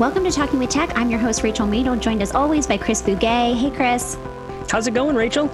Welcome 0.00 0.24
to 0.24 0.30
Talking 0.32 0.58
with 0.58 0.70
Tech. 0.70 0.90
I'm 0.96 1.08
your 1.08 1.20
host, 1.20 1.42
Rachel 1.44 1.68
Madel, 1.68 1.98
joined 2.00 2.20
as 2.20 2.32
always 2.32 2.66
by 2.66 2.76
Chris 2.78 3.00
Bugaj. 3.00 3.54
Hey, 3.56 3.70
Chris. 3.70 4.16
How's 4.68 4.86
it 4.88 4.94
going, 4.94 5.14
Rachel? 5.14 5.48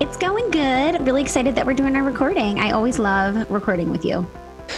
It's 0.00 0.16
going 0.18 0.50
good. 0.50 1.00
Really 1.06 1.22
excited 1.22 1.54
that 1.54 1.64
we're 1.64 1.74
doing 1.74 1.96
our 1.96 2.02
recording. 2.02 2.58
I 2.60 2.72
always 2.72 2.98
love 2.98 3.50
recording 3.50 3.90
with 3.90 4.04
you. 4.04 4.28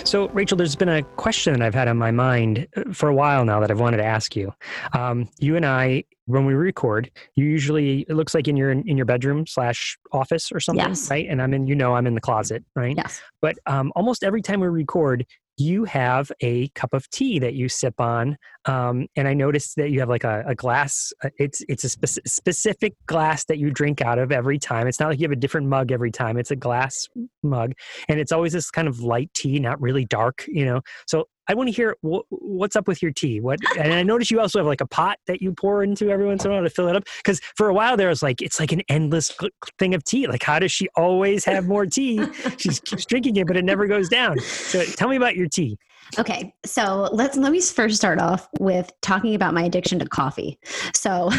So, 0.04 0.29
Rachel, 0.29 0.57
there's 0.57 0.77
been 0.77 0.89
a 0.89 1.03
question 1.03 1.53
that 1.53 1.62
I've 1.62 1.75
had 1.75 1.89
on 1.89 1.99
my 1.99 2.12
mind 2.12 2.68
for 2.93 3.09
a 3.09 3.14
while 3.14 3.45
now 3.45 3.59
that 3.61 3.71
I've 3.71 3.80
wanted 3.80 3.96
to 3.99 4.04
ask 4.04 4.36
you. 4.36 4.54
Um, 4.93 5.29
you 5.39 5.57
and 5.57 5.66
I, 5.66 6.05
when 6.27 6.46
we 6.46 6.55
record, 6.55 7.11
you 7.34 7.45
usually 7.45 8.00
it 8.09 8.14
looks 8.14 8.34
like 8.34 8.46
in 8.46 8.57
your 8.57 8.71
in 8.71 8.96
your 8.96 9.07
bedroom 9.07 9.46
slash 9.46 9.98
office 10.12 10.53
or 10.53 10.61
something, 10.61 10.87
Yes. 10.87 11.11
right? 11.11 11.27
And 11.29 11.43
I'm 11.43 11.53
in, 11.55 11.66
you 11.66 11.75
know, 11.75 11.95
I'm 11.95 12.07
in 12.07 12.14
the 12.14 12.21
closet, 12.21 12.64
right? 12.77 12.94
Yes. 12.96 13.21
But 13.41 13.57
um, 13.66 13.93
almost 13.96 14.22
every 14.22 14.43
time 14.43 14.61
we 14.61 14.69
record, 14.69 15.27
you 15.58 15.85
have 15.85 16.32
a 16.41 16.69
cup 16.71 16.94
of 16.94 17.08
tea 17.11 17.39
that 17.39 17.53
you 17.55 17.69
sip 17.69 18.00
on, 18.00 18.39
um, 18.66 19.07
and 19.16 19.26
I 19.26 19.34
noticed 19.34 19.76
that 19.76 19.90
you 19.90 20.00
have 20.00 20.08
like 20.08 20.25
a, 20.25 20.44
a 20.46 20.54
glass. 20.54 21.12
uh, 21.25 21.30
It's 21.39 21.62
it's 21.68 21.84
a 21.84 21.89
spec- 21.89 22.26
specific 22.26 22.94
glass 23.07 23.44
that 23.46 23.58
you 23.58 23.71
drink 23.71 24.00
out 24.00 24.18
of 24.18 24.30
every 24.32 24.58
time. 24.58 24.86
It's 24.86 25.00
not 25.00 25.08
like 25.11 25.18
you 25.21 25.25
have 25.25 25.32
a 25.32 25.36
different 25.36 25.66
mug 25.68 25.90
every 25.93 26.11
time. 26.11 26.36
It's 26.36 26.50
a 26.50 26.57
glass 26.57 27.08
mug, 27.43 27.72
and 28.08 28.21
it's 28.21 28.32
always 28.32 28.52
this 28.52 28.71
kind 28.71 28.88
of 28.88 29.00
light 29.00 29.30
tea, 29.35 29.58
not 29.58 29.80
really 29.80 30.04
dark, 30.04 30.44
you 30.48 30.64
know. 30.64 30.80
So 31.07 31.26
I 31.48 31.54
want 31.54 31.68
to 31.68 31.72
hear 31.75 31.96
wh- 32.02 32.22
what's 32.30 32.77
up 32.77 32.86
with 32.86 33.02
your 33.02 33.11
tea. 33.11 33.41
What? 33.41 33.58
And 33.77 33.92
I 33.92 34.05
noticed 34.05 34.30
you 34.30 34.38
also 34.41 34.61
have 34.61 34.66
like 34.66 34.80
a 34.80 34.86
pot 34.86 35.19
that 35.27 35.42
you 35.42 35.52
pour 35.52 35.83
into 35.83 36.08
every 36.08 36.24
once 36.24 36.44
in 36.44 36.52
a 36.52 36.55
while 36.55 36.62
to 36.62 36.70
fill 36.70 36.86
it 36.88 36.94
up. 36.94 37.02
Because 37.19 37.41
for 37.56 37.69
a 37.69 37.74
while 37.74 37.97
there 37.97 38.08
was 38.08 38.22
like 38.22 38.41
it's 38.41 38.60
like 38.60 38.70
an 38.70 38.83
endless 38.88 39.36
thing 39.78 39.92
of 39.94 40.05
tea. 40.05 40.28
Like 40.28 40.42
how 40.44 40.60
does 40.60 40.70
she 40.70 40.88
always 40.94 41.44
have 41.44 41.66
more 41.66 41.84
tea? 41.86 42.24
She 42.58 42.69
keeps 42.69 43.05
drinking 43.06 43.36
it, 43.36 43.47
but 43.48 43.56
it 43.56 43.64
never 43.64 43.86
goes 43.88 44.08
down. 44.08 44.38
So 44.38 44.84
tell 44.84 45.08
me 45.08 45.16
about 45.16 45.34
your 45.34 45.48
tea. 45.48 45.78
Okay, 46.19 46.55
so 46.64 47.08
let's 47.12 47.36
let 47.36 47.53
me 47.53 47.61
first 47.61 47.97
start 47.97 48.19
off 48.19 48.48
with 48.61 48.92
talking 49.00 49.34
about 49.34 49.55
my 49.55 49.62
addiction 49.62 49.98
to 49.98 50.06
coffee. 50.06 50.59
So, 50.94 51.28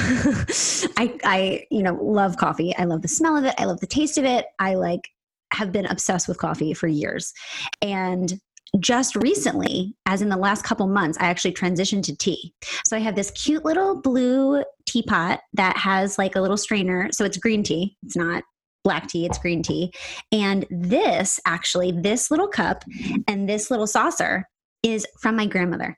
I, 0.97 1.17
I, 1.23 1.65
you 1.69 1.83
know, 1.83 1.93
love 2.01 2.37
coffee. 2.37 2.75
I 2.75 2.85
love 2.85 3.01
the 3.01 3.07
smell 3.07 3.37
of 3.37 3.45
it. 3.45 3.53
I 3.57 3.65
love 3.65 3.79
the 3.81 3.87
taste 3.87 4.17
of 4.17 4.25
it. 4.25 4.45
I 4.59 4.75
like 4.75 5.09
have 5.53 5.71
been 5.71 5.85
obsessed 5.85 6.27
with 6.27 6.39
coffee 6.39 6.73
for 6.73 6.87
years, 6.87 7.33
and 7.81 8.39
just 8.79 9.15
recently, 9.15 9.95
as 10.07 10.21
in 10.21 10.29
the 10.29 10.37
last 10.37 10.63
couple 10.63 10.87
months, 10.87 11.17
I 11.19 11.25
actually 11.25 11.53
transitioned 11.53 12.03
to 12.05 12.15
tea. 12.15 12.53
So 12.85 12.97
I 12.97 12.99
have 13.01 13.15
this 13.15 13.29
cute 13.31 13.63
little 13.63 14.01
blue 14.01 14.63
teapot 14.87 15.41
that 15.53 15.77
has 15.77 16.17
like 16.17 16.35
a 16.35 16.41
little 16.41 16.57
strainer. 16.57 17.09
So 17.11 17.23
it's 17.23 17.37
green 17.37 17.61
tea. 17.61 17.95
It's 18.03 18.15
not 18.15 18.43
black 18.83 19.07
tea, 19.07 19.25
it's 19.25 19.37
green 19.37 19.63
tea. 19.63 19.93
And 20.31 20.65
this 20.69 21.39
actually, 21.45 21.91
this 21.91 22.29
little 22.29 22.47
cup 22.47 22.83
and 23.27 23.47
this 23.47 23.71
little 23.71 23.87
saucer 23.87 24.45
is 24.83 25.07
from 25.19 25.37
my 25.37 25.45
grandmother. 25.45 25.97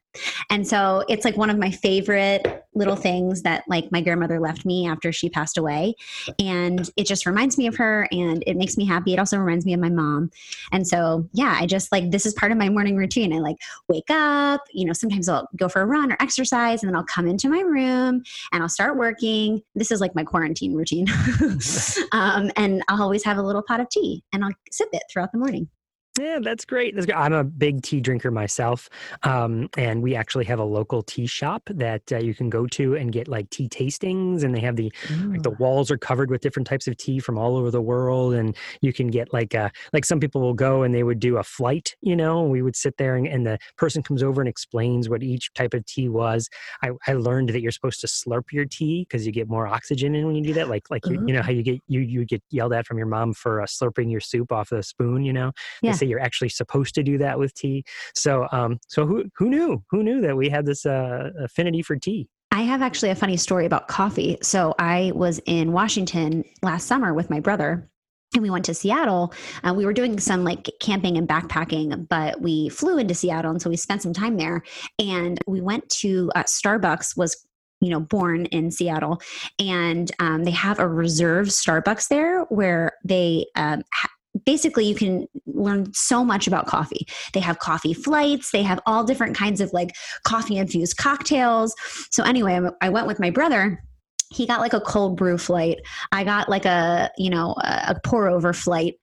And 0.49 0.65
so 0.65 1.03
it's 1.09 1.25
like 1.25 1.35
one 1.35 1.49
of 1.49 1.57
my 1.57 1.71
favorite 1.71 2.63
little 2.75 2.95
things 2.95 3.41
that 3.41 3.63
like 3.67 3.91
my 3.91 4.01
grandmother 4.01 4.39
left 4.39 4.65
me 4.65 4.87
after 4.87 5.11
she 5.11 5.29
passed 5.29 5.57
away. 5.57 5.95
And 6.39 6.89
it 6.95 7.07
just 7.07 7.25
reminds 7.25 7.57
me 7.57 7.67
of 7.67 7.75
her 7.77 8.07
and 8.11 8.43
it 8.45 8.55
makes 8.55 8.77
me 8.77 8.85
happy. 8.85 9.13
It 9.13 9.19
also 9.19 9.37
reminds 9.37 9.65
me 9.65 9.73
of 9.73 9.79
my 9.79 9.89
mom. 9.89 10.29
And 10.71 10.87
so, 10.87 11.27
yeah, 11.33 11.57
I 11.59 11.65
just 11.65 11.91
like 11.91 12.11
this 12.11 12.25
is 12.25 12.33
part 12.33 12.51
of 12.51 12.57
my 12.57 12.69
morning 12.69 12.95
routine. 12.95 13.33
I 13.33 13.39
like 13.39 13.57
wake 13.89 14.09
up, 14.09 14.61
you 14.71 14.85
know, 14.85 14.93
sometimes 14.93 15.27
I'll 15.27 15.49
go 15.55 15.67
for 15.67 15.81
a 15.81 15.85
run 15.85 16.11
or 16.11 16.17
exercise 16.19 16.83
and 16.83 16.89
then 16.89 16.95
I'll 16.95 17.05
come 17.05 17.27
into 17.27 17.49
my 17.49 17.61
room 17.61 18.23
and 18.51 18.61
I'll 18.63 18.69
start 18.69 18.97
working. 18.97 19.61
This 19.73 19.91
is 19.91 19.99
like 19.99 20.15
my 20.15 20.23
quarantine 20.23 20.73
routine. 20.73 21.07
um, 22.11 22.51
and 22.55 22.83
I'll 22.87 23.01
always 23.01 23.23
have 23.23 23.37
a 23.37 23.43
little 23.43 23.63
pot 23.63 23.79
of 23.79 23.89
tea 23.89 24.23
and 24.31 24.45
I'll 24.45 24.51
sip 24.71 24.89
it 24.93 25.03
throughout 25.11 25.31
the 25.31 25.37
morning. 25.37 25.69
Yeah, 26.17 26.39
that's 26.41 26.63
great. 26.63 26.95
That's 26.95 27.05
great. 27.05 27.17
I'm 27.17 27.33
a 27.33 27.43
big 27.43 27.81
tea 27.81 27.99
drinker 27.99 28.31
myself, 28.31 28.87
um, 29.23 29.67
and 29.75 30.01
we 30.01 30.15
actually 30.15 30.45
have 30.45 30.59
a 30.59 30.63
local 30.63 31.03
tea 31.03 31.25
shop 31.27 31.63
that 31.69 32.09
uh, 32.09 32.19
you 32.19 32.33
can 32.33 32.49
go 32.49 32.67
to 32.67 32.95
and 32.95 33.11
get 33.11 33.27
like 33.27 33.49
tea 33.49 33.67
tastings, 33.67 34.41
and 34.41 34.55
they 34.55 34.61
have 34.61 34.77
the 34.77 34.93
like 35.33 35.41
the 35.41 35.51
walls 35.51 35.91
are 35.91 35.97
covered 35.97 36.31
with 36.31 36.39
different 36.39 36.67
types 36.67 36.87
of 36.87 36.95
tea 36.95 37.19
from 37.19 37.37
all 37.37 37.57
over 37.57 37.69
the 37.69 37.81
world, 37.81 38.33
and 38.33 38.55
you 38.79 38.93
can 38.93 39.07
get 39.07 39.33
like 39.33 39.53
uh 39.55 39.69
like 39.91 40.05
some 40.05 40.21
people 40.21 40.39
will 40.39 40.53
go 40.53 40.83
and 40.83 40.95
they 40.95 41.03
would 41.03 41.19
do 41.19 41.35
a 41.35 41.43
flight, 41.43 41.97
you 41.99 42.15
know, 42.15 42.41
and 42.43 42.49
we 42.49 42.61
would 42.61 42.77
sit 42.77 42.95
there 42.95 43.17
and, 43.17 43.27
and 43.27 43.45
the 43.45 43.59
person 43.75 44.01
comes 44.01 44.23
over 44.23 44.39
and 44.41 44.47
explains 44.47 45.09
what 45.09 45.21
each 45.21 45.51
type 45.53 45.73
of 45.73 45.85
tea 45.85 46.07
was. 46.07 46.49
I, 46.81 46.91
I 47.07 47.13
learned 47.13 47.49
that 47.49 47.59
you're 47.61 47.73
supposed 47.73 47.99
to 48.01 48.07
slurp 48.07 48.53
your 48.53 48.65
tea 48.65 49.01
because 49.01 49.25
you 49.25 49.33
get 49.33 49.49
more 49.49 49.67
oxygen 49.67 50.15
in 50.15 50.25
when 50.27 50.35
you 50.37 50.43
do 50.43 50.53
that. 50.53 50.69
Like 50.69 50.89
like 50.89 51.09
you, 51.09 51.19
you 51.25 51.33
know 51.33 51.41
how 51.41 51.51
you 51.51 51.61
get 51.61 51.81
you 51.87 51.99
you 51.99 52.23
get 52.23 52.41
yelled 52.51 52.71
at 52.71 52.87
from 52.87 52.97
your 52.97 53.07
mom 53.07 53.33
for 53.33 53.59
uh, 53.61 53.65
slurping 53.65 54.09
your 54.09 54.21
soup 54.21 54.53
off 54.53 54.69
the 54.69 54.81
spoon, 54.81 55.25
you 55.25 55.33
know 55.33 55.51
Yeah. 55.81 55.99
Say 56.05 56.09
you're 56.09 56.19
actually 56.19 56.49
supposed 56.49 56.95
to 56.95 57.03
do 57.03 57.17
that 57.17 57.39
with 57.39 57.53
tea. 57.53 57.83
So, 58.13 58.47
um, 58.51 58.79
so 58.87 59.05
who 59.05 59.25
who 59.37 59.49
knew? 59.49 59.83
Who 59.91 60.03
knew 60.03 60.21
that 60.21 60.37
we 60.37 60.49
had 60.49 60.65
this 60.65 60.85
uh, 60.85 61.31
affinity 61.39 61.81
for 61.81 61.95
tea? 61.95 62.27
I 62.51 62.61
have 62.61 62.81
actually 62.81 63.09
a 63.09 63.15
funny 63.15 63.37
story 63.37 63.65
about 63.65 63.87
coffee. 63.87 64.37
So 64.41 64.73
I 64.79 65.11
was 65.13 65.41
in 65.45 65.73
Washington 65.73 66.45
last 66.61 66.87
summer 66.87 67.13
with 67.13 67.29
my 67.29 67.39
brother. 67.39 67.89
And 68.33 68.41
we 68.41 68.49
went 68.49 68.65
to 68.65 68.73
Seattle. 68.73 69.33
Uh, 69.63 69.73
we 69.73 69.85
were 69.85 69.93
doing 69.93 70.19
some 70.19 70.43
like 70.43 70.69
camping 70.81 71.17
and 71.17 71.27
backpacking, 71.27 72.07
but 72.09 72.41
we 72.41 72.69
flew 72.69 72.97
into 72.97 73.13
Seattle, 73.13 73.51
and 73.51 73.61
so 73.61 73.69
we 73.69 73.77
spent 73.77 74.01
some 74.01 74.13
time 74.13 74.35
there. 74.35 74.61
And 74.99 75.39
we 75.47 75.61
went 75.61 75.87
to 76.01 76.31
uh, 76.35 76.43
Starbucks. 76.43 77.15
Was 77.15 77.45
you 77.81 77.89
know 77.89 77.99
born 77.99 78.45
in 78.47 78.71
Seattle, 78.71 79.21
and 79.59 80.11
um, 80.19 80.43
they 80.43 80.51
have 80.51 80.79
a 80.79 80.87
reserve 80.87 81.47
Starbucks 81.47 82.07
there 82.07 82.41
where 82.45 82.93
they 83.05 83.45
um, 83.55 83.83
ha- 83.93 84.09
basically 84.45 84.85
you 84.85 84.95
can 84.95 85.27
learn 85.45 85.93
so 85.93 86.23
much 86.25 86.47
about 86.47 86.67
coffee. 86.67 87.07
They 87.33 87.39
have 87.39 87.59
coffee 87.59 87.93
flights. 87.93 88.51
They 88.51 88.63
have 88.63 88.79
all 88.85 89.03
different 89.03 89.35
kinds 89.35 89.61
of 89.61 89.71
like 89.73 89.95
coffee 90.23 90.57
infused 90.57 90.97
cocktails. 90.97 91.73
So 92.11 92.23
anyway, 92.23 92.59
I- 92.81 92.89
went 92.89 93.07
with 93.07 93.19
my 93.19 93.29
brother. 93.29 93.83
He 94.29 94.45
got 94.45 94.59
like 94.59 94.73
a 94.73 94.81
cold 94.81 95.17
brew 95.17 95.37
flight. 95.37 95.79
I 96.11 96.23
got 96.23 96.49
like 96.49 96.65
a, 96.65 97.11
you 97.17 97.29
know, 97.29 97.55
a 97.59 97.95
pour 98.03 98.27
over 98.27 98.53
flight. 98.53 98.95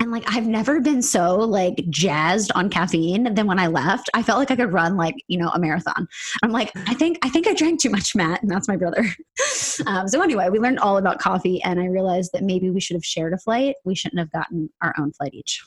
And 0.00 0.10
like 0.10 0.24
I've 0.26 0.46
never 0.46 0.80
been 0.80 1.02
so 1.02 1.36
like 1.36 1.76
jazzed 1.88 2.50
on 2.54 2.68
caffeine 2.68 3.34
than 3.34 3.46
when 3.46 3.58
I 3.58 3.68
left. 3.68 4.10
I 4.12 4.22
felt 4.22 4.38
like 4.38 4.50
I 4.50 4.56
could 4.56 4.72
run 4.72 4.96
like, 4.96 5.14
you 5.28 5.38
know, 5.38 5.50
a 5.50 5.58
marathon. 5.58 6.08
I'm 6.42 6.50
like, 6.50 6.72
I 6.88 6.94
think 6.94 7.18
I 7.22 7.28
think 7.28 7.46
I 7.46 7.54
drank 7.54 7.80
too 7.80 7.90
much, 7.90 8.14
Matt, 8.14 8.42
and 8.42 8.50
that's 8.50 8.68
my 8.68 8.76
brother. 8.76 9.04
um, 9.86 10.08
so 10.08 10.20
anyway, 10.20 10.48
we 10.50 10.58
learned 10.58 10.80
all 10.80 10.98
about 10.98 11.20
coffee 11.20 11.62
and 11.62 11.80
I 11.80 11.86
realized 11.86 12.32
that 12.32 12.42
maybe 12.42 12.70
we 12.70 12.80
should 12.80 12.96
have 12.96 13.04
shared 13.04 13.32
a 13.32 13.38
flight. 13.38 13.76
We 13.84 13.94
shouldn't 13.94 14.18
have 14.18 14.32
gotten 14.32 14.68
our 14.82 14.94
own 14.98 15.12
flight 15.12 15.34
each. 15.34 15.62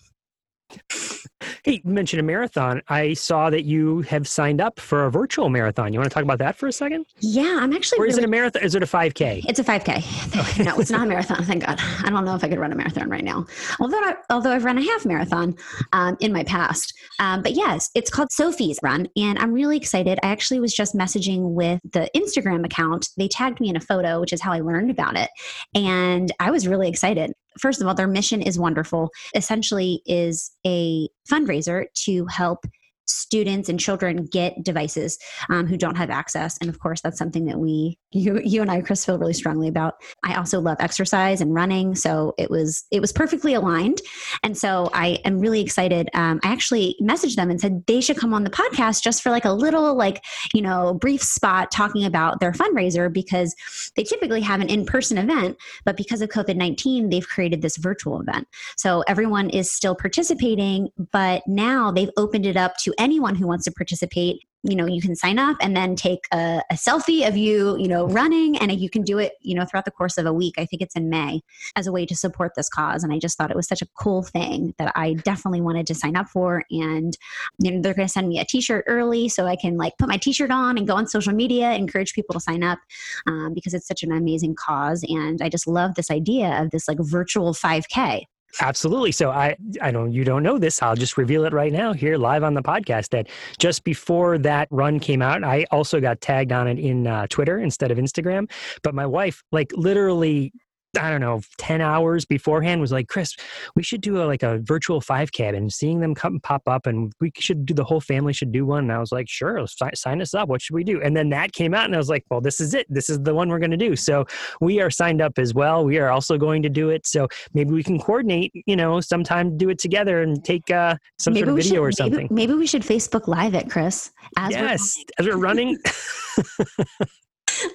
Hey, 1.63 1.81
you 1.83 1.91
mentioned 1.91 2.19
a 2.19 2.23
marathon. 2.23 2.81
I 2.88 3.13
saw 3.13 3.50
that 3.50 3.63
you 3.63 4.01
have 4.03 4.28
signed 4.28 4.61
up 4.61 4.79
for 4.79 5.05
a 5.05 5.11
virtual 5.11 5.50
marathon. 5.50 5.94
You 5.94 6.00
want 6.00 6.09
to 6.09 6.13
talk 6.13 6.23
about 6.23 6.39
that 6.39 6.55
for 6.55 6.67
a 6.67 6.72
second? 6.72 7.05
Yeah, 7.19 7.59
I'm 7.59 7.73
actually 7.73 8.00
Or 8.00 8.05
is 8.05 8.16
really 8.16 8.23
it 8.23 8.28
a 8.28 8.29
marathon? 8.29 8.63
Is 8.63 8.75
it 8.75 8.83
a 8.83 8.85
5K? 8.85 9.45
It's 9.47 9.59
a 9.59 9.63
5K. 9.63 10.66
No, 10.66 10.79
it's 10.79 10.89
not 10.89 11.03
a 11.03 11.06
marathon. 11.06 11.44
Thank 11.44 11.66
God. 11.66 11.77
I 12.03 12.09
don't 12.09 12.25
know 12.25 12.35
if 12.35 12.44
I 12.44 12.50
could 12.50 12.57
run 12.57 12.72
a 12.72 12.75
marathon 12.75 13.09
right 13.09 13.23
now. 13.23 13.45
Although, 13.79 14.00
I, 14.00 14.16
although 14.29 14.51
I've 14.51 14.66
run 14.66 14.77
a 14.77 14.81
half 14.81 15.06
marathon 15.06 15.56
um, 15.94 16.17
in 16.19 16.33
my 16.33 16.44
past. 16.44 16.94
Um, 17.19 17.41
but 17.41 17.51
yes, 17.53 17.89
it's 17.95 18.09
called 18.09 18.31
Sophie's 18.31 18.79
Run, 18.81 19.07
and 19.16 19.38
I'm 19.38 19.53
really 19.53 19.77
excited. 19.77 20.19
I 20.23 20.27
actually 20.27 20.59
was 20.59 20.73
just 20.73 20.95
messaging 20.95 21.53
with 21.53 21.81
the 21.91 22.09
Instagram 22.16 22.66
account. 22.66 23.09
They 23.17 23.27
tagged 23.27 23.59
me 23.59 23.69
in 23.69 23.75
a 23.75 23.81
photo, 23.81 24.19
which 24.19 24.33
is 24.33 24.41
how 24.41 24.51
I 24.51 24.61
learned 24.61 24.89
about 24.89 25.17
it, 25.17 25.29
and 25.75 26.31
I 26.39 26.51
was 26.51 26.67
really 26.67 26.89
excited. 26.89 27.33
First 27.59 27.81
of 27.81 27.88
all, 27.88 27.95
their 27.95 28.07
mission 28.07 28.41
is 28.41 28.59
wonderful. 28.59 29.09
Essentially, 29.35 30.01
is 30.06 30.51
a 30.66 31.09
fundraiser 31.29 31.85
to 32.06 32.25
help 32.28 32.66
students 33.07 33.69
and 33.69 33.79
children 33.79 34.25
get 34.25 34.63
devices 34.63 35.18
um, 35.50 35.66
who 35.66 35.78
don't 35.78 35.95
have 35.95 36.09
access. 36.09 36.57
And 36.59 36.69
of 36.69 36.79
course 36.79 37.01
that's 37.01 37.18
something 37.18 37.45
that 37.45 37.59
we 37.59 37.97
you 38.12 38.40
you 38.44 38.62
and 38.62 38.72
i 38.72 38.79
chris 38.81 39.06
feel 39.06 39.18
really 39.18 39.34
strongly 39.34 39.68
about. 39.68 39.95
I 40.23 40.35
also 40.35 40.59
love 40.59 40.78
exercise 40.79 41.41
and 41.41 41.53
running 41.53 41.95
so 41.95 42.34
it 42.38 42.50
was 42.50 42.85
it 42.91 43.01
was 43.01 43.12
perfectly 43.12 43.53
aligned. 43.53 44.00
And 44.44 44.57
so 44.57 44.89
i 44.94 45.19
am 45.25 45.39
really 45.39 45.62
excited. 45.62 46.09
Um, 46.13 46.39
i 46.44 46.51
actually 46.51 46.95
messaged 47.01 47.36
them 47.36 47.50
and 47.50 47.59
said 47.59 47.86
they 47.88 48.01
should 48.01 48.18
come 48.18 48.33
on 48.33 48.44
the 48.44 48.50
podcast 48.50 49.01
just 49.04 49.21
for 49.21 49.30
like 49.30 49.45
a 49.45 49.51
little 49.51 49.95
like 49.95 50.24
you 50.53 50.62
know 50.62 50.94
brief 50.94 51.21
spot 51.21 51.71
talking 51.71 52.06
about 52.06 52.39
their 52.39 52.51
fundraiser 52.51 53.12
because 53.12 53.56
they 53.95 54.03
typically 54.03 54.42
have 54.42 54.62
an 54.62 54.69
in-person 54.69 55.18
event 55.18 55.57
but 55.86 55.98
because 55.98 56.21
of 56.21 56.30
covid-19 56.30 57.12
they've 57.12 57.27
created 57.27 57.62
this 57.62 57.77
virtual 57.77 58.19
event. 58.21 58.48
So 58.77 59.03
everyone 59.07 59.50
is 59.50 59.71
still 59.71 59.95
participating 59.95 60.89
but 61.12 61.44
now 61.48 61.92
they've 61.92 62.10
opened 62.18 62.45
it 62.45 62.57
up 62.57 62.77
to 62.77 62.94
anyone 62.97 63.35
who 63.35 63.47
wants 63.47 63.65
to 63.65 63.71
participate 63.71 64.41
you 64.63 64.75
know 64.75 64.85
you 64.85 65.01
can 65.01 65.15
sign 65.15 65.39
up 65.39 65.55
and 65.61 65.75
then 65.75 65.95
take 65.95 66.27
a, 66.33 66.61
a 66.71 66.73
selfie 66.73 67.27
of 67.27 67.38
you 67.38 67.77
you 67.77 67.88
know 67.88 68.07
running 68.07 68.57
and 68.57 68.71
you 68.71 68.89
can 68.89 69.03
do 69.03 69.17
it 69.17 69.33
you 69.41 69.55
know 69.55 69.65
throughout 69.65 69.85
the 69.85 69.91
course 69.91 70.17
of 70.17 70.25
a 70.25 70.33
week. 70.33 70.55
I 70.57 70.65
think 70.65 70.81
it's 70.81 70.95
in 70.95 71.09
may 71.09 71.41
as 71.75 71.88
a 71.88 71.91
way 71.91 72.05
to 72.05 72.15
support 72.15 72.53
this 72.55 72.69
cause 72.69 73.03
and 73.03 73.13
i 73.13 73.19
just 73.19 73.38
thought 73.38 73.51
it 73.51 73.55
was 73.55 73.67
such 73.67 73.81
a 73.81 73.88
cool 73.97 74.23
thing 74.23 74.73
that 74.77 74.91
i 74.95 75.13
definitely 75.13 75.61
wanted 75.61 75.88
to 75.88 75.95
sign 75.95 76.15
up 76.15 76.27
for 76.27 76.63
and 76.71 77.17
you 77.59 77.71
know 77.71 77.81
they're 77.81 77.94
going 77.94 78.07
to 78.07 78.11
send 78.11 78.27
me 78.27 78.39
a 78.39 78.45
t-shirt 78.45 78.83
early 78.88 79.29
so 79.29 79.45
i 79.45 79.55
can 79.55 79.77
like 79.77 79.93
put 79.97 80.09
my 80.09 80.17
t-shirt 80.17 80.51
on 80.51 80.77
and 80.77 80.88
go 80.88 80.95
on 80.95 81.07
social 81.07 81.33
media 81.33 81.71
encourage 81.73 82.13
people 82.13 82.33
to 82.33 82.39
sign 82.39 82.63
up 82.63 82.79
um, 83.27 83.53
because 83.53 83.73
it's 83.73 83.88
such 83.88 84.03
an 84.03 84.11
amazing 84.11 84.55
cause 84.55 85.03
and 85.07 85.41
i 85.41 85.50
just 85.50 85.67
love 85.67 85.95
this 85.95 86.11
idea 86.11 86.61
of 86.61 86.71
this 86.71 86.88
like 86.88 86.97
virtual 87.00 87.53
5k 87.53 88.23
Absolutely. 88.59 89.12
So 89.12 89.30
I 89.30 89.56
I 89.81 89.92
don't 89.92 90.12
you 90.12 90.24
don't 90.24 90.44
know 90.44 90.57
this. 90.57 90.81
I'll 90.81 90.95
just 90.95 91.18
reveal 91.18 91.45
it 91.45 91.54
right 91.54 91.71
now 91.71 91.94
here 91.94 92.18
live 92.18 92.44
on 92.44 92.54
the 92.54 92.62
podcast 92.62 93.09
that 93.09 93.27
just 93.59 93.83
before 93.83 94.38
that 94.39 94.68
run 94.71 95.00
came 95.00 95.21
out, 95.21 95.44
I 95.44 95.65
also 95.71 96.00
got 96.00 96.21
tagged 96.21 96.51
on 96.51 96.68
it 96.68 96.80
in 96.80 97.07
uh, 97.07 97.27
Twitter 97.27 97.59
instead 97.59 97.92
of 97.92 97.98
Instagram. 97.98 98.50
But 98.83 98.95
my 98.95 99.06
wife, 99.06 99.44
like 99.51 99.71
literally 99.75 100.54
I 101.00 101.10
don't 101.12 101.22
know, 101.22 101.42
10 101.57 101.81
hours 101.81 102.25
beforehand 102.25 102.81
was 102.81 102.92
like, 102.92 103.07
Chris, 103.07 103.36
we 103.75 103.84
should 103.84 104.01
do 104.01 104.22
a, 104.22 104.25
like 104.25 104.44
a 104.44 104.60
virtual 104.60 105.01
5K 105.01 105.56
and 105.56 105.72
seeing 105.72 106.00
them 106.00 106.16
come 106.16 106.39
pop 106.39 106.63
up 106.68 106.88
and 106.88 107.12
we 107.19 107.31
should 107.38 107.66
do 107.66 107.74
the 107.74 107.84
whole 107.84 108.01
family 108.01 108.34
should 108.34 108.51
do 108.51 108.66
one. 108.66 108.84
And 108.84 108.92
I 108.92 109.00
was 109.00 109.12
like, 109.12 109.28
sure, 109.30 109.66
sign, 109.68 109.95
sign 109.95 110.22
us 110.22 110.34
up. 110.34 110.50
What 110.50 110.62
should 110.62 110.74
we 110.74 110.84
do? 110.84 111.01
And 111.01 111.16
then 111.16 111.30
that 111.30 111.54
came 111.54 111.74
out 111.74 111.86
and 111.86 111.94
I 111.94 111.98
was 111.98 112.10
like, 112.10 112.25
well, 112.30 112.42
this 112.42 112.60
is 112.60 112.74
it. 112.74 112.86
This 112.89 113.10
is 113.10 113.19
the 113.19 113.34
one 113.34 113.50
we're 113.50 113.60
going 113.60 113.72
to 113.72 113.78
do. 113.78 113.95
So 113.95 114.25
we 114.62 114.80
are 114.81 114.89
signed 114.89 115.22
up 115.22 115.38
as 115.38 115.54
well. 115.54 115.86
We 115.86 115.98
are 116.00 116.10
also 116.10 116.38
going 116.38 116.63
to 116.63 116.69
do 116.69 116.89
it. 116.89 117.06
So 117.06 117.28
maybe 117.54 117.72
we 117.72 117.84
can 117.84 118.00
coordinate, 118.00 118.51
you 118.66 118.75
know, 118.75 119.00
sometime 119.01 119.57
do 119.57 119.69
it 119.69 119.80
together 119.80 120.22
and 120.22 120.44
take 120.44 120.69
uh, 120.72 120.95
some 121.19 121.34
maybe 121.34 121.45
sort 121.45 121.50
of 121.50 121.63
video 121.63 121.74
should, 121.74 121.84
or 121.84 121.92
something. 121.92 122.28
Maybe, 122.31 122.48
maybe, 122.48 122.54
we 122.54 122.68
should 122.68 122.84
Facebook 122.84 123.28
live 123.28 123.54
it, 123.54 123.69
Chris. 123.69 124.12
As 124.38 124.51
yes, 124.51 124.98
we're 124.98 125.04
as 125.19 125.28
we're 125.28 125.42
running. 125.42 125.78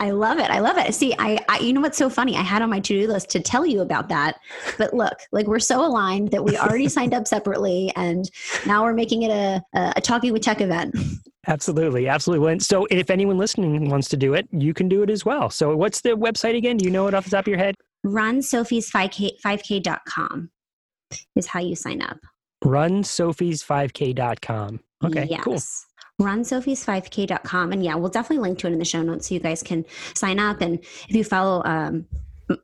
I 0.01 0.11
love 0.11 0.39
it. 0.39 0.51
I 0.51 0.61
love 0.61 0.79
it. 0.79 0.95
See, 0.95 1.15
I, 1.19 1.39
I, 1.49 1.59
you 1.59 1.73
know 1.73 1.81
what's 1.81 1.99
so 1.99 2.11
funny? 2.11 2.37
I 2.37 2.43
had 2.43 2.63
on 2.63 2.71
my 2.71 2.81
to-do 2.81 3.09
list 3.09 3.31
to 3.31 3.41
tell 3.41 3.67
you 3.67 3.81
about 3.81 4.09
that. 4.09 4.39
But 4.79 4.95
look, 4.95 5.15
like 5.33 5.47
we're 5.47 5.59
so 5.59 5.85
aligned 5.85 6.31
that 6.31 6.45
we 6.45 6.57
already 6.57 6.89
signed 6.89 7.15
up 7.15 7.27
separately 7.27 7.93
and 7.97 8.31
now 8.67 8.85
we're 8.85 8.95
making 8.95 9.23
it 9.23 9.31
a, 9.31 9.63
a, 9.75 9.95
a 9.97 10.01
talking 10.01 10.33
with 10.33 10.43
tech 10.43 10.61
event. 10.61 10.97
Absolutely. 11.47 12.09
Absolutely. 12.09 12.59
So 12.61 12.87
if 12.91 13.11
anyone 13.11 13.39
listening 13.39 13.91
wants 13.91 14.09
to 14.11 14.17
do 14.17 14.35
it, 14.35 14.49
you 14.53 14.75
can 14.75 14.89
do 14.89 15.03
it 15.03 15.11
as 15.11 15.25
well. 15.25 15.51
So 15.51 15.77
what's 15.77 16.01
the 16.01 16.11
website 16.11 16.57
again? 16.57 16.77
Do 16.77 16.85
you 16.85 16.91
know 16.91 17.07
it 17.09 17.15
off 17.15 17.25
the 17.25 17.31
top 17.31 17.45
of 17.45 17.49
your 17.49 17.59
head? 17.59 17.75
RunSophies5K, 18.07 19.41
5K.com 19.41 20.51
is 21.37 21.47
how 21.47 21.61
you 21.61 21.77
sign 21.77 22.03
up. 22.03 22.19
RunSophies5K.com. 22.65 24.81
Okay, 25.05 25.27
yes. 25.29 25.43
cool 25.43 25.61
runsophies5k.com 26.23 27.73
and 27.73 27.85
yeah 27.85 27.95
we'll 27.95 28.11
definitely 28.11 28.43
link 28.43 28.59
to 28.59 28.67
it 28.67 28.73
in 28.73 28.79
the 28.79 28.85
show 28.85 29.03
notes 29.03 29.29
so 29.29 29.35
you 29.35 29.41
guys 29.41 29.63
can 29.63 29.85
sign 30.15 30.39
up. 30.39 30.61
And 30.61 30.79
if 31.09 31.15
you 31.15 31.25
follow 31.25 31.63
um, 31.65 32.07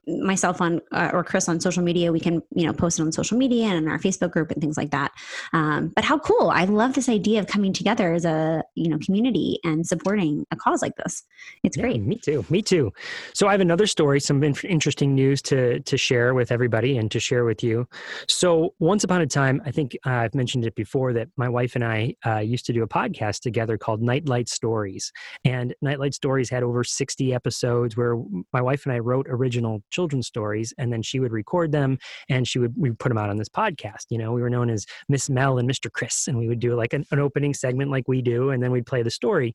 myself 0.07 0.61
on 0.61 0.81
uh, 0.93 1.11
or 1.13 1.25
Chris 1.25 1.49
on 1.49 1.61
social 1.61 1.83
media, 1.83 2.13
we 2.13 2.21
can 2.21 2.43
you 2.55 2.67
know 2.67 2.73
post 2.73 2.99
it 2.99 3.03
on 3.03 3.13
social 3.13 3.39
media 3.39 3.67
and 3.67 3.79
in 3.79 3.89
our 3.89 3.99
Facebook 3.99 4.31
group 4.31 4.51
and 4.51 4.61
things 4.61 4.77
like 4.77 4.91
that. 4.91 5.13
Um, 5.53 5.93
but 5.95 6.05
how 6.05 6.19
cool! 6.19 6.51
I 6.51 6.65
love 6.65 6.95
this 6.95 7.09
idea 7.09 7.41
of 7.41 7.47
coming 7.47 7.73
together 7.73 8.13
as 8.15 8.25
a 8.25 8.63
you 8.75 8.89
know 8.89 8.99
community 8.99 9.59
and 9.65 9.87
supporting 9.87 10.45
a 10.51 10.57
cause 10.57 10.83
like 10.83 10.97
this. 10.97 11.23
It's 11.63 11.77
yeah, 11.77 11.85
great. 11.85 12.03
Me 12.03 12.17
too. 12.17 12.45
Me 12.51 12.63
too. 12.63 12.93
So 13.35 13.49
I 13.49 13.53
have 13.53 13.61
another 13.61 13.87
story, 13.87 14.21
some 14.21 14.43
interesting 14.43 15.15
news 15.15 15.43
to 15.43 15.81
to 15.81 15.97
share 15.97 16.35
with 16.35 16.51
everybody 16.53 16.97
and 16.97 17.11
to 17.11 17.21
share 17.21 17.45
with 17.45 17.63
you. 17.63 17.87
So 18.29 18.75
once 18.79 19.05
upon 19.05 19.21
a 19.21 19.27
time, 19.27 19.63
I 19.65 19.71
think 19.71 19.97
uh, 20.07 20.11
I've 20.11 20.35
mentioned 20.35 20.65
it 20.65 20.75
before 20.75 21.13
that 21.15 21.29
my 21.37 21.49
wife 21.49 21.75
and 21.75 21.85
I 21.85 22.15
uh, 22.27 22.39
used 22.39 22.67
to 22.67 22.73
do 22.73 22.83
a 22.83 22.89
podcast 22.89 23.41
together 23.41 23.79
called 23.79 24.03
Nightlight 24.03 24.49
Stories, 24.49 25.13
and 25.45 25.75
Nightlight 25.83 26.15
Stories 26.15 26.51
had 26.51 26.63
over 26.63 26.85
sixty 26.85 27.35
episodes 27.35 27.97
where 27.97 28.17
my 28.53 28.61
wife 28.61 28.85
and 28.87 28.93
I 28.93 28.99
wrote 28.99 29.27
original 29.29 29.68
children's 29.91 30.27
stories 30.27 30.73
and 30.79 30.93
then 30.93 31.03
she 31.03 31.21
would 31.21 31.33
record 31.33 31.73
them 31.73 31.99
and 32.29 32.47
she 32.47 32.59
would 32.59 32.75
we 32.77 32.91
put 32.91 33.09
them 33.09 33.19
out 33.19 33.31
on 33.31 33.37
this 33.37 33.49
podcast 33.49 34.07
you 34.11 34.19
know? 34.19 34.33
We 34.33 34.43
were 34.43 34.51
known 34.51 34.71
as 34.71 34.87
miss 35.09 35.29
mel 35.29 35.59
and 35.59 35.69
mr 35.69 35.93
chris 35.93 36.29
and 36.29 36.39
we 36.39 36.49
would 36.49 36.61
do 36.61 36.75
like 36.75 36.93
an, 36.93 37.05
an 37.11 37.19
opening 37.19 37.55
segment 37.55 37.91
like 37.91 38.09
we 38.09 38.23
do 38.23 38.51
and 38.51 38.63
then 38.63 38.71
we'd 38.71 38.87
play 38.87 39.03
the 39.03 39.11
story. 39.11 39.55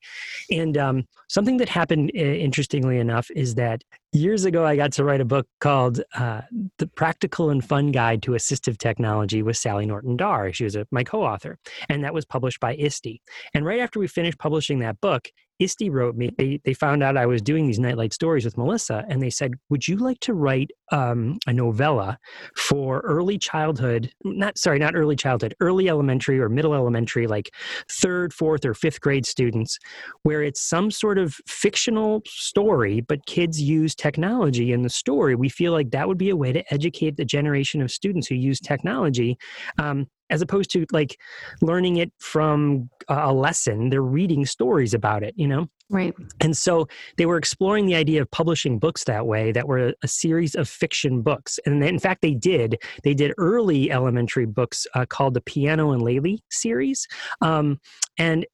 And 0.52 0.78
um, 0.78 1.04
something 1.30 1.58
that 1.58 1.70
happened 1.70 2.12
interestingly 2.16 3.00
enough 3.00 3.30
is 3.36 3.56
that 3.56 3.84
years 4.14 4.46
ago 4.46 4.64
i 4.64 4.76
got 4.76 4.92
to 4.92 5.04
write 5.04 5.22
a 5.22 5.26
book 5.26 5.48
called 5.60 6.02
uh, 6.16 6.42
the 6.78 6.86
practical 6.86 7.50
and 7.50 7.66
fun 7.66 7.92
guide 7.92 8.22
to 8.22 8.32
assistive 8.32 8.78
technology 8.78 9.42
with 9.42 9.58
sally 9.58 9.86
norton-darr 9.88 10.54
she 10.54 10.64
was 10.64 10.76
a, 10.76 10.86
my 10.92 11.04
co-author 11.04 11.58
and 11.90 12.04
that 12.04 12.14
was 12.14 12.24
published 12.24 12.60
by 12.60 12.76
ISTE 12.76 13.20
and 13.56 13.66
right 13.66 13.80
after 13.80 14.00
we 14.00 14.08
finished 14.08 14.38
publishing 14.38 14.80
that 14.80 15.02
book 15.02 15.30
ISTE 15.60 15.90
wrote 15.90 16.16
me, 16.16 16.32
they, 16.38 16.60
they 16.66 16.74
found 16.74 17.04
out 17.04 17.18
I 17.18 17.26
was 17.26 17.42
doing 17.42 17.68
these 17.68 17.80
nightlight 17.80 18.14
stories 18.14 18.46
with 18.46 18.58
Melissa, 18.58 19.06
and 19.08 19.22
they 19.22 19.30
said, 19.30 19.54
Would 19.70 19.88
you 19.88 19.98
like 19.98 20.20
to 20.22 20.34
write 20.34 20.72
um, 20.92 21.38
a 21.48 21.54
novella 21.54 22.18
for 22.56 23.00
early 23.02 23.38
childhood? 23.38 24.12
Not, 24.24 24.58
sorry, 24.58 24.80
not 24.80 24.96
early 24.96 25.16
childhood, 25.16 25.56
early 25.60 25.90
elementary 25.90 26.40
or 26.40 26.50
middle 26.50 26.74
elementary, 26.74 27.28
like 27.28 27.54
third, 27.90 28.34
fourth, 28.34 28.66
or 28.66 28.74
fifth 28.74 29.02
grade 29.02 29.26
students, 29.26 29.78
where 30.24 30.44
it's 30.44 30.62
some 30.62 30.92
sort 30.92 31.18
of 31.18 31.36
fictional 31.48 32.22
story, 32.26 33.02
but 33.02 33.26
kids 33.26 33.62
use 33.62 33.96
technology 33.96 34.72
in 34.72 34.82
the 34.82 34.90
story. 34.90 35.36
We 35.36 35.50
feel 35.50 35.72
like 35.72 35.92
that 35.92 36.08
would 36.08 36.18
be 36.18 36.30
a 36.30 36.36
way 36.36 36.52
to 36.52 36.74
educate 36.74 37.18
the 37.18 37.26
generation 37.26 37.82
of 37.82 37.92
students 37.92 38.28
who 38.28 38.36
use 38.36 38.60
technology 38.60 39.38
um, 39.78 40.08
as 40.30 40.42
opposed 40.42 40.72
to 40.72 40.86
like 40.92 41.20
learning 41.62 41.98
it 41.98 42.12
from 42.20 42.90
a 43.08 43.34
lesson 43.34 43.90
they're 43.90 44.02
reading 44.02 44.46
stories 44.46 44.94
about 44.94 45.24
it 45.24 45.34
you 45.36 45.48
know? 45.48 45.68
Right. 45.90 46.14
And 46.40 46.58
so 46.58 46.88
they 47.18 47.26
were 47.26 47.38
exploring 47.38 47.86
the 47.86 47.96
idea 47.96 48.22
of 48.22 48.32
publishing 48.32 48.80
books 48.80 49.04
that 49.04 49.28
way 49.28 49.52
that 49.52 49.68
were 49.68 49.94
a, 50.02 50.08
series 50.08 50.56
of 50.56 50.70
fiction 50.70 51.22
books. 51.22 51.60
And 51.66 51.84
in 51.84 52.00
fact 52.00 52.22
they 52.22 52.34
did. 52.34 52.82
They 53.04 53.14
did 53.14 53.34
early 53.38 53.92
elementary 53.92 54.46
books 54.46 54.88
uh, 54.96 55.06
called 55.06 55.34
the 55.34 55.42
piano 55.42 55.92
and 55.92 56.02
laylee 56.02 56.40
series. 56.50 57.08
Um, 57.42 57.80
and 58.18 58.46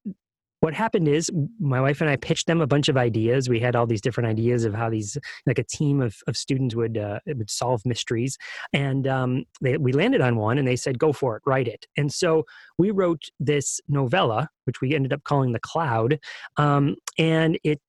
what 0.62 0.74
happened 0.74 1.08
is 1.08 1.30
my 1.60 1.80
wife 1.80 2.02
and 2.02 2.10
I 2.10 2.16
pitched 2.16 2.48
them 2.48 2.62
a 2.62 2.68
bunch 2.68 2.90
of 2.90 2.98
ideas. 2.98 3.50
We 3.50 3.60
had 3.60 3.76
all 3.76 3.86
these 3.86 4.02
different 4.02 4.30
ideas 4.30 4.66
of 4.66 4.74
how 4.74 4.90
these, 4.90 5.18
like 5.46 5.60
a 5.60 5.64
team 5.64 6.02
of, 6.02 6.18
of 6.28 6.36
students 6.36 6.76
would 6.76 6.98
uh, 6.98 7.20
would 7.28 7.50
solve 7.50 7.82
mysteries, 7.86 8.38
and 8.74 9.08
um, 9.08 9.46
they, 9.62 9.78
we 9.78 9.92
landed 9.92 10.22
on 10.22 10.36
one. 10.36 10.58
And 10.58 10.68
they 10.68 10.76
said, 10.76 11.00
"Go 11.00 11.14
for 11.14 11.38
it, 11.38 11.44
write 11.46 11.68
it." 11.68 11.86
And 11.98 12.12
so 12.12 12.46
we 12.78 12.92
wrote 12.92 13.24
this 13.40 13.80
novella, 13.88 14.50
which 14.66 14.82
we 14.82 14.96
ended 14.96 15.14
up 15.14 15.24
calling 15.24 15.54
the 15.54 15.60
Cloud, 15.60 16.20
um, 16.58 16.96
and 17.18 17.58
it 17.64 17.80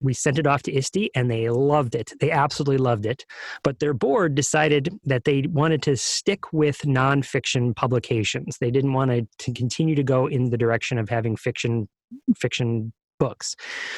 we 0.00 0.14
sent 0.14 0.38
it 0.38 0.46
off 0.46 0.62
to 0.62 0.72
ISTE 0.72 1.10
and 1.16 1.30
they 1.30 1.50
loved 1.50 1.96
it. 1.96 2.12
They 2.20 2.30
absolutely 2.30 2.78
loved 2.78 3.06
it. 3.06 3.24
But 3.64 3.80
their 3.80 3.92
board 3.92 4.36
decided 4.36 4.96
that 5.04 5.24
they 5.24 5.46
wanted 5.48 5.82
to 5.82 5.96
stick 5.96 6.52
with 6.52 6.78
nonfiction 6.82 7.74
publications. 7.74 8.58
They 8.60 8.70
didn't 8.70 8.92
want 8.92 9.10
to, 9.10 9.26
to 9.38 9.52
continue 9.52 9.96
to 9.96 10.04
go 10.04 10.26
in 10.26 10.50
the 10.50 10.58
direction 10.58 10.98
of 10.98 11.08
having 11.08 11.36
fiction 11.36 11.88
fiction 12.36 12.92
books. 13.18 13.56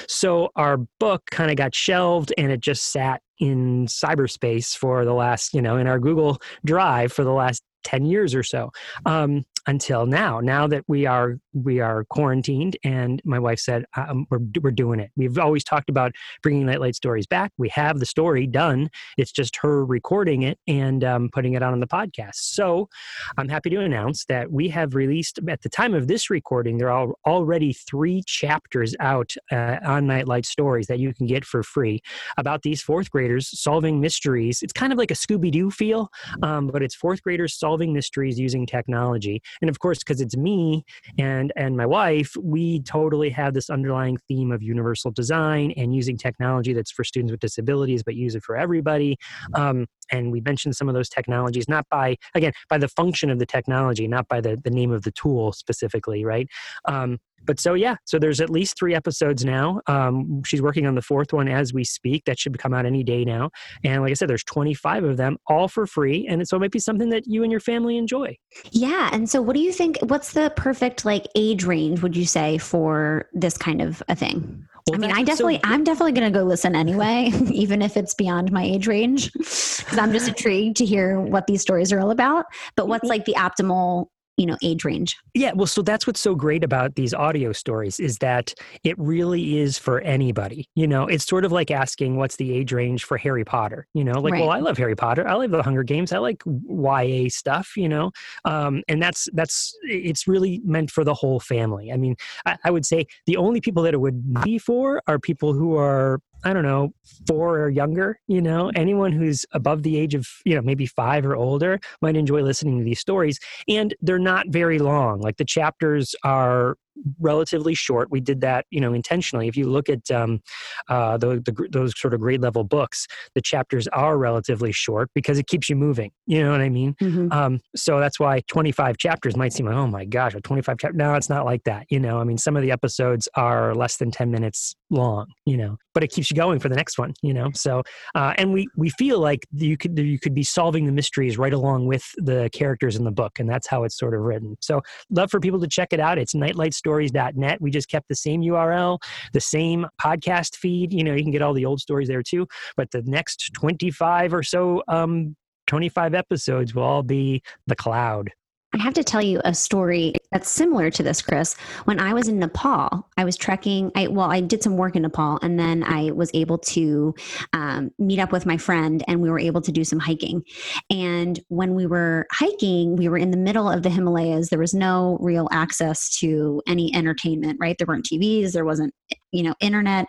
So 0.08 0.50
our 0.56 0.78
book 0.98 1.22
kind 1.30 1.50
of 1.50 1.56
got 1.56 1.74
shelved 1.74 2.32
and 2.38 2.50
it 2.50 2.60
just 2.60 2.86
sat 2.86 3.22
in 3.38 3.86
cyberspace 3.86 4.76
for 4.76 5.04
the 5.04 5.14
last, 5.14 5.54
you 5.54 5.62
know, 5.62 5.76
in 5.76 5.86
our 5.86 5.98
Google 5.98 6.38
Drive 6.64 7.12
for 7.12 7.24
the 7.24 7.32
last 7.32 7.62
10 7.84 8.04
years 8.04 8.34
or 8.34 8.42
so. 8.42 8.70
Um, 9.06 9.44
until 9.66 10.06
now. 10.06 10.40
Now 10.40 10.66
that 10.66 10.84
we 10.88 11.06
are 11.06 11.38
we 11.52 11.80
are 11.80 12.04
quarantined, 12.04 12.76
and 12.84 13.20
my 13.24 13.38
wife 13.38 13.58
said 13.58 13.84
um, 13.96 14.26
we're 14.30 14.40
we're 14.60 14.70
doing 14.70 15.00
it. 15.00 15.10
We've 15.16 15.38
always 15.38 15.64
talked 15.64 15.90
about 15.90 16.12
bringing 16.42 16.66
Nightlight 16.66 16.94
Stories 16.94 17.26
back. 17.26 17.52
We 17.58 17.68
have 17.70 17.98
the 17.98 18.06
story 18.06 18.46
done. 18.46 18.88
It's 19.16 19.32
just 19.32 19.56
her 19.62 19.84
recording 19.84 20.42
it 20.42 20.58
and 20.66 21.04
um, 21.04 21.28
putting 21.32 21.54
it 21.54 21.62
out 21.62 21.72
on 21.72 21.80
the 21.80 21.86
podcast. 21.86 22.36
So 22.36 22.88
I'm 23.36 23.48
happy 23.48 23.70
to 23.70 23.80
announce 23.80 24.24
that 24.26 24.50
we 24.50 24.68
have 24.68 24.94
released 24.94 25.38
at 25.48 25.62
the 25.62 25.68
time 25.68 25.94
of 25.94 26.08
this 26.08 26.30
recording. 26.30 26.78
There 26.78 26.90
are 26.90 27.08
already 27.26 27.72
three 27.72 28.22
chapters 28.26 28.94
out 29.00 29.34
uh, 29.52 29.76
on 29.84 30.06
Nightlight 30.06 30.46
Stories 30.46 30.86
that 30.86 30.98
you 30.98 31.12
can 31.12 31.26
get 31.26 31.44
for 31.44 31.62
free 31.62 32.00
about 32.36 32.62
these 32.62 32.82
fourth 32.82 33.10
graders 33.10 33.50
solving 33.60 34.00
mysteries. 34.00 34.62
It's 34.62 34.72
kind 34.72 34.92
of 34.92 34.98
like 34.98 35.10
a 35.10 35.14
Scooby 35.14 35.50
Doo 35.50 35.70
feel, 35.70 36.08
um, 36.42 36.68
but 36.68 36.82
it's 36.82 36.94
fourth 36.94 37.22
graders 37.22 37.58
solving 37.58 37.92
mysteries 37.92 38.38
using 38.38 38.66
technology 38.66 39.42
and 39.60 39.70
of 39.70 39.78
course 39.78 39.98
because 39.98 40.20
it's 40.20 40.36
me 40.36 40.84
and 41.18 41.52
and 41.56 41.76
my 41.76 41.86
wife 41.86 42.36
we 42.40 42.80
totally 42.82 43.30
have 43.30 43.54
this 43.54 43.70
underlying 43.70 44.16
theme 44.28 44.52
of 44.52 44.62
universal 44.62 45.10
design 45.10 45.72
and 45.76 45.94
using 45.94 46.16
technology 46.16 46.72
that's 46.72 46.90
for 46.90 47.04
students 47.04 47.30
with 47.30 47.40
disabilities 47.40 48.02
but 48.02 48.14
use 48.14 48.34
it 48.34 48.42
for 48.42 48.56
everybody. 48.56 49.16
Um, 49.54 49.86
and 50.10 50.32
we 50.32 50.40
mentioned 50.40 50.76
some 50.76 50.88
of 50.88 50.94
those 50.94 51.08
technologies 51.08 51.68
not 51.68 51.86
by 51.90 52.16
again 52.34 52.52
by 52.68 52.78
the 52.78 52.88
function 52.88 53.30
of 53.30 53.38
the 53.38 53.46
technology 53.46 54.06
not 54.06 54.28
by 54.28 54.40
the, 54.40 54.58
the 54.62 54.70
name 54.70 54.90
of 54.90 55.02
the 55.02 55.12
tool 55.12 55.52
specifically 55.52 56.24
right? 56.24 56.48
Um, 56.86 57.18
but 57.44 57.58
so 57.58 57.72
yeah 57.72 57.96
so 58.04 58.18
there's 58.18 58.40
at 58.40 58.50
least 58.50 58.78
three 58.78 58.94
episodes 58.94 59.44
now. 59.44 59.80
Um, 59.86 60.42
she's 60.44 60.60
working 60.60 60.86
on 60.86 60.94
the 60.94 61.02
fourth 61.02 61.32
one 61.32 61.48
as 61.48 61.72
we 61.72 61.84
speak. 61.84 62.24
That 62.26 62.38
should 62.38 62.58
come 62.58 62.74
out 62.74 62.86
any 62.86 63.02
day 63.02 63.24
now. 63.24 63.50
And 63.84 64.02
like 64.02 64.10
i 64.10 64.14
said 64.14 64.28
there's 64.28 64.44
25 64.44 65.04
of 65.04 65.16
them 65.16 65.38
all 65.46 65.68
for 65.68 65.86
free. 65.86 66.26
And 66.28 66.46
so 66.46 66.56
it 66.56 66.60
might 66.60 66.70
be 66.70 66.78
something 66.78 67.10
that 67.10 67.26
you 67.26 67.42
and 67.42 67.50
your 67.50 67.60
family 67.60 67.96
enjoy. 67.96 68.36
Yeah 68.70 69.08
and 69.12 69.28
so 69.28 69.40
what 69.40 69.54
do 69.54 69.62
you 69.62 69.72
think 69.72 69.98
what's 70.02 70.32
the 70.32 70.52
perfect 70.56 71.04
like 71.04 71.26
age 71.34 71.64
range 71.64 72.02
would 72.02 72.16
you 72.16 72.26
say 72.26 72.58
for 72.58 73.28
this 73.32 73.56
kind 73.56 73.80
of 73.80 74.02
a 74.08 74.14
thing 74.14 74.66
well, 74.86 74.96
I 74.96 74.98
mean, 74.98 75.12
I 75.12 75.22
definitely, 75.22 75.56
so 75.56 75.60
I'm 75.64 75.84
definitely 75.84 76.12
going 76.12 76.32
to 76.32 76.38
go 76.38 76.44
listen 76.44 76.74
anyway, 76.74 77.30
even 77.50 77.82
if 77.82 77.96
it's 77.96 78.14
beyond 78.14 78.52
my 78.52 78.62
age 78.62 78.86
range, 78.86 79.32
because 79.32 79.98
I'm 79.98 80.12
just 80.12 80.28
intrigued 80.28 80.76
to 80.78 80.84
hear 80.84 81.20
what 81.20 81.46
these 81.46 81.62
stories 81.62 81.92
are 81.92 82.00
all 82.00 82.10
about. 82.10 82.46
But 82.76 82.88
what's 82.88 83.02
mm-hmm. 83.02 83.10
like 83.10 83.24
the 83.24 83.34
optimal 83.34 84.06
you 84.36 84.46
know 84.46 84.56
age 84.62 84.84
range. 84.84 85.16
Yeah 85.34 85.52
well 85.54 85.66
so 85.66 85.82
that's 85.82 86.06
what's 86.06 86.20
so 86.20 86.34
great 86.34 86.64
about 86.64 86.94
these 86.94 87.14
audio 87.14 87.52
stories 87.52 88.00
is 88.00 88.18
that 88.18 88.54
it 88.84 88.98
really 88.98 89.58
is 89.58 89.78
for 89.78 90.00
anybody 90.00 90.68
you 90.74 90.86
know? 90.86 91.06
It's 91.06 91.26
sort 91.26 91.44
of 91.44 91.52
like 91.52 91.70
asking 91.70 92.16
what's 92.16 92.36
the 92.36 92.52
age 92.52 92.72
range 92.72 93.04
for 93.04 93.16
harry 93.18 93.44
potter 93.44 93.86
you 93.94 94.04
know? 94.04 94.20
Like 94.20 94.32
right. 94.32 94.40
well 94.40 94.50
i 94.50 94.60
love 94.60 94.78
harry 94.78 94.96
potter. 94.96 95.26
I 95.26 95.34
love 95.34 95.50
the 95.50 95.62
hunger 95.62 95.82
games. 95.82 96.12
I 96.12 96.18
like 96.18 96.42
ya 96.46 97.28
stuff 97.28 97.76
you 97.76 97.88
know? 97.88 98.12
Um, 98.44 98.82
and 98.88 99.02
that's 99.02 99.28
that's 99.32 99.76
it's 99.82 100.26
really 100.26 100.60
meant 100.64 100.90
for 100.90 101.04
the 101.04 101.14
whole 101.14 101.40
family. 101.40 101.92
I 101.92 101.96
mean 101.96 102.16
I, 102.46 102.56
I 102.64 102.70
would 102.70 102.86
say 102.86 103.06
the 103.26 103.36
only 103.36 103.60
people 103.60 103.82
that 103.84 103.94
it 103.94 104.00
would 104.00 104.42
be 104.42 104.58
for 104.58 105.02
are 105.06 105.18
people 105.18 105.52
who 105.52 105.76
are 105.76 106.20
I 106.44 106.52
don't 106.52 106.62
know, 106.62 106.92
four 107.26 107.58
or 107.60 107.68
younger, 107.68 108.18
you 108.26 108.40
know, 108.40 108.70
anyone 108.74 109.12
who's 109.12 109.44
above 109.52 109.82
the 109.82 109.98
age 109.98 110.14
of, 110.14 110.28
you 110.44 110.54
know, 110.54 110.62
maybe 110.62 110.86
five 110.86 111.26
or 111.26 111.36
older 111.36 111.80
might 112.00 112.16
enjoy 112.16 112.42
listening 112.42 112.78
to 112.78 112.84
these 112.84 113.00
stories. 113.00 113.38
And 113.68 113.94
they're 114.00 114.18
not 114.18 114.46
very 114.48 114.78
long. 114.78 115.20
Like 115.20 115.36
the 115.36 115.44
chapters 115.44 116.14
are 116.24 116.76
relatively 117.18 117.74
short. 117.74 118.10
We 118.10 118.20
did 118.20 118.40
that, 118.42 118.66
you 118.70 118.80
know, 118.80 118.92
intentionally. 118.92 119.48
If 119.48 119.56
you 119.56 119.68
look 119.68 119.88
at 119.88 120.10
um, 120.10 120.40
uh, 120.88 121.16
the, 121.16 121.40
the, 121.40 121.68
those 121.70 121.98
sort 121.98 122.14
of 122.14 122.20
grade 122.20 122.42
level 122.42 122.64
books, 122.64 123.06
the 123.34 123.40
chapters 123.40 123.86
are 123.88 124.16
relatively 124.18 124.72
short 124.72 125.10
because 125.14 125.38
it 125.38 125.46
keeps 125.46 125.68
you 125.68 125.76
moving. 125.76 126.10
You 126.26 126.42
know 126.42 126.50
what 126.50 126.60
I 126.60 126.68
mean? 126.68 126.94
Mm-hmm. 127.00 127.32
Um, 127.32 127.60
so 127.76 127.98
that's 127.98 128.20
why 128.20 128.42
25 128.48 128.98
chapters 128.98 129.36
might 129.36 129.52
seem 129.52 129.66
like, 129.66 129.76
oh 129.76 129.86
my 129.86 130.04
gosh, 130.04 130.34
a 130.34 130.40
25 130.40 130.76
chapter. 130.78 130.96
No, 130.96 131.14
it's 131.14 131.28
not 131.28 131.44
like 131.44 131.64
that. 131.64 131.86
You 131.90 132.00
know, 132.00 132.18
I 132.18 132.24
mean, 132.24 132.38
some 132.38 132.56
of 132.56 132.62
the 132.62 132.70
episodes 132.70 133.28
are 133.34 133.74
less 133.74 133.96
than 133.96 134.10
10 134.10 134.30
minutes 134.30 134.74
long. 134.90 135.26
You 135.46 135.56
know, 135.56 135.76
but 135.94 136.04
it 136.04 136.08
keeps 136.08 136.30
you 136.30 136.36
going 136.36 136.58
for 136.58 136.68
the 136.68 136.76
next 136.76 136.98
one. 136.98 137.14
You 137.22 137.34
know, 137.34 137.50
so 137.54 137.82
uh, 138.14 138.34
and 138.38 138.52
we 138.52 138.68
we 138.76 138.90
feel 138.90 139.18
like 139.18 139.46
you 139.52 139.76
could 139.76 139.98
you 139.98 140.18
could 140.18 140.34
be 140.34 140.42
solving 140.42 140.86
the 140.86 140.92
mysteries 140.92 141.38
right 141.38 141.52
along 141.52 141.86
with 141.86 142.04
the 142.16 142.50
characters 142.52 142.96
in 142.96 143.04
the 143.04 143.10
book, 143.10 143.38
and 143.38 143.48
that's 143.48 143.66
how 143.66 143.84
it's 143.84 143.98
sort 143.98 144.14
of 144.14 144.20
written. 144.20 144.56
So 144.60 144.82
love 145.10 145.30
for 145.30 145.40
people 145.40 145.60
to 145.60 145.68
check 145.68 145.92
it 145.92 146.00
out. 146.00 146.18
It's 146.18 146.34
Nightlight 146.34 146.74
Story 146.74 146.89
stories.net. 146.90 147.60
We 147.60 147.70
just 147.70 147.88
kept 147.88 148.08
the 148.08 148.16
same 148.16 148.42
URL, 148.42 148.98
the 149.32 149.40
same 149.40 149.86
podcast 150.02 150.56
feed. 150.56 150.92
You 150.92 151.04
know, 151.04 151.14
you 151.14 151.22
can 151.22 151.30
get 151.30 151.40
all 151.40 151.54
the 151.54 151.64
old 151.64 151.80
stories 151.80 152.08
there 152.08 152.22
too. 152.22 152.48
But 152.76 152.90
the 152.90 153.02
next 153.06 153.52
25 153.54 154.34
or 154.34 154.42
so, 154.42 154.82
um, 154.88 155.36
25 155.68 156.14
episodes 156.14 156.74
will 156.74 156.82
all 156.82 157.04
be 157.04 157.42
the 157.68 157.76
cloud. 157.76 158.30
I 158.72 158.80
have 158.80 158.94
to 158.94 159.04
tell 159.04 159.20
you 159.20 159.40
a 159.44 159.52
story 159.52 160.14
that's 160.30 160.48
similar 160.48 160.90
to 160.90 161.02
this, 161.02 161.22
Chris. 161.22 161.54
When 161.86 161.98
I 161.98 162.14
was 162.14 162.28
in 162.28 162.38
Nepal, 162.38 163.08
I 163.16 163.24
was 163.24 163.36
trekking. 163.36 163.90
I 163.96 164.06
well, 164.06 164.30
I 164.30 164.40
did 164.40 164.62
some 164.62 164.76
work 164.76 164.94
in 164.94 165.02
Nepal, 165.02 165.40
and 165.42 165.58
then 165.58 165.82
I 165.82 166.12
was 166.12 166.30
able 166.34 166.58
to 166.58 167.12
um, 167.52 167.90
meet 167.98 168.20
up 168.20 168.30
with 168.30 168.46
my 168.46 168.56
friend, 168.56 169.02
and 169.08 169.20
we 169.20 169.28
were 169.28 169.40
able 169.40 169.60
to 169.60 169.72
do 169.72 169.82
some 169.82 169.98
hiking. 169.98 170.44
And 170.88 171.40
when 171.48 171.74
we 171.74 171.84
were 171.86 172.26
hiking, 172.30 172.94
we 172.94 173.08
were 173.08 173.18
in 173.18 173.32
the 173.32 173.36
middle 173.36 173.68
of 173.68 173.82
the 173.82 173.90
Himalayas. 173.90 174.50
There 174.50 174.58
was 174.60 174.72
no 174.72 175.18
real 175.20 175.48
access 175.50 176.16
to 176.18 176.62
any 176.68 176.94
entertainment. 176.94 177.58
Right? 177.60 177.76
There 177.76 177.88
weren't 177.88 178.06
TVs. 178.06 178.52
There 178.52 178.64
wasn't 178.64 178.94
you 179.32 179.44
know 179.44 179.54
internet 179.60 180.06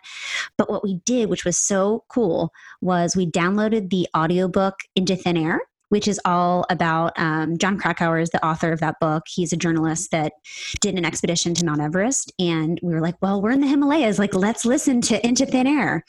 but 0.58 0.68
what 0.68 0.84
we 0.84 0.96
did 1.06 1.30
which 1.30 1.46
was 1.46 1.56
so 1.56 2.04
cool 2.10 2.52
was 2.82 3.16
we 3.16 3.30
downloaded 3.30 3.92
the 3.92 4.08
audiobook 4.18 4.80
into 4.96 5.16
thin 5.16 5.38
air 5.38 5.62
which 5.92 6.08
is 6.08 6.20
all 6.24 6.66
about 6.70 7.12
um, 7.18 7.58
Jon 7.58 7.78
Krakauer 7.78 8.20
is 8.20 8.30
the 8.30 8.46
author 8.46 8.72
of 8.72 8.80
that 8.80 8.96
book. 9.02 9.24
He's 9.28 9.52
a 9.52 9.58
journalist 9.58 10.12
that 10.12 10.32
did 10.80 10.98
an 10.98 11.04
expedition 11.04 11.54
to 11.56 11.66
Mount 11.66 11.82
Everest, 11.82 12.32
and 12.40 12.80
we 12.82 12.94
were 12.94 13.02
like, 13.02 13.16
well, 13.22 13.42
we're 13.42 13.52
in 13.52 13.60
the 13.62 13.68
Himalayas, 13.68 14.18
like 14.18 14.34
let's 14.34 14.66
listen 14.66 15.02
to 15.02 15.26
Into 15.28 15.46
Thin 15.46 15.68
Air, 15.68 16.04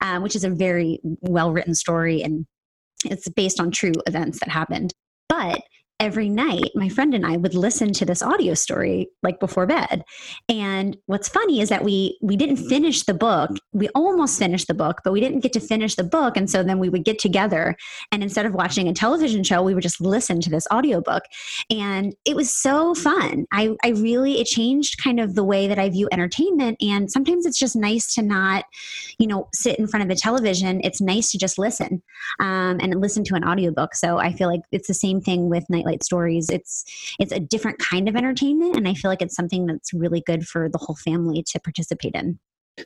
um, 0.00 0.22
which 0.22 0.34
is 0.34 0.44
a 0.44 0.50
very 0.50 0.98
well 1.04 1.52
written 1.52 1.74
story 1.74 2.22
and 2.22 2.46
it's 3.04 3.28
based 3.28 3.60
on 3.60 3.70
true 3.70 3.92
events 4.06 4.40
that 4.40 4.48
happened. 4.48 4.92
But 5.28 5.60
every 6.00 6.28
night 6.28 6.70
my 6.74 6.88
friend 6.88 7.14
and 7.14 7.26
i 7.26 7.36
would 7.36 7.54
listen 7.54 7.92
to 7.92 8.04
this 8.04 8.22
audio 8.22 8.54
story 8.54 9.08
like 9.22 9.40
before 9.40 9.66
bed. 9.66 10.04
And 10.48 10.96
what's 11.06 11.28
funny 11.28 11.60
is 11.60 11.68
that 11.68 11.84
we 11.84 12.18
we 12.22 12.36
didn't 12.36 12.56
finish 12.56 13.04
the 13.04 13.14
book. 13.14 13.50
We 13.72 13.88
almost 13.90 14.38
finished 14.38 14.68
the 14.68 14.74
book 14.74 15.00
but 15.04 15.12
we 15.12 15.20
didn't 15.20 15.40
get 15.40 15.52
to 15.54 15.60
finish 15.60 15.94
the 15.96 16.04
book. 16.04 16.36
And 16.36 16.50
so 16.50 16.62
then 16.62 16.78
we 16.78 16.88
would 16.88 17.04
get 17.04 17.18
together 17.18 17.76
and 18.12 18.22
instead 18.22 18.46
of 18.46 18.54
watching 18.54 18.88
a 18.88 18.92
television 18.92 19.42
show 19.42 19.62
we 19.62 19.74
would 19.74 19.82
just 19.82 20.00
listen 20.00 20.40
to 20.40 20.50
this 20.50 20.66
audiobook. 20.72 21.24
And 21.70 22.14
it 22.24 22.36
was 22.36 22.52
so 22.52 22.94
fun. 22.94 23.46
I 23.52 23.76
i 23.84 23.90
really 23.90 24.40
it 24.40 24.46
changed 24.46 25.02
kind 25.02 25.20
of 25.20 25.34
the 25.34 25.44
way 25.44 25.66
that 25.68 25.78
i 25.78 25.88
view 25.88 26.08
entertainment. 26.12 26.76
And 26.80 27.10
sometimes 27.10 27.46
it's 27.46 27.58
just 27.58 27.76
nice 27.76 28.14
to 28.14 28.22
not 28.22 28.64
you 29.18 29.26
know 29.26 29.48
sit 29.54 29.78
in 29.78 29.86
front 29.86 30.02
of 30.02 30.08
the 30.08 30.20
television. 30.20 30.80
It's 30.84 31.00
nice 31.00 31.30
to 31.32 31.38
just 31.38 31.58
listen 31.58 32.02
um, 32.40 32.78
and 32.80 33.00
listen 33.00 33.24
to 33.24 33.34
an 33.34 33.44
audiobook. 33.44 33.94
So 33.94 34.18
i 34.18 34.32
feel 34.32 34.48
like 34.48 34.60
it's 34.72 34.88
the 34.88 34.94
same 34.94 35.20
thing 35.20 35.48
with 35.48 35.68
night 35.68 35.84
light 35.88 36.04
stories. 36.04 36.48
It's 36.50 36.84
it's 37.18 37.32
a 37.32 37.40
different 37.40 37.78
kind 37.78 38.08
of 38.08 38.14
entertainment, 38.14 38.76
and 38.76 38.86
I 38.86 38.94
feel 38.94 39.10
like 39.10 39.22
it's 39.22 39.34
something 39.34 39.66
that's 39.66 39.92
really 39.92 40.22
good 40.24 40.46
for 40.46 40.68
the 40.68 40.78
whole 40.78 40.96
family 40.96 41.42
to 41.48 41.60
participate 41.60 42.14
in. 42.14 42.38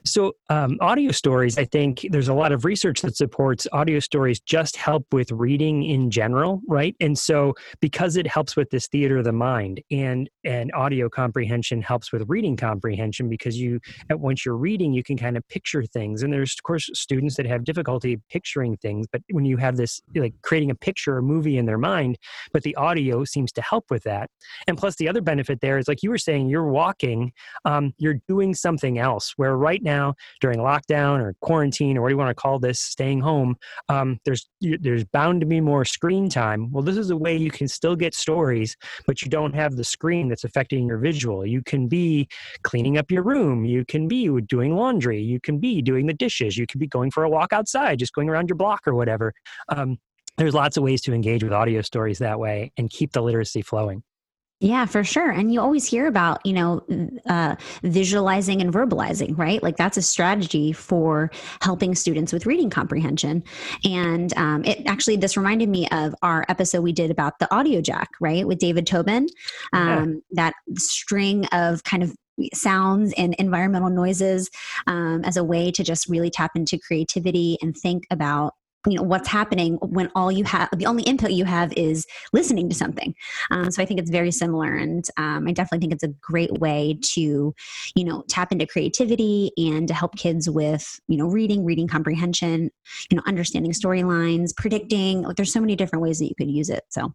So, 0.04 0.32
um, 0.48 0.78
audio 0.80 1.12
stories, 1.12 1.58
I 1.58 1.64
think 1.64 2.06
there's 2.10 2.28
a 2.28 2.34
lot 2.34 2.52
of 2.52 2.64
research 2.64 3.02
that 3.02 3.16
supports 3.16 3.66
audio 3.72 3.98
stories 4.00 4.40
just 4.40 4.76
help 4.76 5.06
with 5.12 5.30
reading 5.32 5.84
in 5.84 6.10
general, 6.10 6.60
right? 6.68 6.94
And 7.00 7.18
so, 7.18 7.54
because 7.80 8.16
it 8.16 8.26
helps 8.26 8.56
with 8.56 8.70
this 8.70 8.88
theater 8.88 9.18
of 9.18 9.24
the 9.24 9.32
mind 9.32 9.80
and 9.90 10.28
and 10.44 10.72
audio 10.74 11.08
comprehension 11.08 11.82
helps 11.82 12.12
with 12.12 12.28
reading 12.28 12.56
comprehension 12.56 13.28
because 13.28 13.58
you, 13.58 13.80
at 14.10 14.18
once 14.18 14.44
you're 14.44 14.56
reading, 14.56 14.92
you 14.92 15.02
can 15.02 15.16
kind 15.16 15.36
of 15.36 15.46
picture 15.48 15.84
things. 15.84 16.22
And 16.22 16.32
there's, 16.32 16.54
of 16.54 16.62
course, 16.62 16.88
students 16.94 17.36
that 17.36 17.46
have 17.46 17.64
difficulty 17.64 18.20
picturing 18.30 18.76
things, 18.76 19.06
but 19.10 19.22
when 19.30 19.44
you 19.44 19.56
have 19.56 19.76
this, 19.76 20.00
like 20.14 20.34
creating 20.42 20.70
a 20.70 20.74
picture 20.74 21.16
or 21.16 21.22
movie 21.22 21.58
in 21.58 21.66
their 21.66 21.78
mind, 21.78 22.18
but 22.52 22.62
the 22.62 22.74
audio 22.76 23.24
seems 23.24 23.52
to 23.52 23.62
help 23.62 23.86
with 23.90 24.02
that. 24.04 24.30
And 24.66 24.76
plus, 24.76 24.96
the 24.96 25.08
other 25.08 25.20
benefit 25.20 25.60
there 25.60 25.78
is, 25.78 25.88
like 25.88 26.02
you 26.02 26.10
were 26.10 26.18
saying, 26.18 26.48
you're 26.48 26.68
walking, 26.68 27.32
um, 27.64 27.92
you're 27.98 28.20
doing 28.28 28.54
something 28.54 28.98
else, 28.98 29.34
where 29.36 29.56
right 29.56 29.81
right 29.82 29.90
now 29.90 30.14
during 30.40 30.58
lockdown 30.58 31.20
or 31.20 31.34
quarantine 31.40 31.96
or 31.96 32.02
what 32.02 32.08
do 32.08 32.14
you 32.14 32.18
want 32.18 32.30
to 32.30 32.34
call 32.34 32.58
this, 32.58 32.80
staying 32.80 33.20
home, 33.20 33.56
um, 33.88 34.18
there's 34.24 34.48
there's 34.60 35.04
bound 35.04 35.40
to 35.40 35.46
be 35.46 35.60
more 35.60 35.84
screen 35.84 36.28
time. 36.28 36.70
Well, 36.70 36.82
this 36.82 36.96
is 36.96 37.10
a 37.10 37.16
way 37.16 37.36
you 37.36 37.50
can 37.50 37.68
still 37.68 37.96
get 37.96 38.14
stories, 38.14 38.76
but 39.06 39.22
you 39.22 39.28
don't 39.28 39.54
have 39.54 39.76
the 39.76 39.84
screen 39.84 40.28
that's 40.28 40.44
affecting 40.44 40.86
your 40.86 40.98
visual. 40.98 41.46
You 41.46 41.62
can 41.62 41.88
be 41.88 42.28
cleaning 42.62 42.98
up 42.98 43.10
your 43.10 43.22
room. 43.22 43.64
You 43.64 43.84
can 43.84 44.08
be 44.08 44.28
doing 44.42 44.76
laundry. 44.76 45.20
You 45.20 45.40
can 45.40 45.58
be 45.58 45.82
doing 45.82 46.06
the 46.06 46.14
dishes. 46.14 46.56
You 46.56 46.66
can 46.66 46.78
be 46.78 46.86
going 46.86 47.10
for 47.10 47.24
a 47.24 47.30
walk 47.30 47.52
outside, 47.52 47.98
just 47.98 48.14
going 48.14 48.28
around 48.28 48.48
your 48.48 48.56
block 48.56 48.86
or 48.86 48.94
whatever. 48.94 49.32
Um, 49.68 49.98
there's 50.38 50.54
lots 50.54 50.76
of 50.76 50.82
ways 50.82 51.02
to 51.02 51.12
engage 51.12 51.44
with 51.44 51.52
audio 51.52 51.82
stories 51.82 52.18
that 52.18 52.38
way 52.38 52.72
and 52.78 52.88
keep 52.88 53.12
the 53.12 53.20
literacy 53.20 53.62
flowing. 53.62 54.02
Yeah, 54.62 54.86
for 54.86 55.02
sure. 55.02 55.28
And 55.28 55.52
you 55.52 55.60
always 55.60 55.84
hear 55.84 56.06
about, 56.06 56.40
you 56.46 56.52
know, 56.52 56.82
uh, 57.26 57.56
visualizing 57.82 58.60
and 58.60 58.72
verbalizing, 58.72 59.36
right? 59.36 59.60
Like 59.60 59.76
that's 59.76 59.96
a 59.96 60.02
strategy 60.02 60.72
for 60.72 61.32
helping 61.60 61.96
students 61.96 62.32
with 62.32 62.46
reading 62.46 62.70
comprehension. 62.70 63.42
And 63.84 64.32
um, 64.36 64.64
it 64.64 64.86
actually, 64.86 65.16
this 65.16 65.36
reminded 65.36 65.68
me 65.68 65.88
of 65.88 66.14
our 66.22 66.44
episode 66.48 66.82
we 66.82 66.92
did 66.92 67.10
about 67.10 67.40
the 67.40 67.52
audio 67.52 67.80
jack, 67.80 68.10
right? 68.20 68.46
With 68.46 68.60
David 68.60 68.86
Tobin, 68.86 69.26
um, 69.72 70.22
yeah. 70.30 70.36
that 70.36 70.54
string 70.78 71.44
of 71.46 71.82
kind 71.82 72.04
of 72.04 72.14
sounds 72.54 73.12
and 73.16 73.34
environmental 73.40 73.90
noises 73.90 74.48
um, 74.86 75.24
as 75.24 75.36
a 75.36 75.42
way 75.42 75.72
to 75.72 75.82
just 75.82 76.08
really 76.08 76.30
tap 76.30 76.52
into 76.54 76.78
creativity 76.78 77.58
and 77.60 77.76
think 77.76 78.04
about 78.12 78.54
you 78.86 78.96
know 78.96 79.02
what's 79.02 79.28
happening 79.28 79.76
when 79.76 80.10
all 80.14 80.32
you 80.32 80.44
have 80.44 80.68
the 80.76 80.86
only 80.86 81.02
input 81.04 81.30
you 81.30 81.44
have 81.44 81.72
is 81.76 82.06
listening 82.32 82.68
to 82.68 82.74
something. 82.74 83.14
Um, 83.50 83.70
so 83.70 83.82
i 83.82 83.86
think 83.86 84.00
it's 84.00 84.10
very 84.10 84.30
similar 84.30 84.74
and 84.74 85.04
um, 85.16 85.46
i 85.46 85.52
definitely 85.52 85.80
think 85.80 85.92
it's 85.92 86.02
a 86.02 86.08
great 86.20 86.52
way 86.58 86.98
to 87.02 87.54
you 87.94 88.04
know 88.04 88.24
tap 88.28 88.52
into 88.52 88.66
creativity 88.66 89.52
and 89.56 89.88
to 89.88 89.94
help 89.94 90.16
kids 90.16 90.48
with 90.48 91.00
you 91.08 91.16
know 91.16 91.26
reading 91.26 91.64
reading 91.64 91.88
comprehension 91.88 92.70
you 93.10 93.16
know 93.16 93.22
understanding 93.26 93.72
storylines 93.72 94.54
predicting 94.56 95.22
there's 95.36 95.52
so 95.52 95.60
many 95.60 95.76
different 95.76 96.02
ways 96.02 96.18
that 96.18 96.26
you 96.26 96.34
could 96.34 96.50
use 96.50 96.68
it. 96.68 96.84
So 96.88 97.12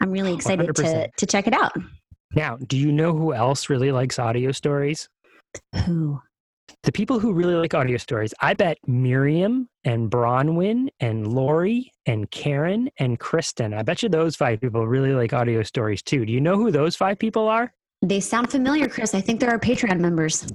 i'm 0.00 0.10
really 0.10 0.34
excited 0.34 0.74
to 0.76 1.08
to 1.16 1.26
check 1.26 1.46
it 1.46 1.54
out. 1.54 1.72
Now 2.34 2.56
do 2.56 2.76
you 2.76 2.92
know 2.92 3.12
who 3.12 3.32
else 3.32 3.68
really 3.68 3.92
likes 3.92 4.18
audio 4.18 4.52
stories? 4.52 5.08
Who 5.86 6.20
the 6.82 6.92
people 6.92 7.18
who 7.18 7.32
really 7.32 7.54
like 7.54 7.74
audio 7.74 7.96
stories, 7.96 8.32
I 8.40 8.54
bet 8.54 8.78
Miriam 8.86 9.68
and 9.84 10.10
Bronwyn 10.10 10.88
and 11.00 11.32
Lori 11.32 11.92
and 12.06 12.30
Karen 12.30 12.90
and 12.98 13.18
Kristen, 13.18 13.74
I 13.74 13.82
bet 13.82 14.02
you 14.02 14.08
those 14.08 14.36
five 14.36 14.60
people 14.60 14.86
really 14.86 15.12
like 15.12 15.32
audio 15.32 15.62
stories 15.62 16.02
too. 16.02 16.24
Do 16.24 16.32
you 16.32 16.40
know 16.40 16.56
who 16.56 16.70
those 16.70 16.96
five 16.96 17.18
people 17.18 17.48
are? 17.48 17.72
They 18.02 18.20
sound 18.20 18.50
familiar, 18.50 18.88
Chris. 18.88 19.14
I 19.14 19.20
think 19.20 19.40
they're 19.40 19.50
our 19.50 19.58
Patreon 19.58 19.98
members. 19.98 20.46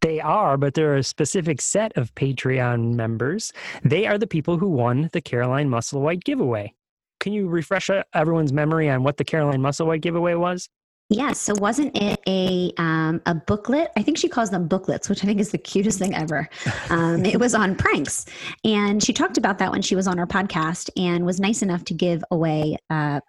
They 0.00 0.20
are, 0.20 0.56
but 0.56 0.74
they're 0.74 0.96
a 0.96 1.02
specific 1.02 1.60
set 1.60 1.96
of 1.96 2.14
Patreon 2.14 2.94
members. 2.94 3.52
They 3.84 4.06
are 4.06 4.18
the 4.18 4.26
people 4.26 4.58
who 4.58 4.68
won 4.68 5.10
the 5.12 5.20
Caroline 5.20 5.68
Musselwhite 5.68 6.24
giveaway. 6.24 6.74
Can 7.20 7.32
you 7.32 7.48
refresh 7.48 7.90
uh, 7.90 8.02
everyone's 8.14 8.52
memory 8.52 8.88
on 8.88 9.02
what 9.02 9.16
the 9.16 9.24
Caroline 9.24 9.60
Musselwhite 9.60 10.02
giveaway 10.02 10.34
was? 10.34 10.68
Yes. 11.08 11.40
So 11.40 11.54
wasn't 11.54 11.96
it 11.96 12.20
a 12.26 12.72
um, 12.78 13.22
a 13.26 13.34
booklet? 13.34 13.90
I 13.96 14.02
think 14.02 14.18
she 14.18 14.28
calls 14.28 14.50
them 14.50 14.66
booklets, 14.66 15.08
which 15.08 15.22
I 15.22 15.26
think 15.26 15.38
is 15.38 15.52
the 15.52 15.58
cutest 15.58 16.00
thing 16.00 16.14
ever. 16.14 16.48
Um, 16.90 17.24
it 17.24 17.38
was 17.38 17.54
on 17.54 17.76
pranks, 17.76 18.26
and 18.64 19.02
she 19.02 19.12
talked 19.12 19.38
about 19.38 19.58
that 19.58 19.70
when 19.70 19.82
she 19.82 19.94
was 19.94 20.08
on 20.08 20.18
our 20.18 20.26
podcast, 20.26 20.90
and 20.96 21.24
was 21.24 21.38
nice 21.38 21.62
enough 21.62 21.84
to 21.84 21.94
give 21.94 22.24
away 22.32 22.76
uh, 22.90 23.20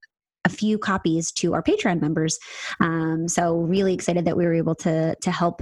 a 0.43 0.49
few 0.49 0.79
copies 0.79 1.31
to 1.33 1.53
our 1.53 1.61
Patreon 1.61 2.01
members. 2.01 2.39
Um, 2.79 3.27
so 3.27 3.57
really 3.57 3.93
excited 3.93 4.25
that 4.25 4.35
we 4.35 4.45
were 4.45 4.55
able 4.55 4.75
to 4.75 5.15
to 5.15 5.31
help 5.31 5.61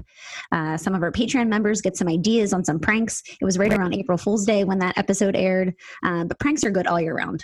uh, 0.54 0.78
some 0.78 0.96
of 0.96 1.04
our 1.04 1.12
Patreon 1.12 1.50
members 1.50 1.82
get 1.82 1.98
some 1.98 2.08
ideas 2.08 2.54
on 2.54 2.64
some 2.64 2.80
pranks. 2.80 3.24
It 3.42 3.44
was 3.44 3.58
right 3.58 3.74
around 3.74 3.94
April 3.94 4.18
Fool's 4.18 4.46
Day 4.46 4.64
when 4.64 4.80
that 4.80 4.98
episode 4.98 5.36
aired, 5.36 5.74
uh, 6.06 6.24
but 6.24 6.40
pranks 6.40 6.64
are 6.64 6.72
good 6.72 6.88
all 6.88 7.02
year 7.02 7.16
round. 7.16 7.44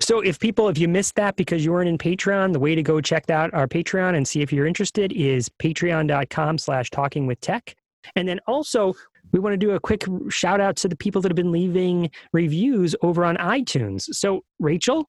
So 0.00 0.20
if 0.20 0.38
people, 0.38 0.68
if 0.68 0.78
you 0.78 0.88
missed 0.88 1.14
that 1.16 1.36
because 1.36 1.64
you 1.64 1.72
weren't 1.72 1.88
in 1.88 1.98
Patreon, 1.98 2.52
the 2.52 2.58
way 2.58 2.74
to 2.74 2.82
go 2.82 3.00
check 3.00 3.28
out 3.30 3.52
our 3.54 3.68
Patreon 3.68 4.16
and 4.16 4.26
see 4.26 4.40
if 4.40 4.52
you're 4.52 4.66
interested 4.66 5.12
is 5.12 5.48
patreon.com 5.48 6.58
slash 6.58 6.90
talking 6.90 7.26
with 7.26 7.40
tech. 7.40 7.74
And 8.16 8.26
then 8.26 8.40
also 8.46 8.94
we 9.32 9.38
want 9.38 9.52
to 9.54 9.58
do 9.58 9.72
a 9.72 9.80
quick 9.80 10.04
shout 10.28 10.60
out 10.60 10.76
to 10.76 10.88
the 10.88 10.96
people 10.96 11.22
that 11.22 11.30
have 11.30 11.36
been 11.36 11.52
leaving 11.52 12.10
reviews 12.32 12.94
over 13.02 13.24
on 13.24 13.36
iTunes. 13.36 14.02
So 14.12 14.44
Rachel, 14.58 15.08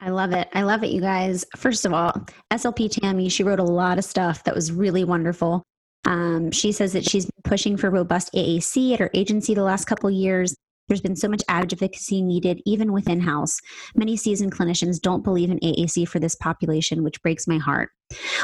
I 0.00 0.10
love 0.10 0.32
it. 0.32 0.48
I 0.54 0.62
love 0.62 0.84
it, 0.84 0.90
you 0.90 1.00
guys. 1.00 1.44
First 1.56 1.84
of 1.84 1.92
all, 1.92 2.12
SLP 2.52 2.90
Tammy, 2.90 3.28
she 3.28 3.42
wrote 3.42 3.58
a 3.58 3.64
lot 3.64 3.98
of 3.98 4.04
stuff 4.04 4.44
that 4.44 4.54
was 4.54 4.70
really 4.70 5.04
wonderful. 5.04 5.64
Um, 6.04 6.52
she 6.52 6.70
says 6.70 6.92
that 6.92 7.04
she's 7.04 7.26
been 7.26 7.42
pushing 7.42 7.76
for 7.76 7.90
robust 7.90 8.32
AAC 8.32 8.94
at 8.94 9.00
her 9.00 9.10
agency 9.12 9.54
the 9.54 9.62
last 9.62 9.86
couple 9.86 10.10
years. 10.10 10.54
There's 10.88 11.00
been 11.00 11.16
so 11.16 11.28
much 11.28 11.42
advocacy 11.48 12.22
needed, 12.22 12.60
even 12.64 12.92
within 12.92 13.20
house. 13.20 13.58
Many 13.94 14.16
seasoned 14.16 14.52
clinicians 14.52 15.00
don't 15.00 15.22
believe 15.22 15.50
in 15.50 15.60
AAC 15.60 16.08
for 16.08 16.18
this 16.18 16.34
population, 16.34 17.02
which 17.02 17.22
breaks 17.22 17.46
my 17.46 17.58
heart. 17.58 17.90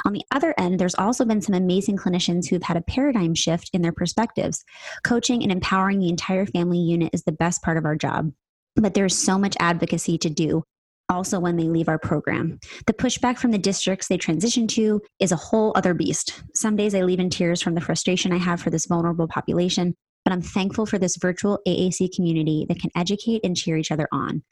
On 0.04 0.12
the 0.12 0.24
other 0.30 0.54
end, 0.58 0.78
there's 0.78 0.94
also 0.94 1.24
been 1.24 1.40
some 1.40 1.54
amazing 1.54 1.96
clinicians 1.96 2.48
who've 2.48 2.62
had 2.62 2.76
a 2.76 2.82
paradigm 2.82 3.34
shift 3.34 3.70
in 3.72 3.82
their 3.82 3.92
perspectives. 3.92 4.64
Coaching 5.04 5.42
and 5.42 5.50
empowering 5.50 5.98
the 5.98 6.10
entire 6.10 6.46
family 6.46 6.78
unit 6.78 7.10
is 7.14 7.24
the 7.24 7.32
best 7.32 7.62
part 7.62 7.78
of 7.78 7.84
our 7.84 7.96
job. 7.96 8.30
But 8.76 8.94
there's 8.94 9.16
so 9.16 9.38
much 9.38 9.56
advocacy 9.60 10.18
to 10.18 10.30
do 10.30 10.64
also 11.08 11.38
when 11.38 11.56
they 11.56 11.64
leave 11.64 11.88
our 11.88 11.98
program. 11.98 12.58
The 12.86 12.92
pushback 12.92 13.38
from 13.38 13.50
the 13.50 13.58
districts 13.58 14.08
they 14.08 14.16
transition 14.16 14.66
to 14.68 15.00
is 15.20 15.32
a 15.32 15.36
whole 15.36 15.72
other 15.74 15.94
beast. 15.94 16.42
Some 16.54 16.76
days 16.76 16.94
I 16.94 17.02
leave 17.02 17.20
in 17.20 17.30
tears 17.30 17.62
from 17.62 17.74
the 17.74 17.80
frustration 17.80 18.32
I 18.32 18.38
have 18.38 18.60
for 18.60 18.70
this 18.70 18.86
vulnerable 18.86 19.28
population, 19.28 19.94
but 20.24 20.32
I'm 20.32 20.42
thankful 20.42 20.86
for 20.86 20.98
this 20.98 21.16
virtual 21.16 21.60
AAC 21.66 22.14
community 22.14 22.66
that 22.68 22.80
can 22.80 22.90
educate 22.96 23.42
and 23.44 23.56
cheer 23.56 23.76
each 23.76 23.92
other 23.92 24.08
on. 24.12 24.42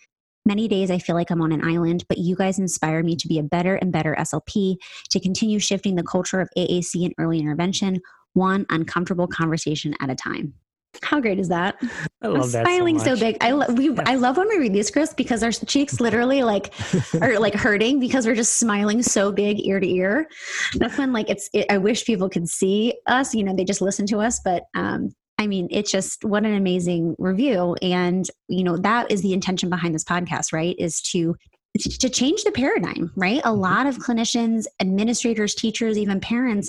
Many 0.44 0.66
days 0.66 0.90
I 0.90 0.98
feel 0.98 1.14
like 1.14 1.30
I'm 1.30 1.40
on 1.40 1.52
an 1.52 1.64
island, 1.64 2.04
but 2.08 2.18
you 2.18 2.34
guys 2.34 2.58
inspire 2.58 3.02
me 3.02 3.14
to 3.16 3.28
be 3.28 3.38
a 3.38 3.44
better 3.44 3.76
and 3.76 3.92
better 3.92 4.16
SLP, 4.18 4.76
to 5.10 5.20
continue 5.20 5.60
shifting 5.60 5.94
the 5.94 6.02
culture 6.02 6.40
of 6.40 6.48
AAC 6.58 7.04
and 7.04 7.14
early 7.18 7.38
intervention, 7.38 8.00
one 8.32 8.66
uncomfortable 8.70 9.28
conversation 9.28 9.94
at 10.00 10.10
a 10.10 10.16
time. 10.16 10.54
How 11.02 11.20
great 11.20 11.38
is 11.38 11.48
that? 11.48 11.76
I 12.20 12.26
love 12.26 12.44
I'm 12.44 12.50
that 12.50 12.66
smiling 12.66 12.98
so, 12.98 13.14
so, 13.14 13.20
big. 13.20 13.38
I 13.40 13.52
lo- 13.52 13.72
we 13.72 13.96
I 14.00 14.16
love 14.16 14.36
when 14.36 14.48
we 14.48 14.58
read 14.58 14.74
these, 14.74 14.90
Chris, 14.90 15.14
because 15.14 15.42
our 15.42 15.50
cheeks 15.50 16.00
literally 16.00 16.42
like 16.42 16.74
are 17.22 17.38
like 17.38 17.54
hurting 17.54 17.98
because 17.98 18.26
we're 18.26 18.34
just 18.34 18.58
smiling 18.58 19.02
so 19.02 19.32
big 19.32 19.64
ear 19.66 19.80
to 19.80 19.88
ear. 19.88 20.28
That's 20.74 20.98
when 20.98 21.12
like 21.12 21.30
it's. 21.30 21.48
It, 21.54 21.66
I 21.70 21.78
wish 21.78 22.04
people 22.04 22.28
could 22.28 22.46
see 22.46 22.94
us. 23.06 23.34
You 23.34 23.42
know, 23.42 23.54
they 23.56 23.64
just 23.64 23.80
listen 23.80 24.06
to 24.08 24.18
us, 24.18 24.40
but 24.44 24.64
um, 24.74 25.14
I 25.42 25.48
mean, 25.48 25.66
it's 25.72 25.90
just 25.90 26.24
what 26.24 26.44
an 26.44 26.54
amazing 26.54 27.16
review, 27.18 27.74
and 27.82 28.24
you 28.46 28.62
know 28.62 28.76
that 28.78 29.10
is 29.10 29.22
the 29.22 29.32
intention 29.32 29.68
behind 29.70 29.92
this 29.92 30.04
podcast, 30.04 30.52
right? 30.52 30.76
Is 30.78 31.00
to 31.12 31.34
to 31.78 32.10
change 32.10 32.44
the 32.44 32.52
paradigm 32.52 33.10
right 33.16 33.40
a 33.44 33.48
Mm-hmm. 33.48 33.60
lot 33.60 33.86
of 33.86 33.96
clinicians 33.96 34.66
administrators 34.80 35.54
teachers 35.54 35.96
even 35.96 36.20
parents 36.20 36.68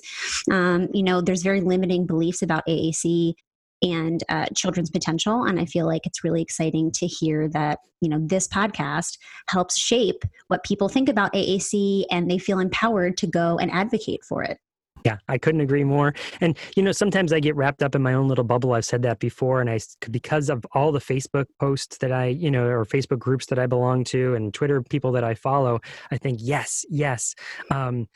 um, 0.50 0.88
you 0.94 1.04
know 1.04 1.20
there's 1.20 1.44
very 1.44 1.60
limiting 1.60 2.06
beliefs 2.06 2.42
about 2.42 2.64
aac 2.70 3.34
and 3.82 4.24
uh, 4.30 4.46
children's 4.56 4.90
potential 4.90 5.44
and 5.44 5.60
i 5.60 5.66
feel 5.66 5.86
like 5.86 6.06
it's 6.06 6.24
really 6.24 6.42
exciting 6.42 6.90
to 6.92 7.06
hear 7.06 7.50
that 7.50 7.80
you 8.00 8.08
know 8.08 8.20
this 8.26 8.48
podcast 8.48 9.18
helps 9.50 9.78
shape 9.78 10.24
what 10.48 10.64
people 10.64 10.88
think 10.88 11.10
about 11.10 11.34
aac 11.34 12.06
and 12.10 12.32
they 12.32 12.38
feel 12.38 12.60
empowered 12.60 13.18
to 13.18 13.28
go 13.28 13.58
and 13.58 13.72
advocate 13.72 14.22
for 14.24 14.42
it 14.42 14.58
Yeah, 15.06 15.18
I 15.28 15.38
couldn't 15.38 15.62
agree 15.62 15.84
more. 15.84 16.14
And 16.40 16.58
you 16.78 16.84
know, 16.84 16.94
sometimes 16.94 17.34
I 17.34 17.40
get 17.40 17.56
wrapped 17.56 17.84
up 17.84 17.94
in 17.94 18.02
my 18.02 18.14
own 18.14 18.28
little 18.30 18.44
bubble. 18.44 18.74
I've 18.74 18.86
said 18.86 19.02
that 19.04 19.20
before, 19.20 19.60
and 19.60 19.70
I 19.70 19.80
because 20.12 20.50
of 20.50 20.66
all 20.74 20.92
the 20.92 21.00
Facebook 21.00 21.46
posts 21.60 21.98
that 21.98 22.12
I, 22.12 22.28
you 22.28 22.50
know, 22.50 22.66
or 22.68 22.86
Facebook 22.86 23.20
groups 23.20 23.48
that 23.48 23.60
I 23.60 23.68
belong 23.68 24.06
to, 24.06 24.34
and 24.36 24.54
Twitter 24.54 24.82
people 24.82 25.12
that 25.14 25.24
I 25.24 25.34
follow, 25.34 25.82
I 26.12 26.18
think 26.18 26.40
yes, 26.42 26.86
yes, 26.90 27.36
um, 27.70 28.08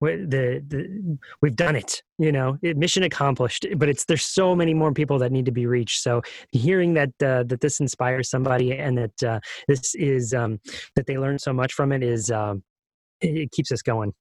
the 0.00 0.62
the 0.66 1.18
we've 1.42 1.56
done 1.56 1.76
it. 1.76 2.02
You 2.18 2.32
know, 2.32 2.58
mission 2.62 3.04
accomplished. 3.04 3.66
But 3.76 3.88
it's 3.88 4.04
there's 4.04 4.24
so 4.24 4.54
many 4.54 4.74
more 4.74 4.92
people 4.92 5.18
that 5.20 5.30
need 5.32 5.46
to 5.46 5.52
be 5.52 5.66
reached. 5.66 6.02
So 6.02 6.22
hearing 6.50 6.94
that 6.94 7.10
uh, 7.22 7.44
that 7.44 7.60
this 7.60 7.78
inspires 7.78 8.28
somebody 8.28 8.72
and 8.76 8.98
that 8.98 9.22
uh, 9.22 9.40
this 9.68 9.94
is 9.94 10.34
um, 10.34 10.60
that 10.96 11.06
they 11.06 11.18
learn 11.18 11.38
so 11.38 11.52
much 11.52 11.72
from 11.72 11.92
it 11.92 12.02
is 12.02 12.30
um, 12.32 12.64
it 13.20 13.52
keeps 13.52 13.70
us 13.70 13.82
going. 13.82 14.12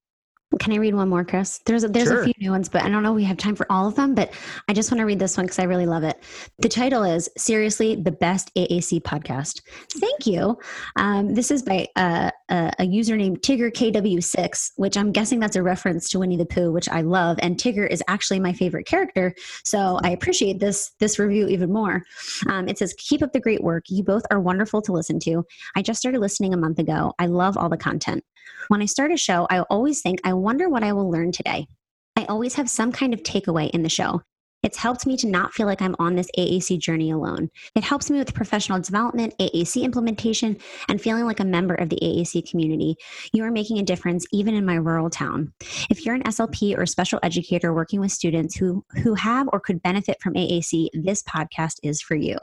Can 0.60 0.74
I 0.74 0.78
read 0.78 0.94
one 0.96 1.08
more, 1.10 1.24
Chris? 1.24 1.60
There's 1.66 1.84
a, 1.84 1.88
there's 1.88 2.10
Sure. 2.10 2.22
a 2.22 2.26
few 2.26 2.34
new 2.40 2.52
ones, 2.52 2.68
but 2.68 2.84
I 2.84 2.90
don't 2.90 3.04
know 3.04 3.12
if 3.12 3.16
we 3.16 3.24
have 3.24 3.38
time 3.38 3.56
for 3.56 3.66
all 3.72 3.88
of 3.88 3.96
them. 3.96 4.14
But 4.14 4.34
I 4.68 4.74
just 4.74 4.92
want 4.92 5.00
to 5.00 5.06
read 5.06 5.20
this 5.20 5.38
one 5.38 5.46
because 5.46 5.60
I 5.60 5.64
really 5.64 5.86
love 5.86 6.04
it. 6.04 6.22
The 6.60 6.68
title 6.70 7.04
is 7.04 7.30
"Seriously, 7.38 7.96
the 7.96 8.12
best 8.12 8.54
AAC 8.56 9.02
podcast." 9.02 9.62
Thank 9.94 10.28
you. 10.28 10.58
Um, 10.98 11.34
this 11.34 11.52
is 11.52 11.64
by 11.64 11.88
uh, 11.96 12.32
a, 12.52 12.72
a 12.80 12.86
user 12.86 13.18
named 13.18 13.42
Tigger 13.42 13.72
KW6, 13.72 14.72
which 14.76 14.98
I'm 14.98 15.12
guessing 15.12 15.40
that's 15.40 15.56
a 15.56 15.64
reference 15.64 16.10
to 16.10 16.20
Winnie 16.20 16.38
the 16.38 16.46
Pooh, 16.46 16.72
which 16.72 16.90
I 16.90 17.02
love. 17.02 17.40
And 17.42 17.58
Tigger 17.58 17.90
is 17.90 18.04
actually 18.08 18.40
my 18.40 18.54
favorite 18.54 18.86
character, 18.86 19.34
so 19.66 20.00
I 20.04 20.12
appreciate 20.12 20.60
this 20.60 20.92
this 21.00 21.18
review 21.18 21.48
even 21.48 21.72
more. 21.72 22.04
Um, 22.50 22.68
it 22.68 22.78
says, 22.78 22.94
"Keep 22.98 23.24
up 23.24 23.34
the 23.34 23.40
great 23.40 23.64
work. 23.64 23.86
You 23.90 24.04
both 24.04 24.24
are 24.30 24.40
wonderful 24.40 24.82
to 24.84 24.92
listen 24.92 25.20
to. 25.22 25.44
I 25.76 25.82
just 25.82 26.00
started 26.00 26.20
listening 26.20 26.54
a 26.54 26.58
month 26.58 26.78
ago. 26.78 27.14
I 27.18 27.26
love 27.26 27.58
all 27.58 27.70
the 27.70 27.78
content. 27.78 28.24
When 28.68 28.82
I 28.82 28.86
start 28.86 29.12
a 29.12 29.18
show, 29.18 29.48
I 29.50 29.62
always 29.62 30.02
think, 30.02 30.20
I 30.24 30.34
wonder 30.34 30.70
what 30.70 30.84
I 30.84 30.94
will 30.94 31.10
learn 31.10 31.32
today. 31.32 31.68
I 32.16 32.26
always 32.26 32.56
have 32.56 32.70
some 32.70 32.92
kind 32.92 33.14
of 33.14 33.24
takeaway 33.24 33.70
in 33.70 33.84
the 33.84 33.90
show. 33.90 34.22
It's 34.64 34.78
helped 34.78 35.08
me 35.08 35.18
to 35.18 35.28
not 35.28 35.54
feel 35.54 35.66
like 35.66 35.82
I'm 35.82 35.96
on 35.98 36.16
this 36.16 36.30
AAC 36.38 36.80
journey 36.80 37.12
alone. 37.12 37.50
It 37.76 37.84
helps 37.84 38.10
me 38.12 38.20
with 38.20 38.34
professional 38.34 38.80
development, 38.80 39.34
AAC 39.40 39.82
implementation, 39.82 40.58
and 40.88 41.02
feeling 41.02 41.26
like 41.26 41.40
a 41.40 41.46
member 41.46 41.74
of 41.74 41.90
the 41.90 42.00
AAC 42.02 42.50
community. 42.50 42.96
You 43.34 43.44
are 43.44 43.52
making 43.52 43.80
a 43.80 43.84
difference 43.84 44.26
even 44.32 44.54
in 44.54 44.66
my 44.66 44.76
rural 44.76 45.10
town. 45.10 45.52
If 45.90 46.06
you're 46.06 46.16
an 46.16 46.24
SLP 46.24 46.78
or 46.78 46.86
special 46.86 47.20
educator 47.24 47.74
working 47.74 48.00
with 48.00 48.12
students 48.12 48.56
who, 48.56 48.86
who 49.04 49.16
have 49.16 49.50
or 49.52 49.60
could 49.60 49.82
benefit 49.82 50.22
from 50.22 50.34
AAC, 50.36 50.90
this 50.94 51.24
podcast 51.24 51.80
is 51.82 52.02
for 52.02 52.16
you. 52.16 52.38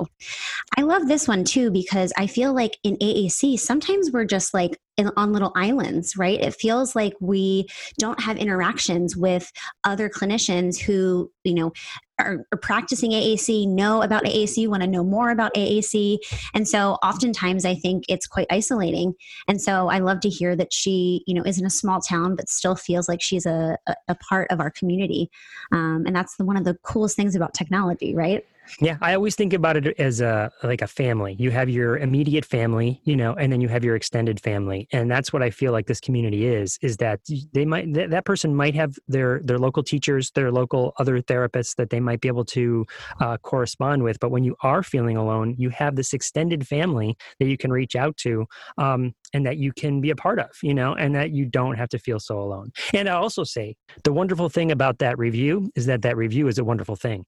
I 0.76 0.82
love 0.82 1.06
this 1.06 1.28
one 1.28 1.44
too 1.44 1.70
because 1.70 2.12
I 2.16 2.26
feel 2.26 2.52
like 2.52 2.78
in 2.82 2.96
AAC, 2.96 3.60
sometimes 3.60 4.10
we're 4.10 4.24
just 4.24 4.52
like 4.52 4.78
on 5.16 5.32
little 5.32 5.52
islands, 5.54 6.16
right? 6.16 6.40
It 6.40 6.54
feels 6.54 6.96
like 6.96 7.14
we 7.20 7.68
don't 7.98 8.20
have 8.20 8.36
interactions 8.36 9.16
with 9.16 9.52
other 9.84 10.08
clinicians 10.08 10.78
who, 10.78 11.30
you 11.44 11.54
know, 11.54 11.72
are, 12.18 12.46
are 12.52 12.58
practicing 12.58 13.12
AAC, 13.12 13.66
know 13.68 14.02
about 14.02 14.24
AAC, 14.24 14.68
want 14.68 14.82
to 14.82 14.88
know 14.88 15.04
more 15.04 15.30
about 15.30 15.54
AAC. 15.54 16.18
And 16.54 16.68
so 16.68 16.94
oftentimes 17.02 17.64
I 17.64 17.74
think 17.74 18.04
it's 18.08 18.26
quite 18.26 18.46
isolating. 18.50 19.14
And 19.46 19.60
so 19.60 19.88
I 19.88 19.98
love 19.98 20.20
to 20.20 20.28
hear 20.28 20.56
that 20.56 20.72
she, 20.72 21.22
you 21.26 21.34
know, 21.34 21.42
is 21.42 21.58
in 21.58 21.66
a 21.66 21.70
small 21.70 22.00
town, 22.00 22.36
but 22.36 22.48
still 22.48 22.76
feels 22.76 23.08
like 23.08 23.22
she's 23.22 23.46
a, 23.46 23.76
a, 23.86 23.94
a 24.08 24.14
part 24.16 24.50
of 24.50 24.60
our 24.60 24.70
community. 24.70 25.30
Um, 25.72 26.04
and 26.06 26.14
that's 26.14 26.36
the, 26.36 26.44
one 26.44 26.56
of 26.56 26.64
the 26.64 26.74
coolest 26.82 27.16
things 27.16 27.34
about 27.36 27.54
technology, 27.54 28.14
right? 28.14 28.44
Yeah, 28.80 28.96
I 29.00 29.14
always 29.14 29.34
think 29.34 29.52
about 29.52 29.76
it 29.76 29.98
as 29.98 30.20
a 30.20 30.50
like 30.62 30.82
a 30.82 30.86
family. 30.86 31.36
You 31.38 31.50
have 31.50 31.68
your 31.68 31.96
immediate 31.98 32.44
family, 32.44 33.00
you 33.04 33.16
know, 33.16 33.34
and 33.34 33.52
then 33.52 33.60
you 33.60 33.68
have 33.68 33.84
your 33.84 33.96
extended 33.96 34.40
family, 34.40 34.88
and 34.92 35.10
that's 35.10 35.32
what 35.32 35.42
I 35.42 35.50
feel 35.50 35.72
like 35.72 35.86
this 35.86 36.00
community 36.00 36.46
is. 36.46 36.78
Is 36.82 36.96
that 36.98 37.20
they 37.52 37.64
might 37.64 37.92
that, 37.94 38.10
that 38.10 38.24
person 38.24 38.54
might 38.54 38.74
have 38.74 38.94
their 39.08 39.40
their 39.42 39.58
local 39.58 39.82
teachers, 39.82 40.30
their 40.32 40.52
local 40.52 40.92
other 40.98 41.20
therapists 41.20 41.76
that 41.76 41.90
they 41.90 42.00
might 42.00 42.20
be 42.20 42.28
able 42.28 42.44
to 42.46 42.86
uh, 43.20 43.36
correspond 43.38 44.02
with, 44.02 44.20
but 44.20 44.30
when 44.30 44.44
you 44.44 44.56
are 44.62 44.82
feeling 44.82 45.16
alone, 45.16 45.54
you 45.58 45.70
have 45.70 45.96
this 45.96 46.12
extended 46.12 46.66
family 46.66 47.16
that 47.40 47.46
you 47.46 47.56
can 47.56 47.72
reach 47.72 47.96
out 47.96 48.16
to, 48.18 48.46
um, 48.76 49.12
and 49.32 49.46
that 49.46 49.56
you 49.56 49.72
can 49.72 50.00
be 50.00 50.10
a 50.10 50.16
part 50.16 50.38
of, 50.38 50.50
you 50.62 50.74
know, 50.74 50.94
and 50.94 51.14
that 51.14 51.30
you 51.30 51.46
don't 51.46 51.76
have 51.76 51.88
to 51.88 51.98
feel 51.98 52.20
so 52.20 52.38
alone. 52.38 52.70
And 52.94 53.08
I 53.08 53.12
also 53.12 53.44
say 53.44 53.76
the 54.04 54.12
wonderful 54.12 54.48
thing 54.48 54.70
about 54.70 54.98
that 54.98 55.18
review 55.18 55.70
is 55.74 55.86
that 55.86 56.02
that 56.02 56.16
review 56.16 56.48
is 56.48 56.58
a 56.58 56.64
wonderful 56.64 56.96
thing. 56.96 57.24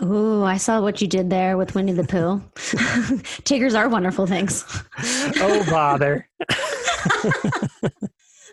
Oh, 0.00 0.42
I 0.42 0.56
saw 0.56 0.80
what 0.80 1.00
you 1.00 1.06
did 1.06 1.30
there 1.30 1.56
with 1.56 1.74
Winnie 1.74 1.92
the 1.92 2.04
Pooh. 2.04 2.42
Tigers 3.44 3.74
are 3.74 3.88
wonderful 3.88 4.26
things. 4.26 4.64
Oh 5.36 5.64
bother. 5.70 6.28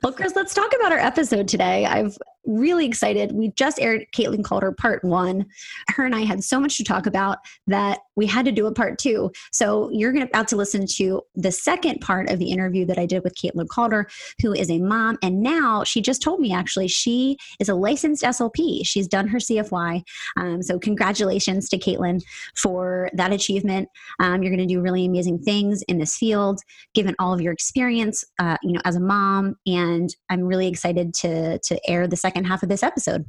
Well, 0.03 0.13
Chris, 0.13 0.35
let's 0.35 0.55
talk 0.55 0.73
about 0.75 0.91
our 0.91 0.97
episode 0.97 1.47
today. 1.47 1.85
I'm 1.85 2.11
really 2.47 2.87
excited. 2.87 3.33
We 3.33 3.51
just 3.51 3.79
aired 3.79 4.07
Caitlin 4.15 4.43
Calder 4.43 4.71
part 4.71 5.03
one. 5.03 5.45
Her 5.89 6.05
and 6.05 6.15
I 6.15 6.21
had 6.21 6.43
so 6.43 6.59
much 6.59 6.77
to 6.77 6.83
talk 6.83 7.05
about 7.05 7.37
that 7.67 7.99
we 8.21 8.27
had 8.27 8.45
to 8.45 8.51
do 8.51 8.67
a 8.67 8.71
part 8.71 8.99
two. 8.99 9.31
So 9.51 9.89
you're 9.91 10.15
about 10.21 10.47
to 10.49 10.55
listen 10.55 10.85
to 10.97 11.23
the 11.33 11.51
second 11.51 12.01
part 12.01 12.29
of 12.29 12.37
the 12.37 12.51
interview 12.51 12.85
that 12.85 12.99
I 12.99 13.07
did 13.07 13.23
with 13.23 13.33
Caitlin 13.33 13.67
Calder, 13.67 14.07
who 14.43 14.53
is 14.53 14.69
a 14.69 14.77
mom. 14.77 15.17
And 15.23 15.41
now 15.41 15.83
she 15.83 16.03
just 16.03 16.21
told 16.21 16.39
me 16.39 16.53
actually 16.53 16.87
she 16.87 17.35
is 17.59 17.67
a 17.67 17.73
licensed 17.73 18.21
SLP. 18.21 18.85
She's 18.85 19.07
done 19.07 19.27
her 19.27 19.39
CFY. 19.39 20.03
Um, 20.37 20.61
so 20.61 20.77
congratulations 20.77 21.67
to 21.69 21.79
Caitlin 21.79 22.21
for 22.55 23.09
that 23.13 23.33
achievement. 23.33 23.89
Um, 24.19 24.43
you're 24.43 24.55
going 24.55 24.67
to 24.67 24.71
do 24.71 24.81
really 24.81 25.03
amazing 25.03 25.39
things 25.39 25.81
in 25.87 25.97
this 25.97 26.15
field, 26.15 26.59
given 26.93 27.15
all 27.17 27.33
of 27.33 27.41
your 27.41 27.53
experience, 27.53 28.23
uh, 28.37 28.57
you 28.61 28.73
know, 28.73 28.81
as 28.85 28.97
a 28.97 28.99
mom. 28.99 29.55
And 29.65 30.15
I'm 30.29 30.43
really 30.43 30.67
excited 30.67 31.15
to 31.15 31.57
to 31.57 31.89
air 31.89 32.07
the 32.07 32.15
second 32.15 32.45
half 32.45 32.61
of 32.61 32.69
this 32.69 32.83
episode. 32.83 33.25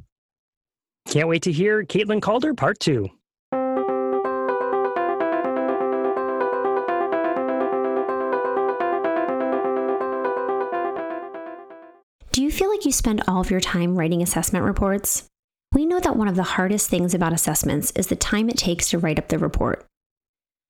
Can't 1.07 1.27
wait 1.27 1.41
to 1.41 1.51
hear 1.51 1.83
Caitlin 1.83 2.21
Calder 2.21 2.53
part 2.53 2.79
two. 2.79 3.09
Like 12.83 12.87
you 12.87 12.91
spend 12.91 13.23
all 13.29 13.39
of 13.39 13.49
your 13.49 13.61
time 13.61 13.95
writing 13.95 14.21
assessment 14.21 14.65
reports? 14.65 15.23
We 15.71 15.85
know 15.85 16.01
that 16.01 16.17
one 16.17 16.27
of 16.27 16.35
the 16.35 16.43
hardest 16.43 16.89
things 16.89 17.13
about 17.13 17.31
assessments 17.31 17.91
is 17.91 18.07
the 18.07 18.17
time 18.17 18.49
it 18.49 18.57
takes 18.57 18.89
to 18.89 18.97
write 18.97 19.17
up 19.17 19.29
the 19.29 19.39
report. 19.39 19.85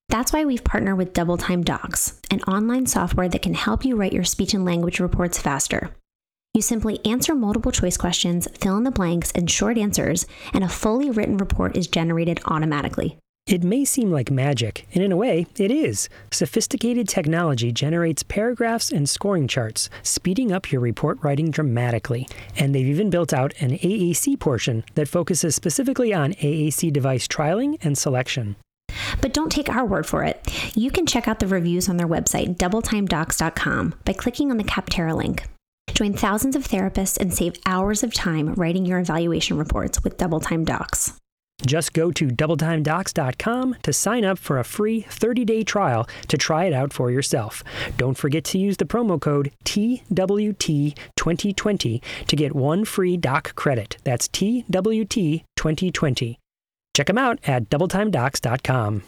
That's 0.10 0.32
why 0.32 0.46
we've 0.46 0.64
partnered 0.64 1.00
with 1.00 1.14
Double 1.14 1.38
Time 1.38 1.64
Docs, 1.64 2.22
an 2.30 2.42
online 2.42 2.86
software 2.86 3.28
that 3.30 3.42
can 3.42 3.56
help 3.56 3.84
you 3.84 3.96
write 3.96 4.14
your 4.14 4.26
speech 4.26 4.54
and 4.54 4.64
language 4.64 5.00
reports 5.00 5.40
faster. 5.40 5.90
You 6.54 6.62
simply 6.62 7.04
answer 7.04 7.34
multiple 7.34 7.72
choice 7.72 7.98
questions, 7.98 8.48
fill 8.60 8.78
in 8.78 8.84
the 8.84 8.92
blanks, 8.92 9.32
and 9.32 9.50
short 9.50 9.80
answers, 9.80 10.28
and 10.54 10.64
a 10.64 10.70
fully 10.70 11.10
written 11.10 11.38
report 11.38 11.76
is 11.76 11.88
generated 11.88 12.40
automatically. 12.46 13.18
It 13.46 13.62
may 13.62 13.84
seem 13.84 14.10
like 14.10 14.32
magic, 14.32 14.88
and 14.94 15.04
in 15.04 15.12
a 15.12 15.18
way, 15.18 15.48
it 15.58 15.70
is. 15.70 16.08
Sophisticated 16.32 17.10
technology 17.10 17.74
generates 17.74 18.24
paragraphs 18.24 18.90
and 18.90 19.08
scoring 19.08 19.50
charts, 19.50 19.90
speeding 20.02 20.54
up 20.54 20.72
your 20.72 20.80
report 20.80 21.20
writing 21.22 21.52
dramatically. 21.52 22.26
And 22.58 22.74
they've 22.74 22.88
even 22.88 23.10
built 23.10 23.34
out 23.34 23.54
an 23.60 23.72
AAC 23.72 24.40
portion 24.40 24.86
that 24.96 25.10
focuses 25.10 25.56
specifically 25.56 26.14
on 26.14 26.34
AAC 26.36 26.94
device 26.94 27.28
trialing 27.28 27.78
and 27.84 27.98
selection. 27.98 28.56
But 29.22 29.34
don't 29.34 29.52
take 29.52 29.70
our 29.70 29.86
word 29.86 30.06
for 30.06 30.24
it. 30.24 30.42
You 30.76 30.90
can 30.90 31.06
check 31.06 31.28
out 31.28 31.40
the 31.40 31.48
reviews 31.48 31.90
on 31.90 31.98
their 31.98 32.08
website, 32.08 32.56
doubletimedocs.com, 32.56 33.96
by 34.06 34.14
clicking 34.14 34.52
on 34.52 34.58
the 34.58 34.64
Capterra 34.64 35.16
link. 35.16 35.44
Join 35.94 36.14
thousands 36.14 36.56
of 36.56 36.68
therapists 36.68 37.20
and 37.20 37.34
save 37.34 37.60
hours 37.66 38.04
of 38.04 38.14
time 38.14 38.54
writing 38.54 38.86
your 38.86 39.00
evaluation 39.00 39.58
reports 39.58 40.02
with 40.02 40.18
Double 40.18 40.40
Time 40.40 40.64
Docs. 40.64 41.20
Just 41.66 41.94
go 41.94 42.12
to 42.12 42.28
doubletimedocs.com 42.28 43.78
to 43.84 43.94
sign 43.94 44.26
up 44.26 44.38
for 44.38 44.60
a 44.60 44.64
free 44.64 45.04
30-day 45.04 45.64
trial 45.64 46.08
to 46.28 46.38
try 46.38 46.66
it 46.66 46.74
out 46.74 46.92
for 46.92 47.10
yourself. 47.12 47.64
Don't 47.98 48.18
forget 48.18 48.44
to 48.46 48.58
use 48.58 48.78
the 48.78 48.86
promo 48.86 49.22
code 49.22 49.52
TWT2020 49.66 52.02
to 52.28 52.36
get 52.36 52.56
one 52.56 52.86
free 52.86 53.18
doc 53.18 53.54
credit. 53.56 53.98
That's 54.04 54.28
TWT2020. 54.28 56.38
Check 56.96 57.08
them 57.08 57.18
out 57.18 57.40
at 57.46 57.70
doubletimedocs.com. 57.70 59.04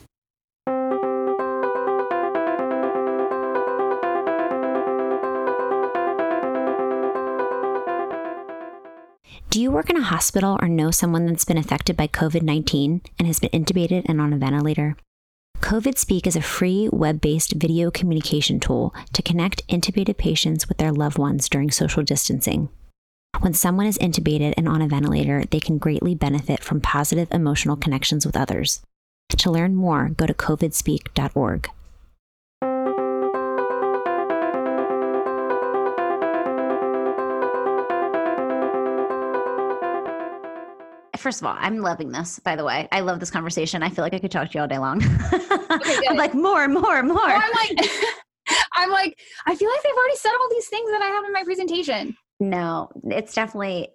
Do 9.56 9.62
you 9.62 9.72
work 9.72 9.90
in 9.90 9.96
a 9.96 10.04
hospital 10.04 10.60
or 10.62 10.68
know 10.68 10.92
someone 10.92 11.26
that's 11.26 11.46
been 11.46 11.58
affected 11.58 11.96
by 11.96 12.08
COVID 12.08 12.42
19 12.42 13.02
and 13.18 13.26
has 13.26 13.40
been 13.40 13.52
intubated 13.52 14.04
and 14.06 14.20
on 14.20 14.34
a 14.34 14.38
ventilator? 14.38 14.98
COVID 15.62 15.98
Speak 15.98 16.28
is 16.28 16.36
a 16.36 16.42
free 16.42 16.90
web 16.92 17.22
based 17.22 17.54
video 17.54 17.90
communication 17.90 18.60
tool 18.60 18.94
to 19.14 19.22
connect 19.22 19.66
intubated 19.70 20.18
patients 20.18 20.68
with 20.68 20.78
their 20.78 20.92
loved 20.92 21.18
ones 21.18 21.48
during 21.48 21.72
social 21.72 22.04
distancing. 22.04 22.68
When 23.40 23.54
someone 23.54 23.86
is 23.86 23.98
intubated 23.98 24.56
and 24.58 24.68
on 24.68 24.82
a 24.82 24.90
ventilator, 24.90 25.46
they 25.50 25.62
can 25.62 25.78
greatly 25.78 26.16
benefit 26.16 26.62
from 26.62 26.82
positive 26.82 27.30
emotional 27.32 27.78
connections 27.78 28.26
with 28.26 28.36
others. 28.36 28.82
To 29.30 29.50
learn 29.50 29.74
more, 29.74 30.10
go 30.10 30.26
to 30.26 30.34
covidspeak.org. 30.34 31.70
First 41.26 41.42
of 41.42 41.48
all, 41.48 41.56
I'm 41.58 41.80
loving 41.80 42.12
this, 42.12 42.38
by 42.38 42.56
the 42.56 42.64
way. 42.64 42.88
I 42.92 43.00
love 43.00 43.20
this 43.20 43.32
conversation. 43.32 43.82
I 43.82 43.90
feel 43.90 44.04
like 44.04 44.14
I 44.14 44.20
could 44.20 44.30
talk 44.30 44.52
to 44.52 44.58
you 44.60 44.62
all 44.62 44.68
day 44.68 44.78
long. 44.78 45.02
Okay, 45.72 46.08
I'm 46.08 46.18
like, 46.18 46.36
more, 46.36 46.68
more, 46.68 47.02
more. 47.02 47.20
I'm 47.20 47.52
like, 47.52 47.90
I'm 48.74 48.92
like, 48.92 49.20
I 49.48 49.56
feel 49.56 49.70
like 49.70 49.84
they've 49.84 49.92
already 49.92 50.16
said 50.18 50.32
all 50.40 50.50
these 50.52 50.68
things 50.68 50.90
that 50.92 51.02
I 51.02 51.08
have 51.08 51.26
in 51.26 51.34
my 51.34 51.44
presentation. 51.44 52.16
No, 52.40 52.90
it's 53.06 53.34
definitely, 53.34 53.90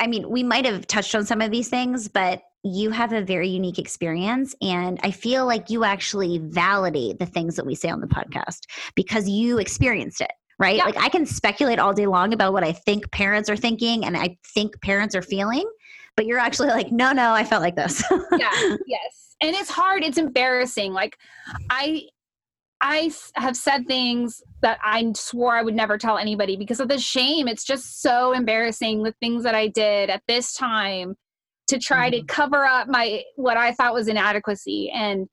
I 0.00 0.06
mean, 0.06 0.30
we 0.30 0.42
might 0.42 0.64
have 0.64 0.86
touched 0.86 1.14
on 1.14 1.26
some 1.26 1.42
of 1.42 1.50
these 1.50 1.68
things, 1.68 2.08
but 2.08 2.42
you 2.64 2.90
have 2.90 3.12
a 3.12 3.20
very 3.20 3.48
unique 3.48 3.78
experience. 3.78 4.54
And 4.62 4.98
I 5.02 5.10
feel 5.10 5.44
like 5.44 5.68
you 5.68 5.84
actually 5.84 6.38
validate 6.38 7.18
the 7.18 7.26
things 7.26 7.54
that 7.56 7.66
we 7.66 7.74
say 7.74 7.90
on 7.90 8.00
the 8.00 8.06
podcast 8.06 8.60
because 8.94 9.28
you 9.28 9.58
experienced 9.58 10.22
it. 10.22 10.32
Right. 10.58 10.76
Yeah. 10.76 10.84
Like 10.86 10.96
I 10.96 11.08
can 11.08 11.26
speculate 11.26 11.78
all 11.78 11.92
day 11.92 12.06
long 12.06 12.32
about 12.32 12.52
what 12.54 12.64
I 12.64 12.72
think 12.72 13.10
parents 13.10 13.50
are 13.50 13.56
thinking 13.56 14.04
and 14.04 14.16
I 14.16 14.38
think 14.54 14.80
parents 14.80 15.14
are 15.14 15.22
feeling, 15.22 15.68
but 16.16 16.26
you're 16.26 16.38
actually 16.38 16.68
like, 16.68 16.92
no, 16.92 17.12
no, 17.12 17.32
I 17.32 17.44
felt 17.44 17.62
like 17.62 17.76
this. 17.76 18.02
yeah. 18.38 18.76
Yes. 18.86 19.36
And 19.40 19.54
it's 19.56 19.70
hard. 19.70 20.04
It's 20.04 20.18
embarrassing. 20.18 20.92
Like 20.92 21.16
I, 21.70 22.02
I 22.80 23.10
have 23.34 23.56
said 23.56 23.86
things 23.86 24.42
that 24.60 24.78
I 24.82 25.12
swore 25.14 25.56
I 25.56 25.62
would 25.62 25.74
never 25.74 25.98
tell 25.98 26.18
anybody 26.18 26.56
because 26.56 26.80
of 26.80 26.88
the 26.88 26.98
shame. 26.98 27.48
It's 27.48 27.64
just 27.64 28.02
so 28.02 28.32
embarrassing 28.32 29.02
the 29.02 29.14
things 29.20 29.44
that 29.44 29.54
I 29.54 29.68
did 29.68 30.10
at 30.10 30.22
this 30.28 30.54
time 30.54 31.16
to 31.68 31.78
try 31.78 32.10
mm-hmm. 32.10 32.26
to 32.26 32.32
cover 32.32 32.64
up 32.64 32.88
my 32.88 33.22
what 33.36 33.56
I 33.56 33.72
thought 33.72 33.94
was 33.94 34.08
inadequacy 34.08 34.90
and 34.90 35.28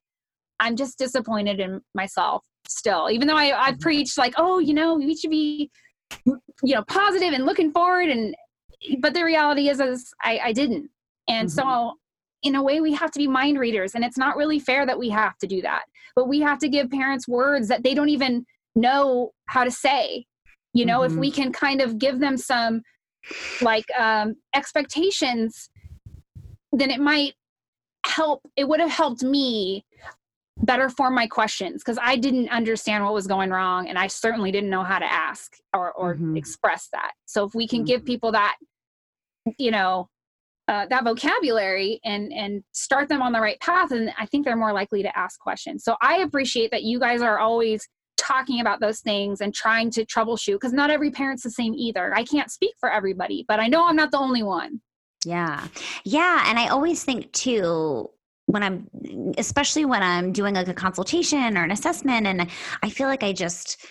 I'm 0.59 0.75
just 0.75 0.97
disappointed 0.97 1.59
in 1.59 1.81
myself 1.95 2.43
still. 2.67 3.09
Even 3.09 3.27
though 3.27 3.37
I 3.37 3.67
I 3.67 3.71
mm-hmm. 3.71 3.79
preached 3.79 4.17
like, 4.17 4.33
"Oh, 4.37 4.59
you 4.59 4.73
know, 4.73 4.95
we 4.95 5.15
should 5.15 5.31
be 5.31 5.71
you 6.25 6.75
know, 6.75 6.83
positive 6.87 7.33
and 7.33 7.45
looking 7.45 7.71
forward 7.71 8.09
and 8.09 8.35
but 8.99 9.13
the 9.13 9.23
reality 9.23 9.69
is 9.69 9.79
is 9.79 10.13
I 10.23 10.39
I 10.45 10.53
didn't. 10.53 10.89
And 11.27 11.47
mm-hmm. 11.47 11.59
so 11.59 11.93
in 12.43 12.55
a 12.55 12.63
way 12.63 12.81
we 12.81 12.93
have 12.93 13.11
to 13.11 13.19
be 13.19 13.27
mind 13.27 13.59
readers 13.59 13.95
and 13.95 14.03
it's 14.03 14.17
not 14.17 14.37
really 14.37 14.59
fair 14.59 14.85
that 14.85 14.97
we 14.97 15.09
have 15.09 15.37
to 15.37 15.47
do 15.47 15.61
that 15.61 15.83
but 16.15 16.27
we 16.27 16.39
have 16.39 16.59
to 16.59 16.69
give 16.69 16.89
parents 16.89 17.27
words 17.27 17.67
that 17.67 17.83
they 17.83 17.93
don't 17.93 18.09
even 18.09 18.45
know 18.75 19.31
how 19.47 19.63
to 19.63 19.71
say 19.71 20.25
you 20.73 20.85
know 20.85 20.99
mm-hmm. 20.99 21.13
if 21.13 21.19
we 21.19 21.31
can 21.31 21.51
kind 21.51 21.81
of 21.81 21.97
give 21.99 22.19
them 22.19 22.37
some 22.37 22.81
like 23.61 23.85
um, 23.97 24.35
expectations 24.55 25.69
then 26.71 26.89
it 26.89 27.01
might 27.01 27.33
help 28.05 28.41
it 28.55 28.67
would 28.67 28.79
have 28.79 28.89
helped 28.89 29.23
me 29.23 29.83
better 30.61 30.89
form 30.89 31.15
my 31.15 31.25
questions 31.27 31.81
because 31.83 31.97
i 32.01 32.15
didn't 32.15 32.49
understand 32.49 33.03
what 33.03 33.13
was 33.13 33.27
going 33.27 33.49
wrong 33.49 33.87
and 33.87 33.97
i 33.97 34.07
certainly 34.07 34.51
didn't 34.51 34.69
know 34.69 34.83
how 34.83 34.99
to 34.99 35.11
ask 35.11 35.53
or, 35.73 35.91
or 35.93 36.15
mm-hmm. 36.15 36.37
express 36.37 36.89
that. 36.93 37.11
So 37.25 37.45
if 37.45 37.53
we 37.53 37.67
can 37.67 37.79
mm-hmm. 37.79 37.85
give 37.85 38.05
people 38.05 38.31
that 38.31 38.57
you 39.57 39.71
know 39.71 40.09
uh, 40.67 40.85
that 40.87 41.03
vocabulary 41.03 41.99
and 42.03 42.31
and 42.31 42.63
start 42.73 43.09
them 43.09 43.21
on 43.21 43.31
the 43.31 43.39
right 43.39 43.59
path 43.59 43.91
and 43.91 44.11
i 44.19 44.25
think 44.25 44.45
they're 44.45 44.55
more 44.55 44.73
likely 44.73 45.01
to 45.01 45.17
ask 45.17 45.39
questions. 45.39 45.83
So 45.83 45.95
i 46.01 46.17
appreciate 46.17 46.71
that 46.71 46.83
you 46.83 46.99
guys 46.99 47.21
are 47.21 47.39
always 47.39 47.87
talking 48.17 48.59
about 48.59 48.81
those 48.81 48.99
things 48.99 49.41
and 49.41 49.53
trying 49.53 49.89
to 49.89 50.05
troubleshoot 50.05 50.53
because 50.53 50.73
not 50.73 50.91
every 50.91 51.09
parent's 51.09 51.43
the 51.43 51.49
same 51.49 51.73
either. 51.73 52.13
I 52.13 52.23
can't 52.23 52.51
speak 52.51 52.75
for 52.79 52.91
everybody 52.91 53.45
but 53.47 53.59
i 53.59 53.67
know 53.67 53.85
i'm 53.85 53.95
not 53.95 54.11
the 54.11 54.19
only 54.19 54.43
one. 54.43 54.81
Yeah. 55.25 55.67
Yeah 56.03 56.43
and 56.47 56.59
i 56.59 56.67
always 56.67 57.03
think 57.03 57.31
too 57.31 58.09
when 58.49 58.63
i'm 58.63 58.87
especially 59.37 59.85
when 59.85 60.01
i'm 60.01 60.31
doing 60.31 60.55
like 60.55 60.67
a 60.67 60.73
consultation 60.73 61.57
or 61.57 61.63
an 61.63 61.71
assessment 61.71 62.25
and 62.27 62.47
i 62.83 62.89
feel 62.89 63.07
like 63.07 63.23
i 63.23 63.31
just 63.31 63.85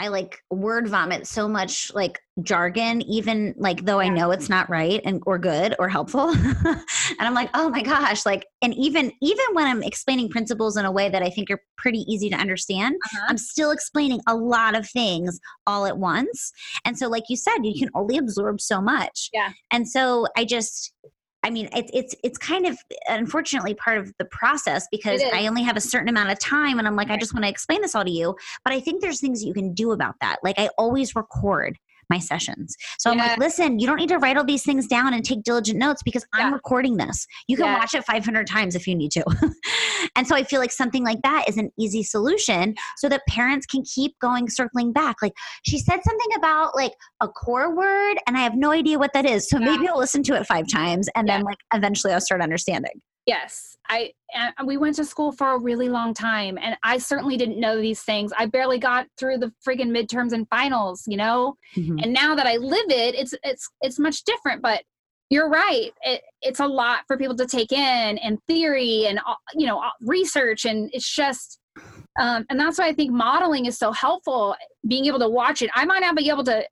I 0.00 0.08
like 0.08 0.38
word 0.50 0.88
vomit 0.88 1.26
so 1.26 1.46
much 1.46 1.92
like 1.94 2.18
jargon, 2.42 3.02
even 3.02 3.54
like 3.58 3.84
though 3.84 4.00
I 4.00 4.08
know 4.08 4.30
it's 4.30 4.48
not 4.48 4.70
right 4.70 4.98
and 5.04 5.22
or 5.26 5.38
good 5.38 5.76
or 5.78 5.90
helpful. 5.90 6.30
and 6.64 6.80
I'm 7.20 7.34
like, 7.34 7.50
oh 7.52 7.68
my 7.68 7.82
gosh, 7.82 8.24
like, 8.24 8.46
and 8.62 8.72
even 8.78 9.12
even 9.20 9.44
when 9.52 9.66
I'm 9.66 9.82
explaining 9.82 10.30
principles 10.30 10.78
in 10.78 10.86
a 10.86 10.90
way 10.90 11.10
that 11.10 11.22
I 11.22 11.28
think 11.28 11.50
are 11.50 11.60
pretty 11.76 12.10
easy 12.10 12.30
to 12.30 12.36
understand, 12.36 12.96
uh-huh. 13.04 13.26
I'm 13.28 13.36
still 13.36 13.72
explaining 13.72 14.22
a 14.26 14.34
lot 14.34 14.74
of 14.74 14.88
things 14.88 15.38
all 15.66 15.84
at 15.84 15.98
once. 15.98 16.50
And 16.86 16.98
so, 16.98 17.06
like 17.08 17.24
you 17.28 17.36
said, 17.36 17.58
you 17.62 17.78
can 17.78 17.90
only 17.94 18.16
absorb 18.16 18.62
so 18.62 18.80
much. 18.80 19.28
Yeah. 19.34 19.50
And 19.70 19.86
so 19.86 20.26
I 20.34 20.46
just 20.46 20.94
I 21.42 21.50
mean, 21.50 21.68
it's 21.74 21.90
it's 21.94 22.14
it's 22.22 22.38
kind 22.38 22.66
of 22.66 22.78
unfortunately 23.08 23.74
part 23.74 23.98
of 23.98 24.12
the 24.18 24.26
process 24.26 24.86
because 24.90 25.22
I 25.32 25.46
only 25.46 25.62
have 25.62 25.76
a 25.76 25.80
certain 25.80 26.08
amount 26.08 26.30
of 26.30 26.38
time, 26.38 26.78
and 26.78 26.86
I'm 26.86 26.96
like, 26.96 27.08
right. 27.08 27.16
I 27.16 27.18
just 27.18 27.32
want 27.32 27.44
to 27.44 27.48
explain 27.48 27.80
this 27.80 27.94
all 27.94 28.04
to 28.04 28.10
you. 28.10 28.36
But 28.64 28.74
I 28.74 28.80
think 28.80 29.00
there's 29.00 29.20
things 29.20 29.42
you 29.42 29.54
can 29.54 29.72
do 29.72 29.92
about 29.92 30.16
that. 30.20 30.38
Like 30.42 30.58
I 30.58 30.68
always 30.76 31.16
record 31.16 31.78
my 32.10 32.18
sessions. 32.18 32.76
So 32.98 33.10
I'm 33.10 33.16
like, 33.18 33.38
listen, 33.38 33.78
you 33.78 33.86
don't 33.86 33.96
need 33.96 34.08
to 34.10 34.18
write 34.18 34.36
all 34.36 34.44
these 34.44 34.64
things 34.64 34.86
down 34.86 35.14
and 35.14 35.24
take 35.24 35.42
diligent 35.44 35.78
notes 35.78 36.02
because 36.02 36.26
I'm 36.34 36.52
recording 36.52 36.96
this. 36.96 37.26
You 37.48 37.56
can 37.56 37.66
Yeah. 37.66 37.78
watch 37.78 37.94
it 37.94 38.04
500 38.04 38.46
times 38.46 38.74
if 38.74 38.86
you 38.86 38.94
need 38.94 39.12
to. 39.12 39.24
and 40.16 40.26
so 40.26 40.34
I 40.34 40.42
feel 40.42 40.60
like 40.60 40.72
something 40.72 41.04
like 41.04 41.22
that 41.22 41.48
is 41.48 41.56
an 41.56 41.70
easy 41.78 42.02
solution 42.02 42.74
so 42.98 43.08
that 43.08 43.22
parents 43.28 43.64
can 43.66 43.82
keep 43.82 44.18
going, 44.20 44.48
circling 44.50 44.92
back. 44.92 45.16
Like 45.22 45.32
she 45.64 45.78
said 45.78 46.00
something 46.04 46.36
about 46.36 46.74
like 46.74 46.92
a 47.20 47.28
core 47.28 47.74
word, 47.74 48.16
and 48.26 48.36
I 48.36 48.40
have 48.40 48.56
no 48.56 48.72
idea 48.72 48.98
what 48.98 49.12
that 49.14 49.24
is. 49.24 49.48
So 49.48 49.58
Yeah. 49.58 49.66
maybe 49.66 49.88
I'll 49.88 49.98
listen 49.98 50.22
to 50.24 50.34
it 50.34 50.46
five 50.46 50.66
times 50.68 51.08
and 51.14 51.28
then 51.28 51.42
like 51.42 51.58
eventually 51.72 52.12
I'll 52.12 52.20
start 52.20 52.42
understanding. 52.42 53.00
Yes, 53.30 53.76
I 53.88 54.12
and 54.34 54.66
we 54.66 54.76
went 54.76 54.96
to 54.96 55.04
school 55.04 55.30
for 55.30 55.52
a 55.54 55.58
really 55.60 55.88
long 55.88 56.14
time, 56.14 56.58
and 56.60 56.76
I 56.82 56.98
certainly 56.98 57.36
didn't 57.36 57.60
know 57.60 57.80
these 57.80 58.02
things. 58.02 58.32
I 58.36 58.46
barely 58.46 58.80
got 58.80 59.06
through 59.16 59.38
the 59.38 59.52
friggin' 59.64 59.92
midterms 59.96 60.32
and 60.32 60.48
finals, 60.48 61.04
you 61.06 61.16
know. 61.16 61.54
Mhm. 61.76 62.02
And 62.02 62.12
now 62.12 62.34
that 62.34 62.48
I 62.48 62.56
live 62.56 62.86
it, 62.88 63.14
it's 63.14 63.32
it's 63.44 63.70
it's 63.82 64.00
much 64.00 64.24
different. 64.24 64.62
But 64.62 64.82
you're 65.30 65.48
right; 65.48 65.92
it, 66.02 66.22
it's 66.42 66.58
a 66.58 66.66
lot 66.66 67.04
for 67.06 67.16
people 67.16 67.36
to 67.36 67.46
take 67.46 67.70
in, 67.70 68.18
and 68.18 68.40
theory, 68.48 69.06
and 69.06 69.20
you 69.54 69.68
know, 69.68 69.80
research, 70.00 70.64
and 70.64 70.90
it's 70.92 71.14
just. 71.14 71.60
Um, 72.18 72.44
and 72.50 72.58
that's 72.58 72.78
why 72.80 72.88
I 72.88 72.92
think 72.92 73.12
modeling 73.12 73.66
is 73.66 73.78
so 73.78 73.92
helpful. 73.92 74.56
Being 74.88 75.06
able 75.06 75.20
to 75.20 75.28
watch 75.28 75.62
it, 75.62 75.70
I 75.74 75.84
might 75.84 76.00
not 76.00 76.16
be 76.16 76.28
able 76.30 76.42
to. 76.44 76.66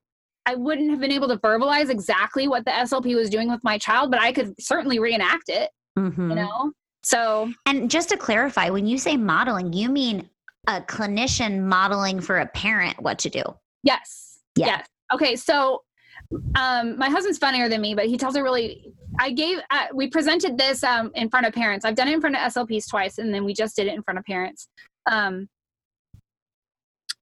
I 0.45 0.55
wouldn't 0.55 0.89
have 0.89 0.99
been 0.99 1.13
able 1.13 1.29
to 1.29 1.37
verbalize 1.37 1.89
exactly 1.89 2.49
what 2.49 2.65
the 2.65 2.71
SLP 2.71 3.15
was 3.15 3.29
doing 3.29 3.49
with 3.49 3.63
my 3.63 3.77
child, 3.77 4.11
but 4.11 4.19
I 4.19 4.33
could 4.33 4.55
certainly 4.59 4.99
reenact 4.99 5.47
it 5.47 5.69
Mhm. 5.97 6.29
you 6.29 6.35
know? 6.35 6.71
So 7.03 7.51
And 7.65 7.89
just 7.89 8.09
to 8.09 8.17
clarify, 8.17 8.69
when 8.69 8.85
you 8.85 8.97
say 8.97 9.15
modeling, 9.17 9.71
you 9.73 9.89
mean 9.89 10.29
a 10.67 10.81
clinician 10.81 11.61
modeling 11.61 12.19
for 12.19 12.39
a 12.39 12.45
parent 12.47 13.01
what 13.01 13.17
to 13.19 13.29
do. 13.29 13.43
yes. 13.83 14.39
Yeah. 14.55 14.65
yes. 14.67 14.87
Okay 15.13 15.35
so 15.35 15.83
um 16.55 16.97
my 16.97 17.09
husband's 17.09 17.37
funnier 17.39 17.69
than 17.69 17.79
me 17.81 17.95
but 17.95 18.05
he 18.05 18.17
tells 18.17 18.35
a 18.35 18.43
really 18.43 18.91
i 19.19 19.31
gave 19.31 19.57
uh, 19.71 19.85
we 19.93 20.07
presented 20.09 20.57
this 20.57 20.83
um 20.83 21.11
in 21.15 21.29
front 21.29 21.45
of 21.45 21.53
parents. 21.53 21.85
I've 21.85 21.95
done 21.95 22.07
it 22.09 22.13
in 22.13 22.19
front 22.21 22.35
of 22.35 22.41
slps 22.53 22.89
twice 22.89 23.17
and 23.19 23.33
then 23.33 23.45
we 23.45 23.53
just 23.53 23.75
did 23.75 23.87
it 23.87 23.93
in 23.93 24.03
front 24.03 24.19
of 24.19 24.25
parents. 24.25 24.67
Um 25.09 25.47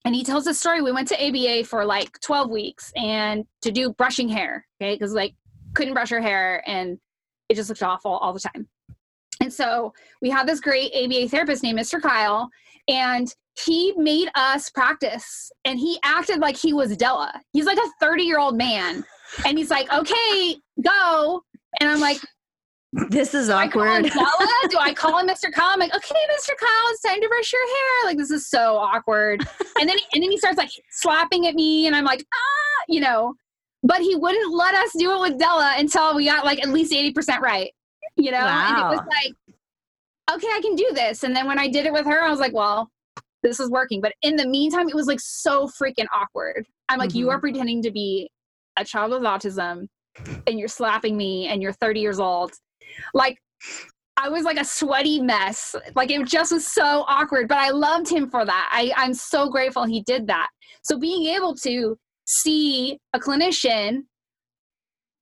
and 0.03 0.15
he 0.15 0.23
tells 0.23 0.47
a 0.47 0.53
story. 0.53 0.81
We 0.81 0.91
went 0.91 1.07
to 1.09 1.15
aba 1.21 1.63
for 1.65 1.85
like 1.85 2.19
12 2.21 2.49
weeks 2.49 2.91
and 2.95 3.45
to 3.61 3.71
do 3.71 3.93
brushing 3.93 4.29
hair 4.29 4.65
okay? 4.81 4.95
Because 4.95 5.13
like 5.13 5.35
couldn't 5.75 5.93
brush 5.93 6.09
her 6.09 6.21
hair 6.21 6.63
and 6.67 6.97
it 7.49 7.55
just 7.55 7.69
looked 7.69 7.83
awful 7.83 8.11
all 8.11 8.33
the 8.33 8.39
time 8.39 8.67
and 9.41 9.51
so 9.51 9.93
we 10.21 10.29
had 10.29 10.47
this 10.47 10.59
great 10.59 10.91
aba 10.95 11.27
therapist 11.27 11.63
named 11.63 11.79
mr 11.79 12.01
kyle 12.01 12.49
and 12.87 13.33
he 13.65 13.93
made 13.97 14.29
us 14.35 14.69
practice 14.69 15.51
and 15.65 15.79
he 15.79 15.97
acted 16.03 16.39
like 16.39 16.55
he 16.55 16.73
was 16.73 16.95
della 16.97 17.31
he's 17.53 17.65
like 17.65 17.77
a 17.77 17.89
30 17.99 18.23
year 18.23 18.39
old 18.39 18.55
man 18.57 19.03
and 19.45 19.57
he's 19.57 19.69
like 19.69 19.91
okay 19.91 20.55
go 20.83 21.41
and 21.79 21.89
i'm 21.89 21.99
like 21.99 22.19
This 23.09 23.33
is 23.33 23.47
do 23.47 23.53
I 23.53 23.67
call 23.67 23.83
him 23.83 24.03
Della? 24.03 24.47
Do 24.69 24.77
I 24.79 24.93
call 24.93 25.19
him 25.19 25.27
Mr. 25.27 25.51
Kyle? 25.51 25.71
I'm 25.73 25.79
like, 25.79 25.93
okay, 25.93 26.15
Mr. 26.31 26.55
Kyle, 26.57 26.91
it's 26.91 27.01
time 27.01 27.21
to 27.21 27.27
brush 27.27 27.51
your 27.51 27.67
hair. 27.67 28.09
Like, 28.09 28.17
this 28.17 28.31
is 28.31 28.49
so 28.49 28.77
awkward. 28.77 29.45
And 29.79 29.87
then, 29.89 29.97
and 30.13 30.23
then 30.23 30.31
he 30.31 30.37
starts 30.37 30.57
like 30.57 30.71
slapping 30.89 31.47
at 31.47 31.53
me, 31.53 31.85
and 31.85 31.95
I'm 31.95 32.05
like, 32.05 32.25
ah, 32.33 32.83
you 32.87 33.01
know. 33.01 33.35
But 33.83 34.01
he 34.01 34.15
wouldn't 34.15 34.53
let 34.53 34.73
us 34.75 34.91
do 34.97 35.11
it 35.13 35.19
with 35.21 35.39
Della 35.39 35.75
until 35.77 36.15
we 36.15 36.25
got 36.25 36.45
like 36.45 36.61
at 36.61 36.69
least 36.69 36.91
80% 36.93 37.39
right, 37.39 37.71
you 38.15 38.31
know. 38.31 38.37
And 38.37 38.77
it 38.77 38.85
was 38.87 38.99
like, 39.07 39.33
okay, 40.35 40.47
I 40.47 40.59
can 40.61 40.75
do 40.75 40.89
this. 40.93 41.23
And 41.23 41.35
then 41.35 41.47
when 41.47 41.59
I 41.59 41.67
did 41.67 41.85
it 41.85 41.93
with 41.93 42.05
her, 42.05 42.21
I 42.21 42.29
was 42.29 42.39
like, 42.39 42.53
well, 42.53 42.89
this 43.43 43.59
is 43.59 43.69
working. 43.69 44.01
But 44.01 44.13
in 44.23 44.35
the 44.35 44.47
meantime, 44.47 44.89
it 44.89 44.95
was 44.95 45.07
like 45.07 45.19
so 45.21 45.67
freaking 45.67 46.07
awkward. 46.13 46.65
I'm 46.89 46.99
like, 46.99 47.13
you 47.13 47.27
Mhm. 47.27 47.33
are 47.33 47.39
pretending 47.39 47.81
to 47.83 47.91
be 47.91 48.29
a 48.77 48.83
child 48.83 49.11
with 49.11 49.21
autism, 49.21 49.87
and 50.47 50.59
you're 50.59 50.67
slapping 50.67 51.15
me, 51.15 51.47
and 51.47 51.61
you're 51.61 51.73
30 51.73 51.99
years 51.99 52.19
old 52.19 52.53
like 53.13 53.37
I 54.19 54.29
was 54.29 54.43
like 54.43 54.59
a 54.59 54.65
sweaty 54.65 55.21
mess. 55.21 55.75
Like 55.95 56.09
it 56.09 56.25
just 56.25 56.51
was 56.51 56.65
so 56.65 57.05
awkward, 57.07 57.47
but 57.47 57.59
I 57.59 57.69
loved 57.69 58.09
him 58.09 58.29
for 58.29 58.43
that. 58.45 58.69
I, 58.71 58.91
I'm 58.95 59.13
so 59.13 59.47
grateful 59.49 59.83
he 59.83 60.01
did 60.01 60.25
that. 60.27 60.47
So 60.81 60.97
being 60.97 61.27
able 61.27 61.53
to 61.57 61.95
see 62.27 62.99
a 63.13 63.19
clinician 63.19 64.03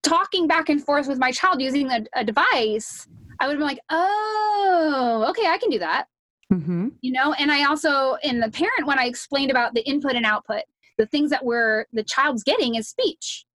talking 0.04 0.48
back 0.48 0.70
and 0.70 0.84
forth 0.84 1.08
with 1.08 1.18
my 1.18 1.32
child 1.32 1.62
using 1.62 1.89
a, 1.91 2.04
a 2.15 2.24
device, 2.24 3.08
I 3.39 3.48
would 3.48 3.54
have 3.54 3.60
been 3.60 3.68
like, 3.68 3.80
oh, 3.89 5.26
okay, 5.30 5.48
I 5.48 5.58
can 5.58 5.70
do 5.70 5.80
that. 5.80 6.06
Mm-hmm. 6.52 6.89
You 7.02 7.12
know, 7.12 7.34
and 7.34 7.52
I 7.52 7.65
also 7.65 8.18
in 8.24 8.39
the 8.39 8.52
parent 8.52 8.86
when 8.86 9.00
I 9.00 9.06
explained 9.06 9.50
about 9.52 9.74
the 9.74 9.88
input 9.88 10.13
and 10.13 10.26
output, 10.26 10.62
the 10.98 11.08
things 11.08 11.30
that 11.32 11.44
we're 11.44 11.86
the 11.94 12.04
child's 12.04 12.44
getting 12.44 12.76
is 12.76 12.88
speech. 12.89 13.46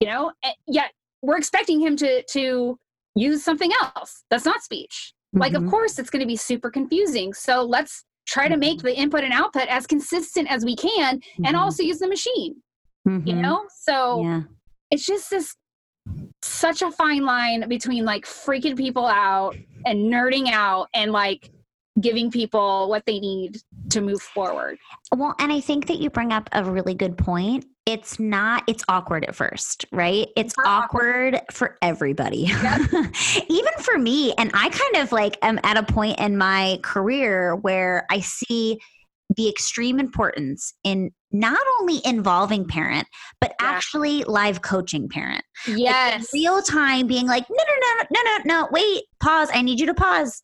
You 0.00 0.08
know, 0.08 0.32
and 0.42 0.54
yet 0.66 0.92
we're 1.22 1.38
expecting 1.38 1.80
him 1.80 1.96
to 1.96 2.22
to 2.22 2.78
use 3.14 3.42
something 3.42 3.70
else 3.80 4.24
that's 4.28 4.44
not 4.44 4.62
speech. 4.62 5.12
Like, 5.32 5.54
of 5.54 5.62
Mhm. 5.62 5.70
course, 5.70 5.98
it's 5.98 6.10
going 6.10 6.20
to 6.20 6.26
be 6.26 6.36
super 6.36 6.70
confusing. 6.70 7.32
So 7.34 7.62
let's 7.62 8.04
try 8.26 8.48
to 8.48 8.56
make 8.56 8.82
the 8.82 8.94
input 8.96 9.22
and 9.22 9.32
output 9.32 9.68
as 9.68 9.86
consistent 9.86 10.50
as 10.50 10.64
we 10.64 10.74
can 10.76 11.20
and 11.44 11.56
Mhm. 11.56 11.58
also 11.60 11.82
use 11.82 11.98
the 11.98 12.08
machine, 12.08 12.62
you 13.06 13.12
Mhm. 13.34 13.40
know? 13.40 13.64
So 13.80 14.22
yeah. 14.22 14.40
it's 14.90 15.06
just 15.06 15.30
this 15.30 15.54
such 16.44 16.82
a 16.82 16.90
fine 16.92 17.24
line 17.24 17.68
between 17.68 18.04
like 18.04 18.24
freaking 18.24 18.76
people 18.76 19.06
out 19.06 19.56
and 19.84 20.12
nerding 20.12 20.48
out 20.52 20.88
and 20.94 21.10
like 21.12 21.50
giving 22.00 22.30
people 22.30 22.88
what 22.88 23.02
they 23.06 23.18
need 23.18 23.56
to 23.90 24.00
move 24.00 24.20
forward. 24.20 24.76
Well, 25.16 25.34
and 25.38 25.50
I 25.50 25.60
think 25.60 25.86
that 25.86 25.98
you 25.98 26.10
bring 26.10 26.32
up 26.32 26.48
a 26.52 26.62
really 26.62 26.94
good 26.94 27.16
point. 27.16 27.64
It's 27.86 28.20
not, 28.20 28.62
it's 28.66 28.84
awkward 28.88 29.24
at 29.24 29.34
first, 29.34 29.86
right? 29.92 30.28
It's 30.36 30.52
It's 30.52 30.66
awkward. 30.66 31.36
awkward 31.36 31.40
for 31.52 31.78
everybody, 31.82 32.44
even 33.48 33.72
for 33.80 33.98
me. 33.98 34.34
And 34.38 34.50
I 34.54 34.68
kind 34.68 35.02
of 35.04 35.12
like 35.12 35.38
am 35.42 35.58
at 35.64 35.76
a 35.76 35.82
point 35.82 36.18
in 36.20 36.36
my 36.36 36.78
career 36.82 37.56
where 37.56 38.06
I 38.10 38.20
see 38.20 38.78
the 39.36 39.48
extreme 39.48 39.98
importance 39.98 40.74
in 40.84 41.10
not 41.40 41.60
only 41.80 42.00
involving 42.04 42.66
parent, 42.66 43.06
but 43.40 43.54
Yeah. 43.60 43.68
actually 43.68 44.24
live 44.24 44.62
coaching 44.62 45.08
parent. 45.08 45.42
Like, 45.66 45.78
Yes. 45.78 46.28
real 46.32 46.62
time 46.62 47.06
being 47.06 47.26
like 47.26 47.44
no 47.48 47.56
no 47.56 47.74
no 47.80 48.04
no 48.10 48.20
no 48.22 48.60
no 48.62 48.68
wait 48.70 49.04
pause 49.20 49.48
i 49.54 49.62
need 49.62 49.80
you 49.80 49.86
to 49.86 49.94
pause 49.94 50.42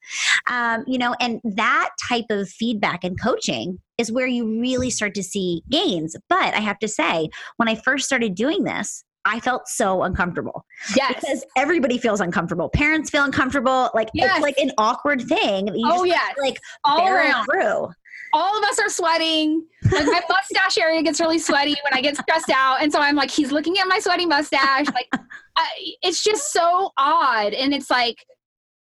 um, 0.50 0.85
you 0.87 0.96
know 0.98 1.14
and 1.20 1.40
that 1.44 1.90
type 2.09 2.24
of 2.31 2.48
feedback 2.48 3.05
and 3.05 3.20
coaching 3.20 3.78
is 3.98 4.11
where 4.11 4.26
you 4.26 4.59
really 4.61 4.88
start 4.90 5.14
to 5.14 5.22
see 5.22 5.62
gains 5.70 6.16
but 6.28 6.55
i 6.55 6.61
have 6.61 6.78
to 6.78 6.88
say 6.88 7.28
when 7.59 7.68
i 7.68 7.74
first 7.74 8.07
started 8.07 8.35
doing 8.35 8.64
this 8.64 9.05
i 9.26 9.38
felt 9.38 9.68
so 9.68 10.02
uncomfortable 10.02 10.64
yes. 10.96 11.14
because 11.14 11.44
everybody 11.57 11.98
feels 11.98 12.20
uncomfortable 12.20 12.68
parents 12.70 13.11
feel 13.11 13.22
uncomfortable 13.24 13.90
like 13.94 14.09
Yes. 14.14 14.31
it's 14.37 14.42
like 14.42 14.59
an 14.59 14.70
awkward 14.78 15.20
thing 15.22 15.68
you 15.68 15.83
oh 15.85 16.05
yes. 16.05 16.35
like 16.40 16.59
all 16.85 17.07
around. 17.07 17.44
through 17.44 17.88
all 18.33 18.57
of 18.59 18.64
us 18.64 18.79
are 18.79 18.88
sweating. 18.88 19.66
Like 19.90 20.07
my 20.07 20.21
mustache 20.29 20.79
area 20.79 21.03
gets 21.03 21.21
really 21.21 21.38
sweaty 21.38 21.77
when 21.85 21.92
I 21.92 22.01
get 22.01 22.16
stressed 22.16 22.51
out, 22.51 22.83
and 22.83 22.90
so 22.92 22.99
I'm 23.01 23.16
like, 23.16 23.31
he's 23.31 23.53
looking 23.53 23.79
at 23.79 23.87
my 23.88 23.99
sweaty 23.99 24.27
mustache. 24.27 24.87
Like, 24.95 25.09
I, 25.57 25.66
it's 26.03 26.23
just 26.25 26.53
so 26.53 26.90
odd, 26.97 27.53
and 27.53 27.75
it's 27.75 27.90
like, 27.90 28.16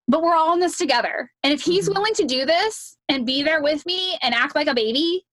but 0.09 0.23
we're 0.23 0.35
all 0.37 0.53
in 0.55 0.61
this 0.61 0.77
together. 0.79 1.31
And 1.43 1.53
if 1.53 1.63
he's 1.63 1.89
Mhm. 1.89 1.95
willing 1.95 2.15
to 2.15 2.25
do 2.25 2.45
this 2.47 2.97
and 3.09 3.25
be 3.27 3.43
there 3.43 3.63
with 3.63 3.85
me 3.87 4.17
and 4.23 4.35
act 4.35 4.55
like 4.55 4.67
a 4.69 4.75
baby, 4.75 5.25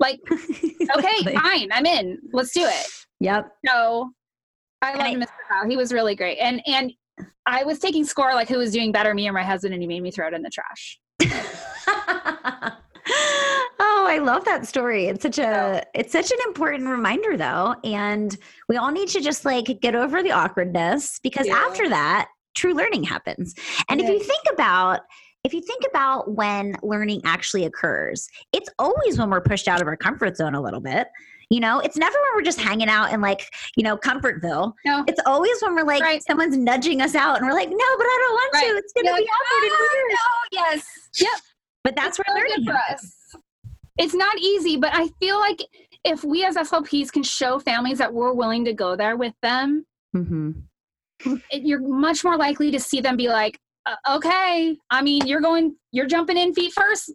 like, 0.00 0.20
okay, 0.30 1.34
fine, 1.34 1.68
I'm 1.72 1.86
in. 1.86 2.18
Let's 2.32 2.52
do 2.52 2.64
it. 2.64 2.86
yep 3.20 3.50
So 3.66 4.10
I 4.82 4.92
love 4.92 5.00
I- 5.06 5.14
Mr. 5.14 5.26
Kyle. 5.50 5.68
He 5.68 5.76
was 5.76 5.92
really 5.92 6.14
great, 6.14 6.38
and 6.38 6.62
and 6.66 6.92
I 7.46 7.64
was 7.64 7.78
taking 7.80 8.04
score 8.04 8.32
like 8.34 8.48
who 8.48 8.58
was 8.58 8.70
doing 8.72 8.92
better, 8.92 9.12
me 9.14 9.28
or 9.28 9.32
my 9.32 9.42
husband, 9.42 9.74
and 9.74 9.82
he 9.82 9.88
made 9.88 10.02
me 10.02 10.10
throw 10.10 10.28
it 10.28 10.34
in 10.34 10.42
the 10.42 10.50
trash. 10.50 11.00
oh, 13.10 14.06
I 14.08 14.18
love 14.18 14.44
that 14.44 14.66
story. 14.66 15.06
It's 15.06 15.22
such 15.22 15.38
a 15.38 15.82
it's 15.94 16.12
such 16.12 16.30
an 16.30 16.38
important 16.46 16.88
reminder 16.88 17.36
though. 17.36 17.74
And 17.84 18.36
we 18.68 18.76
all 18.76 18.90
need 18.90 19.08
to 19.10 19.20
just 19.20 19.44
like 19.44 19.80
get 19.80 19.94
over 19.94 20.22
the 20.22 20.32
awkwardness 20.32 21.18
because 21.22 21.46
Yeah. 21.46 21.54
after 21.56 21.88
that, 21.88 22.28
true 22.54 22.74
learning 22.74 23.04
happens. 23.04 23.54
And 23.88 24.00
if 24.00 24.08
you 24.08 24.18
think 24.20 24.42
about 24.52 25.00
if 25.44 25.54
you 25.54 25.60
think 25.60 25.82
about 25.88 26.34
when 26.34 26.76
learning 26.82 27.22
actually 27.24 27.64
occurs, 27.64 28.28
it's 28.52 28.68
always 28.78 29.18
when 29.18 29.30
we're 29.30 29.40
pushed 29.40 29.68
out 29.68 29.80
of 29.80 29.86
our 29.86 29.96
comfort 29.96 30.36
zone 30.36 30.54
a 30.54 30.60
little 30.60 30.80
bit. 30.80 31.08
You 31.50 31.60
know, 31.60 31.78
it's 31.80 31.96
never 31.96 32.12
when 32.14 32.30
we're 32.34 32.42
just 32.42 32.60
hanging 32.60 32.90
out 32.90 33.10
in 33.10 33.22
like, 33.22 33.48
you 33.74 33.82
know, 33.82 33.96
Comfortville. 33.96 34.74
No. 34.84 35.02
It's 35.08 35.20
always 35.24 35.62
when 35.62 35.74
we're 35.74 35.84
like, 35.84 36.02
Right. 36.02 36.22
someone's 36.22 36.58
nudging 36.58 37.00
us 37.00 37.14
out 37.14 37.38
and 37.38 37.46
we're 37.46 37.54
like, 37.54 37.70
no, 37.70 37.76
but 37.76 38.04
I 38.04 38.18
don't 38.20 38.34
want 38.34 38.52
Right. 38.52 38.70
to. 38.72 38.76
It's 38.76 38.92
going 38.92 39.06
to 39.06 39.12
be 39.14 39.18
like, 39.22 39.24
awkward 39.24 39.62
and 39.62 39.72
"Ah, 39.72 39.78
weird. 39.80 40.10
no, 40.10 40.60
yes. 40.60 40.86
Yep. 41.20 41.30
But 41.88 41.96
that's 41.96 42.18
It's 42.18 42.28
where 42.28 42.36
really 42.36 42.50
learning 42.50 42.66
good 42.66 42.74
for 42.74 42.92
us. 42.92 43.16
It's 43.98 44.14
not 44.14 44.36
easy, 44.38 44.76
but 44.76 44.90
I 44.94 45.08
feel 45.20 45.38
like 45.38 45.60
if 46.04 46.22
we 46.22 46.44
as 46.44 46.56
SLPs 46.56 47.10
can 47.10 47.22
show 47.22 47.58
families 47.58 47.98
that 47.98 48.12
we're 48.12 48.32
willing 48.32 48.64
to 48.66 48.72
go 48.72 48.94
there 48.96 49.16
with 49.16 49.34
them, 49.42 49.84
Mm-hmm. 50.16 50.52
it, 51.50 51.62
you're 51.62 51.80
much 51.80 52.24
more 52.24 52.36
likely 52.36 52.70
to 52.70 52.78
see 52.80 53.00
them 53.00 53.16
be 53.16 53.28
like, 53.28 53.58
uh, 53.86 53.96
"Okay, 54.16 54.76
I 54.90 55.02
mean, 55.02 55.26
you're 55.26 55.40
going, 55.40 55.76
you're 55.92 56.06
jumping 56.06 56.36
in 56.36 56.54
feet 56.54 56.72
first. 56.72 57.12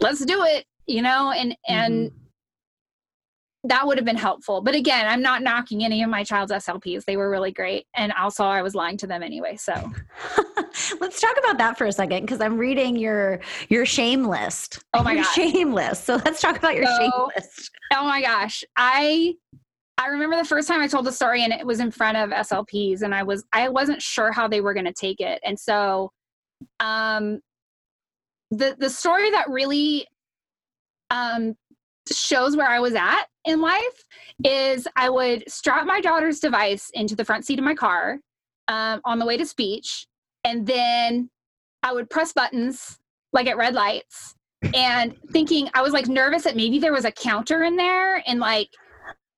Let's 0.00 0.24
do 0.24 0.42
it," 0.44 0.64
you 0.86 1.02
know. 1.02 1.30
And 1.32 1.56
and 1.68 2.10
that 3.68 3.86
would 3.86 3.98
have 3.98 4.04
been 4.04 4.16
helpful. 4.16 4.60
But 4.60 4.74
again, 4.74 5.06
I'm 5.06 5.22
not 5.22 5.42
knocking 5.42 5.84
any 5.84 6.02
of 6.02 6.10
my 6.10 6.22
child's 6.24 6.52
SLPs. 6.52 7.04
They 7.04 7.16
were 7.16 7.30
really 7.30 7.52
great. 7.52 7.86
And 7.94 8.12
also 8.12 8.44
I 8.44 8.62
was 8.62 8.74
lying 8.74 8.96
to 8.98 9.06
them 9.06 9.22
anyway. 9.22 9.56
So 9.56 9.72
let's 11.00 11.20
talk 11.20 11.36
about 11.38 11.58
that 11.58 11.76
for 11.76 11.86
a 11.86 11.92
second 11.92 12.22
because 12.22 12.40
I'm 12.40 12.58
reading 12.58 12.96
your 12.96 13.40
your 13.68 13.84
shame 13.86 14.24
list. 14.26 14.84
Oh 14.94 15.02
my 15.02 15.12
your 15.14 15.24
gosh. 15.24 15.34
shame 15.34 15.72
list. 15.72 16.04
So 16.04 16.16
let's 16.24 16.40
talk 16.40 16.56
about 16.56 16.76
your 16.76 16.86
So- 16.86 16.96
shame 16.98 17.10
list. 17.36 17.70
Oh 17.94 18.04
my 18.04 18.22
gosh. 18.22 18.62
I 18.76 19.34
I 19.98 20.08
remember 20.08 20.36
the 20.36 20.44
first 20.44 20.68
time 20.68 20.80
I 20.80 20.86
told 20.88 21.06
the 21.06 21.12
story 21.12 21.42
and 21.42 21.52
it 21.52 21.66
was 21.66 21.80
in 21.80 21.90
front 21.90 22.16
of 22.18 22.30
SLPs 22.30 23.02
and 23.02 23.14
I 23.14 23.22
was 23.22 23.44
I 23.52 23.68
wasn't 23.68 24.02
sure 24.02 24.30
how 24.32 24.46
they 24.46 24.60
were 24.60 24.74
going 24.74 24.86
to 24.86 24.92
take 24.92 25.20
it. 25.20 25.40
And 25.44 25.58
so 25.58 26.10
um 26.80 27.40
the 28.50 28.76
the 28.78 28.90
story 28.90 29.30
that 29.30 29.48
really 29.48 30.06
um 31.10 31.54
shows 32.12 32.56
where 32.56 32.68
I 32.68 32.80
was 32.80 32.94
at 32.94 33.24
in 33.44 33.60
life 33.60 34.04
is 34.44 34.86
I 34.96 35.10
would 35.10 35.50
strap 35.50 35.86
my 35.86 36.00
daughter's 36.00 36.40
device 36.40 36.90
into 36.94 37.16
the 37.16 37.24
front 37.24 37.44
seat 37.44 37.58
of 37.58 37.64
my 37.64 37.74
car 37.74 38.18
um, 38.68 39.00
on 39.04 39.18
the 39.18 39.26
way 39.26 39.36
to 39.36 39.46
speech 39.46 40.06
and 40.44 40.66
then 40.66 41.30
I 41.82 41.92
would 41.92 42.10
press 42.10 42.32
buttons 42.32 42.98
like 43.32 43.46
at 43.46 43.56
red 43.56 43.74
lights 43.74 44.34
and 44.74 45.14
thinking 45.30 45.68
I 45.74 45.82
was 45.82 45.92
like 45.92 46.08
nervous 46.08 46.44
that 46.44 46.56
maybe 46.56 46.78
there 46.78 46.92
was 46.92 47.04
a 47.04 47.12
counter 47.12 47.62
in 47.62 47.76
there 47.76 48.22
and 48.26 48.40
like 48.40 48.68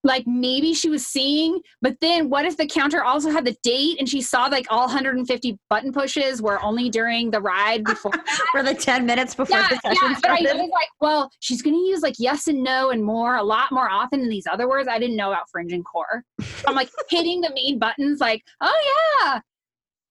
like 0.05 0.27
maybe 0.27 0.75
she 0.75 0.89
was 0.89 1.07
seeing 1.07 1.61
but 1.83 1.97
then 2.01 2.31
what 2.31 2.45
if 2.45 2.57
the 2.57 2.67
counter 2.67 3.03
also 3.03 3.31
had 3.31 3.45
the 3.45 3.57
date 3.63 3.99
and 3.99 4.09
she 4.09 4.21
saw 4.21 4.47
like 4.47 4.67
all 4.71 4.87
150 4.87 5.59
button 5.69 5.93
pushes 5.93 6.41
were 6.41 6.63
only 6.63 6.89
during 6.89 7.31
the 7.31 7.41
ride 7.41 7.85
before 7.85 8.13
For 8.53 8.63
the 8.63 8.75
10 8.75 9.07
minutes 9.07 9.35
before 9.35 9.59
yeah, 9.59 9.69
the 9.69 9.77
session 9.77 10.11
yeah, 10.11 10.19
but 10.23 10.31
I 10.31 10.41
was 10.41 10.71
like, 10.71 10.89
well, 11.01 11.31
she's 11.41 11.63
going 11.63 11.75
to 11.75 11.81
use 11.81 12.03
like 12.03 12.15
yes 12.19 12.47
and 12.49 12.63
no 12.63 12.91
and 12.91 13.05
more 13.05 13.37
a 13.37 13.43
lot 13.43 13.73
more 13.73 13.91
often 13.91 14.21
than 14.21 14.29
these 14.29 14.47
other 14.47 14.69
words. 14.69 14.89
I 14.89 14.99
didn't 14.99 15.17
know 15.17 15.31
about 15.31 15.51
fringe 15.51 15.73
and 15.73 15.85
core. 15.85 16.25
I'm 16.67 16.75
like 16.75 16.91
hitting 17.11 17.41
the 17.41 17.53
main 17.55 17.79
buttons, 17.79 18.21
like, 18.21 18.43
oh 18.61 19.21
yeah, 19.23 19.41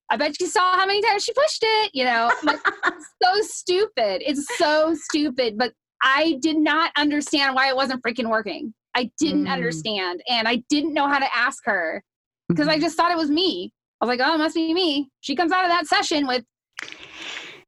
I 0.09 0.17
bet 0.17 0.39
you 0.39 0.47
saw 0.47 0.75
how 0.77 0.85
many 0.85 1.01
times 1.01 1.23
she 1.23 1.33
pushed 1.33 1.63
it. 1.63 1.91
You 1.93 2.05
know, 2.05 2.31
like 2.43 2.59
so 3.23 3.41
stupid. 3.41 4.21
It's 4.25 4.57
so 4.57 4.95
stupid, 4.95 5.57
but 5.57 5.73
I 6.01 6.37
did 6.41 6.57
not 6.57 6.91
understand 6.97 7.55
why 7.55 7.69
it 7.69 7.75
wasn't 7.75 8.03
freaking 8.03 8.29
working. 8.29 8.73
I 8.97 9.11
didn't 9.19 9.45
Mm. 9.45 9.51
understand, 9.53 10.21
and 10.27 10.47
I 10.47 10.63
didn't 10.69 10.93
know 10.95 11.07
how 11.07 11.19
to 11.19 11.35
ask 11.35 11.63
her 11.65 12.03
because 12.49 12.67
I 12.67 12.79
just 12.79 12.97
thought 12.97 13.11
it 13.11 13.17
was 13.17 13.29
me. 13.29 13.71
I 14.01 14.05
was 14.05 14.09
like, 14.17 14.27
oh, 14.27 14.33
it 14.33 14.39
must 14.39 14.55
be 14.55 14.73
me. 14.73 15.09
She 15.21 15.35
comes 15.35 15.51
out 15.51 15.63
of 15.65 15.69
that 15.69 15.85
session 15.87 16.25
with, 16.27 16.43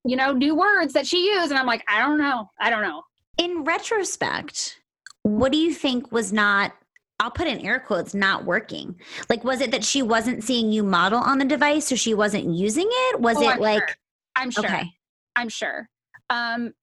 you 0.06 0.16
know, 0.16 0.32
new 0.34 0.56
words 0.56 0.94
that 0.94 1.06
she 1.06 1.28
used. 1.28 1.52
And 1.52 1.60
I'm 1.60 1.68
like, 1.68 1.84
I 1.88 2.00
don't 2.02 2.18
know. 2.18 2.50
I 2.60 2.70
don't 2.72 2.82
know. 2.82 3.04
in 3.38 3.64
retrospect, 3.64 4.80
what 5.24 5.52
do 5.52 5.58
you 5.58 5.74
think 5.74 6.12
was 6.12 6.34
not? 6.34 6.74
I'll 7.20 7.32
put 7.32 7.48
in 7.48 7.60
air 7.60 7.80
quotes, 7.80 8.14
not 8.14 8.46
working. 8.46 8.96
Like, 9.30 9.44
was 9.44 9.62
it 9.62 9.72
that 9.72 9.84
she 9.84 10.02
wasn't 10.02 10.44
seeing 10.44 10.72
you 10.72 10.84
model 10.84 11.20
on 11.20 11.38
the 11.38 11.46
device, 11.46 11.86
so 11.88 11.96
she 11.96 12.14
wasn't 12.14 12.46
using 12.56 12.88
it? 12.90 13.20
Was 13.20 13.38
Oh, 13.38 13.44
it 13.44 13.50
I'm 13.50 13.60
like, 13.60 13.80
sure. 13.82 13.96
I'm 14.36 14.52
sure. 14.52 14.66
okay, 14.66 14.92
I'm 15.36 15.50
sure. 15.50 15.90
Um, 16.30 16.74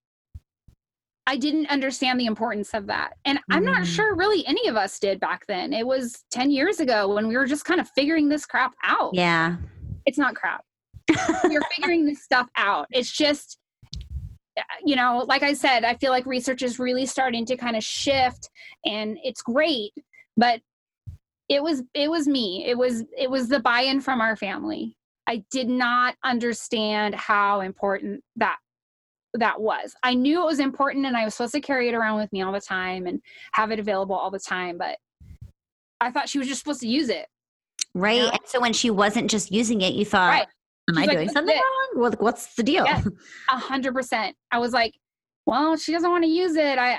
I 1.26 1.36
didn't 1.36 1.66
understand 1.70 2.20
the 2.20 2.26
importance 2.26 2.72
of 2.72 2.86
that. 2.86 3.14
And 3.24 3.38
I'm 3.50 3.64
not 3.64 3.82
Mm. 3.82 3.86
sure 3.86 4.14
really 4.14 4.46
any 4.46 4.68
of 4.68 4.76
us 4.76 4.98
did 4.98 5.18
back 5.18 5.44
then. 5.46 5.72
It 5.72 5.86
was 5.86 6.24
10 6.30 6.50
years 6.50 6.78
ago 6.80 7.12
when 7.14 7.26
we 7.26 7.36
were 7.36 7.46
just 7.46 7.64
kind 7.64 7.80
of 7.80 7.88
figuring 7.90 8.28
this 8.28 8.46
crap 8.46 8.74
out. 8.84 9.10
yeah, 9.14 9.56
It's 10.06 10.18
not 10.18 10.34
crap. 10.36 10.64
You're 11.50 11.62
figuring 11.76 12.06
this 12.06 12.22
stuff 12.22 12.48
out. 12.56 12.86
It's 12.92 13.10
just, 13.10 13.58
uh, 14.56 14.62
you 14.84 14.94
know, 14.96 15.24
like 15.26 15.42
I 15.42 15.52
said, 15.52 15.84
I 15.84 15.94
feel 15.96 16.10
like 16.12 16.26
research 16.26 16.62
is 16.62 16.78
really 16.78 17.06
starting 17.06 17.44
to 17.46 17.56
kind 17.56 17.76
of 17.76 17.82
shift 17.84 18.48
and 18.84 19.18
it's 19.24 19.42
great, 19.42 19.92
but 20.36 20.60
it 21.48 21.62
was 21.62 21.82
it 21.94 22.10
was 22.10 22.26
me. 22.26 22.64
It 22.66 22.76
was 22.76 23.04
it 23.16 23.30
was 23.30 23.48
the 23.48 23.60
buy-in 23.60 24.00
from 24.00 24.20
our 24.20 24.34
family. 24.36 24.96
I 25.28 25.44
did 25.50 25.68
not 25.68 26.14
understand 26.24 27.14
how 27.14 27.60
important 27.60 28.22
that 28.36 28.56
that 29.34 29.60
was. 29.60 29.94
I 30.02 30.14
knew 30.14 30.42
it 30.42 30.46
was 30.46 30.60
important 30.60 31.06
and 31.06 31.16
I 31.16 31.24
was 31.24 31.34
supposed 31.34 31.54
to 31.54 31.60
carry 31.60 31.88
it 31.88 31.94
around 31.94 32.18
with 32.18 32.32
me 32.32 32.42
all 32.42 32.52
the 32.52 32.60
time 32.60 33.06
and 33.06 33.20
have 33.52 33.70
it 33.70 33.78
available 33.78 34.14
all 34.16 34.30
the 34.30 34.38
time, 34.40 34.78
but 34.78 34.98
I 36.00 36.10
thought 36.10 36.28
she 36.28 36.38
was 36.38 36.48
just 36.48 36.60
supposed 36.60 36.80
to 36.80 36.88
use 36.88 37.08
it. 37.08 37.26
right. 37.94 38.22
Yeah. 38.22 38.30
And 38.30 38.40
so 38.46 38.60
when 38.60 38.72
she 38.72 38.90
wasn't 38.90 39.30
just 39.30 39.50
using 39.50 39.80
it, 39.80 39.94
you 39.94 40.04
thought, 40.04 40.28
Right. 40.30 40.46
"Am 40.90 40.98
I 40.98 41.04
like, 41.06 41.10
doing 41.16 41.28
something 41.28 41.56
it." 41.56 41.60
wrong? 41.60 42.02
Well, 42.02 42.12
what's 42.18 42.54
the 42.54 42.62
deal?" 42.62 42.84
A 43.50 43.58
hundred 43.58 43.94
percent. 43.94 44.36
I 44.50 44.58
was 44.58 44.72
like, 44.72 44.94
well, 45.46 45.76
she 45.76 45.92
doesn't 45.92 46.10
want 46.10 46.24
to 46.24 46.30
use 46.30 46.56
it. 46.56 46.78
I, 46.78 46.98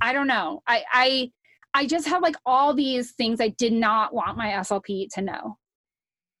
I 0.00 0.12
don't 0.12 0.26
know. 0.26 0.62
I, 0.66 0.84
I, 0.92 1.30
I 1.74 1.86
just 1.86 2.06
had 2.06 2.22
like 2.22 2.36
all 2.46 2.74
these 2.74 3.12
things 3.12 3.40
I 3.40 3.48
did 3.48 3.72
not 3.72 4.12
want 4.14 4.36
my 4.36 4.48
SLP 4.48 5.08
to 5.14 5.22
know. 5.22 5.56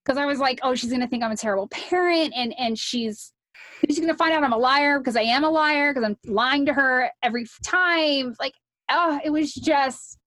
Cause 0.06 0.16
I 0.18 0.26
was 0.26 0.38
like, 0.38 0.60
oh, 0.62 0.74
she's 0.74 0.90
going 0.90 1.00
to 1.02 1.06
think 1.08 1.22
I'm 1.22 1.32
a 1.32 1.36
terrible 1.36 1.68
parent. 1.68 2.32
And, 2.36 2.54
and 2.58 2.78
she's, 2.78 3.32
she's 3.88 3.98
going 3.98 4.08
to 4.10 4.16
find 4.16 4.32
out 4.32 4.42
I'm 4.44 4.52
a 4.52 4.58
liar 4.58 4.98
because 4.98 5.16
I 5.16 5.22
am 5.22 5.44
a 5.44 5.50
liar 5.50 5.92
because 5.92 6.08
I'm 6.08 6.16
lying 6.32 6.66
to 6.66 6.72
her 6.72 7.10
every 7.22 7.46
time. 7.64 8.34
Like, 8.40 8.54
oh, 8.90 9.20
it 9.24 9.30
was 9.30 9.52
just, 9.54 10.18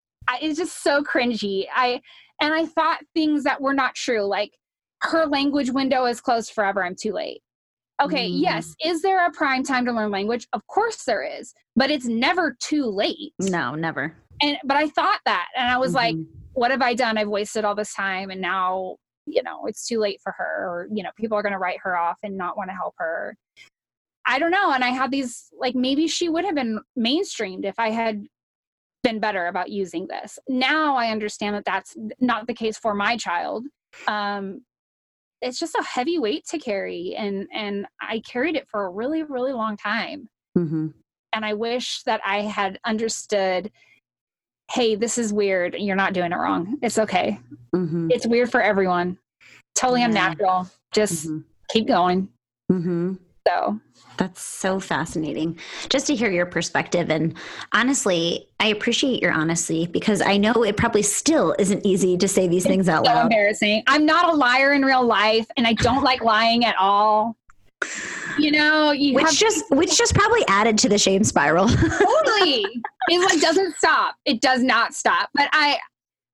it's 0.42 0.58
just 0.60 0.84
so 0.84 1.04
cringy. 1.04 1.66
I, 1.76 2.02
and 2.42 2.54
I 2.54 2.66
thought 2.66 3.00
things 3.14 3.44
that 3.44 3.62
were 3.62 3.74
not 3.74 3.96
true. 3.96 4.24
Like 4.24 4.52
her 5.02 5.26
language 5.26 5.72
window 5.72 6.06
is 6.06 6.22
closed 6.22 6.52
forever. 6.54 6.84
I'm 6.84 6.96
too 6.96 7.14
late. 7.14 7.42
Okay, 8.02 8.30
Mm. 8.32 8.42
yes. 8.42 8.74
Is 8.84 9.02
there 9.04 9.26
a 9.28 9.32
prime 9.32 9.64
time 9.64 9.86
to 9.86 9.92
learn 9.92 10.10
language? 10.10 10.48
Of 10.54 10.66
course 10.68 11.04
there 11.04 11.24
is, 11.24 11.54
but 11.76 11.92
it's 11.92 12.06
never 12.06 12.56
too 12.60 12.86
late. 12.86 13.34
No, 13.40 13.76
never. 13.76 14.16
And 14.42 14.58
but 14.64 14.76
I 14.76 14.88
thought 14.90 15.20
that 15.26 15.48
and 15.56 15.70
I 15.70 15.78
was 15.78 15.94
like, 15.94 16.16
Mhm. 16.16 16.26
what 16.54 16.72
have 16.72 16.82
I 16.82 16.96
done? 16.96 17.18
I've 17.20 17.28
wasted 17.28 17.64
all 17.64 17.76
this 17.76 17.94
time 17.94 18.32
and 18.32 18.42
now, 18.42 18.96
you 19.32 19.44
know, 19.44 19.66
it's 19.66 19.88
too 19.88 20.00
late 20.00 20.20
for 20.22 20.34
her 20.38 20.68
or 20.68 20.88
you 20.94 21.04
know, 21.04 21.10
people 21.18 21.38
are 21.38 21.42
going 21.44 21.54
to 21.54 21.60
write 21.60 21.80
her 21.84 21.98
off 21.98 22.18
and 22.24 22.38
not 22.38 22.58
want 22.58 22.70
to 22.70 22.76
help 22.76 22.96
her. 22.98 23.36
I 24.28 24.38
don't 24.38 24.52
know, 24.52 24.72
and 24.72 24.84
I 24.84 24.90
had 24.90 25.10
these 25.12 25.48
like 25.58 25.76
maybe 25.76 26.08
she 26.08 26.30
would 26.30 26.46
have 26.46 26.56
been 26.56 26.80
mainstreamed 26.98 27.66
if 27.66 27.80
I 27.80 27.90
had 27.90 28.26
been 29.04 29.20
better 29.20 29.48
about 29.48 29.72
using 29.72 30.08
this. 30.08 30.38
Now 30.48 30.96
I 30.96 31.10
understand 31.10 31.56
that 31.56 31.66
that's 31.66 31.96
not 32.20 32.46
the 32.46 32.54
case 32.54 32.78
for 32.78 32.94
my 32.94 33.18
child. 33.18 33.66
Um 34.08 34.62
it's 35.42 35.58
just 35.60 35.74
a 35.74 35.84
heavy 35.84 36.20
weight 36.20 36.46
to 36.50 36.60
carry 36.60 37.16
and 37.18 37.48
and 37.52 37.88
I 38.00 38.20
carried 38.20 38.56
it 38.56 38.68
for 38.70 38.86
a 38.86 38.90
really 38.90 39.24
really 39.24 39.54
long 39.54 39.76
time 39.76 40.30
Mhm. 40.56 40.94
and 41.34 41.46
I 41.46 41.54
wish 41.56 42.04
that 42.04 42.22
I 42.24 42.42
had 42.42 42.80
understood 42.86 43.72
hey 44.74 44.96
this 44.96 45.18
is 45.18 45.32
weird 45.34 45.76
you're 45.76 45.96
not 45.96 46.14
doing 46.14 46.32
it 46.32 46.36
wrong 46.36 46.78
it's 46.82 46.98
okay 47.00 47.40
Mhm. 47.76 48.12
it's 48.12 48.26
weird 48.28 48.52
for 48.52 48.62
everyone 48.62 49.18
totally 49.76 50.02
Yeah. 50.02 50.08
unnatural 50.08 50.68
just 50.92 51.28
Mhm. 51.28 51.44
keep 51.70 51.88
going 51.88 52.30
Mhm. 52.72 53.18
so 53.48 53.80
That's 54.18 54.42
so 54.42 54.80
fascinating 54.80 55.58
just 55.90 56.06
to 56.08 56.16
hear 56.16 56.30
your 56.30 56.46
perspective. 56.46 57.10
And 57.10 57.34
honestly, 57.74 58.50
I 58.60 58.68
appreciate 58.68 59.20
your 59.22 59.32
honesty 59.32 59.88
because 59.88 60.22
I 60.22 60.38
know 60.38 60.64
it 60.64 60.78
probably 60.78 61.02
still 61.02 61.56
isn't 61.58 61.84
easy 61.86 62.18
to 62.18 62.28
say 62.28 62.48
these 62.48 62.66
things 62.66 62.88
out 62.88 63.04
loud. 63.04 63.12
so 63.14 63.16
loud. 63.16 63.24
embarrassing 63.24 63.84
I'm 63.88 64.06
not 64.06 64.30
a 64.32 64.36
liar 64.36 64.74
in 64.74 64.84
real 64.86 65.04
life 65.04 65.48
and 65.58 65.66
I 65.66 65.74
don't 65.74 66.04
like 66.04 66.22
lying 66.24 66.66
at 66.66 66.76
all 66.78 67.36
you 68.38 68.52
know 68.52 68.92
you 68.92 69.14
Which 69.16 69.38
just 69.40 69.66
which 69.72 69.98
just 69.98 70.14
probably 70.16 70.44
added 70.48 70.78
to 70.80 70.90
the 70.90 70.98
shame 70.98 71.24
spiral. 71.24 71.68
totally 71.70 72.66
it 73.10 73.20
like 73.20 73.42
doesn't 73.42 73.76
stop 73.78 74.16
it 74.26 74.42
does 74.42 74.62
not 74.64 74.94
stop 74.94 75.30
but 75.34 75.50
i 75.54 75.78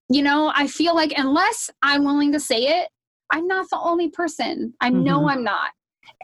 you 0.09 0.21
know 0.21 0.51
i 0.55 0.67
feel 0.67 0.93
like 0.95 1.13
unless 1.17 1.69
i'm 1.81 2.03
willing 2.03 2.31
to 2.33 2.39
say 2.39 2.81
it 2.81 2.89
i'm 3.31 3.47
not 3.47 3.65
the 3.69 3.79
only 3.79 4.09
person 4.09 4.73
i 4.81 4.89
know 4.89 5.21
Mhm. 5.21 5.31
i'm 5.31 5.43
not 5.43 5.69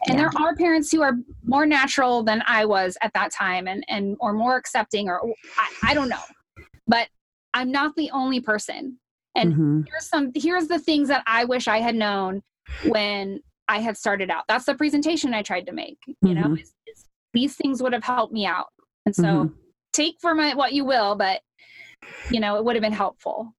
and 0.06 0.18
Yeah. 0.18 0.28
there 0.30 0.42
are 0.42 0.54
parents 0.54 0.90
who 0.92 1.02
are 1.02 1.14
more 1.44 1.66
natural 1.66 2.22
than 2.22 2.42
i 2.46 2.64
was 2.64 2.96
at 3.02 3.12
that 3.14 3.32
time 3.32 3.66
and 3.66 3.84
and 3.88 4.16
or 4.20 4.32
more 4.32 4.56
accepting 4.56 5.08
or 5.08 5.20
i, 5.58 5.90
I 5.90 5.94
don't 5.94 6.08
know 6.08 6.22
but 6.86 7.08
i'm 7.54 7.70
not 7.72 7.96
the 7.96 8.10
only 8.10 8.40
person 8.40 8.98
and 9.34 9.54
Mhm. 9.54 9.84
here's 9.88 10.06
some 10.08 10.30
here's 10.34 10.68
the 10.68 10.78
things 10.78 11.08
that 11.08 11.22
i 11.26 11.44
wish 11.44 11.66
i 11.68 11.78
had 11.80 11.94
known 11.94 12.42
when 12.86 13.40
i 13.68 13.78
had 13.80 13.96
started 13.96 14.30
out 14.30 14.44
that's 14.48 14.64
the 14.66 14.74
presentation 14.74 15.34
i 15.34 15.42
tried 15.42 15.66
to 15.66 15.72
make 15.72 15.98
you 16.22 16.34
know 16.34 16.42
Mhm. 16.48 16.60
is, 16.60 16.72
is 16.86 17.04
these 17.32 17.56
things 17.56 17.82
would 17.82 17.92
have 17.92 18.04
helped 18.04 18.32
me 18.32 18.46
out 18.46 18.68
and 19.06 19.14
so 19.14 19.22
Mhm. 19.22 19.54
take 19.92 20.16
for 20.20 20.34
my 20.34 20.54
what 20.54 20.72
you 20.72 20.84
will 20.84 21.14
but 21.16 21.40
you 22.30 22.40
know 22.40 22.56
it 22.56 22.64
would 22.64 22.76
have 22.76 22.82
been 22.82 22.92
helpful 22.92 23.54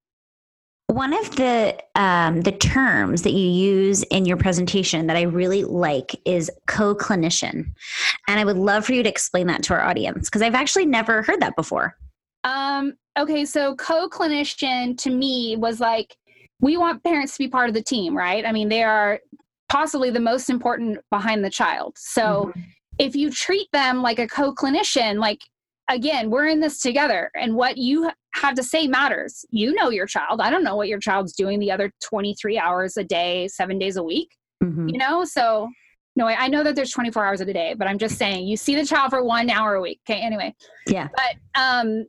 One 0.88 1.12
of 1.12 1.34
the 1.36 1.76
um, 1.96 2.42
the 2.42 2.52
terms 2.52 3.22
that 3.22 3.32
you 3.32 3.48
use 3.48 4.02
in 4.04 4.24
your 4.24 4.36
presentation 4.36 5.08
that 5.08 5.16
I 5.16 5.22
really 5.22 5.64
like 5.64 6.14
is 6.24 6.48
co-clinician, 6.68 7.66
and 8.28 8.40
I 8.40 8.44
would 8.44 8.56
love 8.56 8.86
for 8.86 8.92
you 8.92 9.02
to 9.02 9.08
explain 9.08 9.48
that 9.48 9.62
to 9.64 9.74
our 9.74 9.82
audience 9.82 10.28
because 10.28 10.42
I've 10.42 10.54
actually 10.54 10.86
never 10.86 11.22
heard 11.22 11.40
that 11.40 11.56
before. 11.56 11.96
um 12.44 12.94
okay 13.18 13.44
so 13.44 13.74
co-clinician 13.76 14.96
to 14.98 15.10
me 15.10 15.56
was 15.56 15.80
like 15.80 16.16
we 16.60 16.76
want 16.76 17.02
parents 17.02 17.32
to 17.32 17.38
be 17.40 17.48
part 17.48 17.68
of 17.68 17.74
the 17.74 17.82
team 17.82 18.16
right 18.16 18.46
i 18.46 18.52
mean 18.52 18.68
they 18.68 18.82
are 18.84 19.18
possibly 19.68 20.10
the 20.10 20.20
most 20.20 20.48
important 20.50 20.98
behind 21.10 21.44
the 21.44 21.50
child 21.50 21.94
so 21.98 22.46
Mm-hmm. 22.46 22.60
if 22.98 23.16
you 23.16 23.30
treat 23.30 23.68
them 23.72 24.02
like 24.02 24.18
a 24.18 24.26
co-clinician 24.26 25.18
like 25.18 25.40
again, 25.88 26.30
we're 26.30 26.48
in 26.48 26.58
this 26.58 26.80
together, 26.80 27.30
and 27.36 27.54
what 27.54 27.76
you 27.78 28.10
have 28.34 28.54
to 28.56 28.62
say 28.64 28.88
matters. 28.88 29.44
You 29.50 29.72
know 29.72 29.90
your 29.90 30.06
child. 30.06 30.40
I 30.40 30.50
don't 30.50 30.64
know 30.64 30.74
what 30.74 30.88
your 30.88 30.98
child's 30.98 31.32
doing 31.32 31.60
the 31.60 31.70
other 31.70 31.92
23 32.02 32.58
hours 32.58 32.96
a 32.96 33.04
day, 33.04 33.46
seven 33.46 33.78
days 33.78 33.96
a 33.96 34.02
week. 34.02 34.28
Mhm. 34.64 34.90
You 34.90 34.98
know, 34.98 35.24
so 35.24 35.68
no, 36.16 36.26
I 36.26 36.46
I 36.46 36.48
know 36.48 36.64
that 36.64 36.74
there's 36.74 36.90
24 36.90 37.24
hours 37.24 37.40
of 37.40 37.46
the 37.46 37.52
day, 37.52 37.74
but 37.78 37.86
I'm 37.86 37.98
just 37.98 38.18
saying 38.18 38.48
you 38.48 38.56
see 38.56 38.74
the 38.74 38.84
child 38.84 39.10
for 39.10 39.22
one 39.22 39.48
hour 39.48 39.76
a 39.76 39.80
week. 39.80 40.00
Okay, 40.10 40.20
anyway. 40.20 40.52
Yeah. 40.88 41.06
But 41.14 41.36
um, 41.60 42.04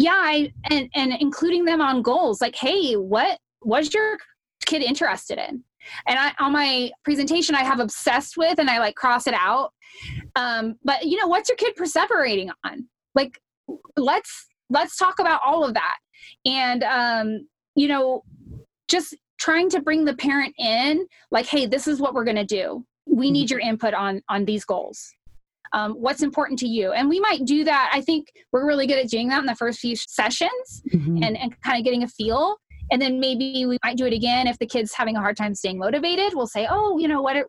yeah, 0.00 0.16
I 0.16 0.52
and 0.70 0.88
and 0.96 1.12
including 1.20 1.64
them 1.64 1.80
on 1.80 2.02
goals 2.02 2.40
like, 2.40 2.56
hey, 2.56 2.94
what 2.94 3.38
was 3.62 3.94
your 3.94 4.16
kid 4.66 4.82
interested 4.82 5.38
in? 5.38 5.62
And 6.06 6.18
I 6.18 6.32
on 6.38 6.52
my 6.52 6.90
presentation, 7.04 7.54
I 7.54 7.64
have 7.64 7.80
obsessed 7.80 8.36
with, 8.36 8.58
and 8.58 8.70
I 8.70 8.78
like 8.78 8.94
cross 8.94 9.26
it 9.26 9.34
out. 9.34 9.72
Um, 10.36 10.76
but 10.84 11.04
you 11.04 11.18
know, 11.18 11.26
what's 11.26 11.48
your 11.48 11.56
kid 11.56 11.74
perseverating 11.76 12.50
on? 12.64 12.88
Like, 13.14 13.40
let's 13.96 14.46
let's 14.70 14.96
talk 14.96 15.18
about 15.18 15.40
all 15.44 15.64
of 15.64 15.74
that, 15.74 15.96
and 16.46 16.82
um, 16.84 17.48
you 17.74 17.88
know, 17.88 18.22
just 18.88 19.14
trying 19.38 19.68
to 19.70 19.80
bring 19.82 20.04
the 20.04 20.14
parent 20.14 20.54
in, 20.58 21.06
like, 21.30 21.46
hey, 21.46 21.66
this 21.66 21.88
is 21.88 22.00
what 22.00 22.14
we're 22.14 22.24
gonna 22.24 22.44
do. 22.44 22.84
We 23.06 23.30
need 23.30 23.50
your 23.50 23.60
input 23.60 23.92
on 23.94 24.22
on 24.28 24.44
these 24.44 24.64
goals. 24.64 25.12
Um, 25.74 25.94
what's 25.94 26.22
important 26.22 26.58
to 26.58 26.68
you 26.68 26.92
and 26.92 27.08
we 27.08 27.18
might 27.18 27.46
do 27.46 27.64
that 27.64 27.90
i 27.94 28.02
think 28.02 28.30
we're 28.52 28.66
really 28.66 28.86
good 28.86 28.98
at 28.98 29.08
doing 29.08 29.28
that 29.28 29.40
in 29.40 29.46
the 29.46 29.54
first 29.54 29.78
few 29.78 29.96
sessions 29.96 30.82
Mhm. 30.92 31.24
and, 31.26 31.34
and 31.38 31.58
kind 31.62 31.78
of 31.78 31.84
getting 31.84 32.02
a 32.02 32.08
feel 32.08 32.58
and 32.92 33.02
then 33.02 33.18
maybe 33.18 33.66
we 33.66 33.78
might 33.84 33.96
do 33.96 34.06
it 34.06 34.12
again 34.12 34.46
if 34.46 34.58
the 34.58 34.66
kid's 34.66 34.92
having 34.92 35.16
a 35.16 35.20
hard 35.20 35.36
time 35.36 35.54
staying 35.54 35.78
motivated. 35.78 36.34
We'll 36.34 36.46
say 36.46 36.68
oh 36.70 36.98
you 36.98 37.08
know 37.08 37.22
what 37.22 37.36
are, 37.36 37.48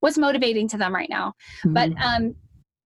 what's 0.00 0.18
motivating 0.18 0.68
to 0.68 0.76
them 0.78 0.94
right 0.94 1.10
now? 1.10 1.32
But 1.64 1.90
Mhm. 1.90 2.00
um 2.02 2.34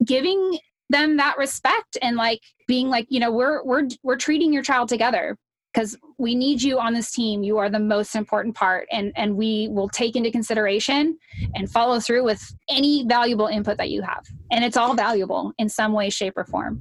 giving 0.04 0.58
them 0.88 1.16
that 1.16 1.36
respect 1.36 1.98
and 2.00 2.16
like 2.16 2.40
being 2.68 2.88
like 2.88 3.06
you 3.10 3.20
know 3.20 3.30
we're 3.30 3.62
we're 3.64 3.88
we're 4.02 4.16
treating 4.16 4.52
your 4.52 4.62
child 4.62 4.88
together 4.88 5.36
because 5.74 5.98
we 6.16 6.34
need 6.34 6.62
you 6.62 6.78
on 6.78 6.94
this 6.94 7.10
team. 7.10 7.42
You 7.42 7.58
are 7.58 7.68
the 7.68 7.80
most 7.80 8.14
important 8.14 8.54
part 8.54 8.86
and 8.92 9.12
and 9.16 9.36
we 9.36 9.68
will 9.70 9.88
take 9.88 10.16
into 10.16 10.30
consideration 10.30 11.18
and 11.54 11.70
follow 11.70 12.00
through 12.00 12.24
with 12.24 12.42
any 12.70 13.04
valuable 13.06 13.46
input 13.48 13.76
that 13.78 13.90
you 13.90 14.00
have. 14.02 14.24
And 14.50 14.64
it's 14.64 14.76
all 14.76 14.94
valuable 14.94 15.52
in 15.58 15.68
some 15.68 15.92
way 15.92 16.08
shape 16.08 16.34
or 16.36 16.44
form. 16.44 16.80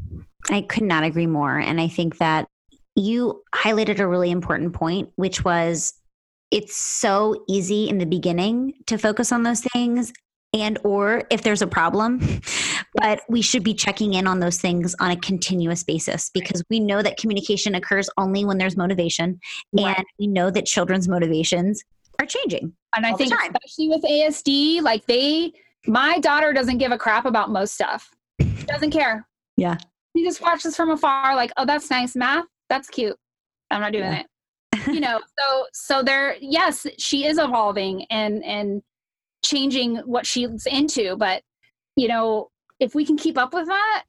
I 0.49 0.61
could 0.61 0.83
not 0.83 1.03
agree 1.03 1.25
more. 1.27 1.57
And 1.57 1.81
I 1.81 1.87
think 1.87 2.19
that 2.19 2.47
you 2.95 3.43
highlighted 3.53 3.99
a 3.99 4.07
really 4.07 4.31
important 4.31 4.73
point, 4.73 5.09
which 5.15 5.43
was 5.43 5.93
it's 6.51 6.75
so 6.77 7.43
easy 7.47 7.89
in 7.89 7.97
the 7.97 8.05
beginning 8.05 8.73
to 8.87 8.97
focus 8.97 9.31
on 9.31 9.43
those 9.43 9.61
things 9.61 10.13
and 10.53 10.77
or 10.83 11.23
if 11.31 11.41
there's 11.41 11.61
a 11.61 11.67
problem 11.67 12.21
but 12.95 13.21
we 13.27 13.41
should 13.41 13.63
be 13.63 13.73
checking 13.73 14.13
in 14.13 14.27
on 14.27 14.39
those 14.39 14.57
things 14.57 14.95
on 14.99 15.11
a 15.11 15.17
continuous 15.17 15.83
basis 15.83 16.29
because 16.33 16.63
we 16.69 16.79
know 16.79 17.01
that 17.01 17.17
communication 17.17 17.75
occurs 17.75 18.09
only 18.17 18.45
when 18.45 18.57
there's 18.57 18.77
motivation 18.77 19.39
Right. 19.73 19.97
and 19.97 20.05
we 20.19 20.27
know 20.27 20.49
that 20.51 20.65
children's 20.65 21.07
motivations 21.09 21.83
are 22.19 22.25
changing 22.27 22.71
and 22.95 23.05
i 23.05 23.13
think 23.13 23.33
especially 23.33 23.89
with 23.89 24.03
asd 24.03 24.81
like 24.83 25.05
they 25.07 25.51
my 25.87 26.19
daughter 26.19 26.53
doesn't 26.53 26.77
give 26.77 26.91
a 26.91 26.97
crap 26.97 27.25
about 27.25 27.51
most 27.51 27.75
stuff. 27.75 28.09
She 28.41 28.65
doesn't 28.65 28.89
care. 28.91 29.27
Yeah. 29.55 29.77
she 30.15 30.23
just 30.23 30.41
watches 30.41 30.75
from 30.75 30.89
afar 30.91 31.35
like 31.35 31.51
oh 31.57 31.65
that's 31.65 31.89
nice 31.89 32.15
math 32.15 32.45
that's 32.69 32.89
cute. 32.89 33.17
I'm 33.71 33.81
not 33.81 33.91
doing 33.91 34.03
Yeah. 34.05 34.19
it. 34.21 34.87
You 34.87 34.99
know 34.99 35.19
so 35.39 35.65
so 35.73 36.03
there 36.03 36.35
yes 36.41 36.85
she 36.97 37.25
is 37.25 37.37
evolving 37.37 38.05
and 38.09 38.43
and 38.43 38.81
changing 39.43 39.97
what 39.97 40.25
she's 40.25 40.65
into 40.65 41.15
but 41.17 41.41
you 41.95 42.07
know 42.07 42.49
if 42.79 42.93
we 42.95 43.05
can 43.05 43.15
keep 43.17 43.37
up 43.37 43.53
with 43.53 43.67
that 43.67 44.03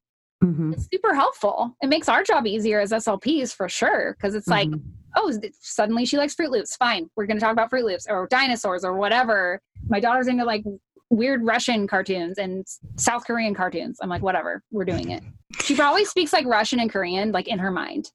Mhm. 0.45 0.75
it's 0.75 0.87
super 0.93 1.15
helpful. 1.15 1.75
It 1.83 1.87
makes 1.89 2.11
our 2.11 2.23
job 2.23 2.47
easier 2.47 2.79
as 2.81 2.91
slps 2.93 3.55
for 3.55 3.71
sure 3.71 4.15
because 4.19 4.35
it's 4.35 4.49
like 4.49 4.69
Mhm. 4.69 4.83
oh 5.17 5.33
suddenly 5.63 6.05
she 6.05 6.19
likes 6.19 6.35
Froot 6.35 6.51
Loops. 6.51 6.77
Fine. 6.77 7.09
We're 7.17 7.25
going 7.25 7.39
to 7.39 7.41
talk 7.41 7.53
about 7.53 7.71
Froot 7.71 7.85
Loops 7.85 8.07
or 8.07 8.27
dinosaurs 8.31 8.85
or 8.85 8.99
whatever. 8.99 9.63
My 9.89 9.99
daughter's 9.99 10.29
into 10.29 10.45
like 10.45 10.63
weird 11.09 11.43
russian 11.43 11.87
cartoons 11.87 12.37
and 12.37 12.67
south 12.97 13.25
korean 13.25 13.55
cartoons. 13.55 13.99
I'm 14.03 14.11
like 14.11 14.21
whatever. 14.23 14.63
We're 14.71 14.85
doing 14.85 15.11
it. 15.11 15.23
She 15.63 15.75
probably 15.75 16.05
speaks 16.05 16.35
like 16.35 16.45
russian 16.47 16.81
and 16.81 16.91
korean 16.93 17.33
like 17.33 17.49
in 17.49 17.59
her 17.59 17.71
mind 17.71 18.11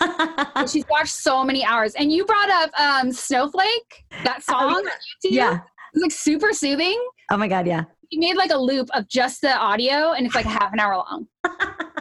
she's 0.70 0.84
watched 0.90 1.14
so 1.14 1.44
many 1.44 1.64
hours. 1.64 1.94
And 1.94 2.12
you 2.12 2.24
brought 2.24 2.50
up 2.50 2.70
um 2.80 3.12
snowflake 3.12 4.04
that 4.24 4.42
song 4.42 4.72
Oh, 4.74 4.82
YouTube. 4.82 5.30
yeah. 5.32 5.58
It's 5.94 6.02
like 6.02 6.12
super 6.12 6.52
soothing. 6.52 7.00
Oh 7.30 7.36
my 7.36 7.48
god 7.48 7.66
yeah. 7.66 7.84
She 8.12 8.18
made 8.18 8.36
like 8.36 8.50
a 8.52 8.56
loop 8.58 8.88
of 8.94 9.08
just 9.08 9.40
the 9.40 9.56
audio 9.56 10.12
and 10.12 10.26
it's 10.26 10.34
like 10.34 10.46
half 10.58 10.72
an 10.72 10.80
hour 10.80 10.96
long. 10.96 11.26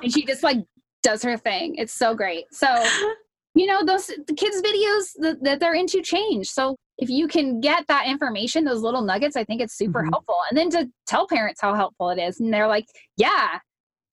And 0.04 0.12
she 0.12 0.26
just 0.26 0.44
like 0.44 0.58
does 1.04 1.22
her 1.24 1.38
thing. 1.38 1.76
It's 1.76 1.94
so 1.94 2.14
great. 2.16 2.46
So 2.52 2.68
you 3.56 3.66
know 3.68 3.86
those 3.86 4.08
the 4.08 4.34
kids 4.36 4.62
videos 4.62 5.12
that, 5.20 5.44
that 5.44 5.60
they're 5.60 5.76
into 5.76 6.02
change. 6.02 6.48
So 6.50 6.76
if 6.98 7.10
you 7.10 7.28
can 7.28 7.60
get 7.60 7.86
that 7.88 8.08
information 8.08 8.64
those 8.64 8.82
little 8.82 9.02
nuggets 9.02 9.36
i 9.36 9.44
think 9.44 9.60
it's 9.62 9.78
super 9.78 10.02
Mhm. 10.04 10.12
helpful. 10.12 10.38
And 10.50 10.58
then 10.58 10.70
to 10.72 10.90
tell 11.08 11.28
parents 11.28 11.60
how 11.62 11.74
helpful 11.74 12.10
it 12.10 12.20
is 12.20 12.40
and 12.40 12.54
they're 12.54 12.68
like 12.70 12.86
yeah 13.18 13.60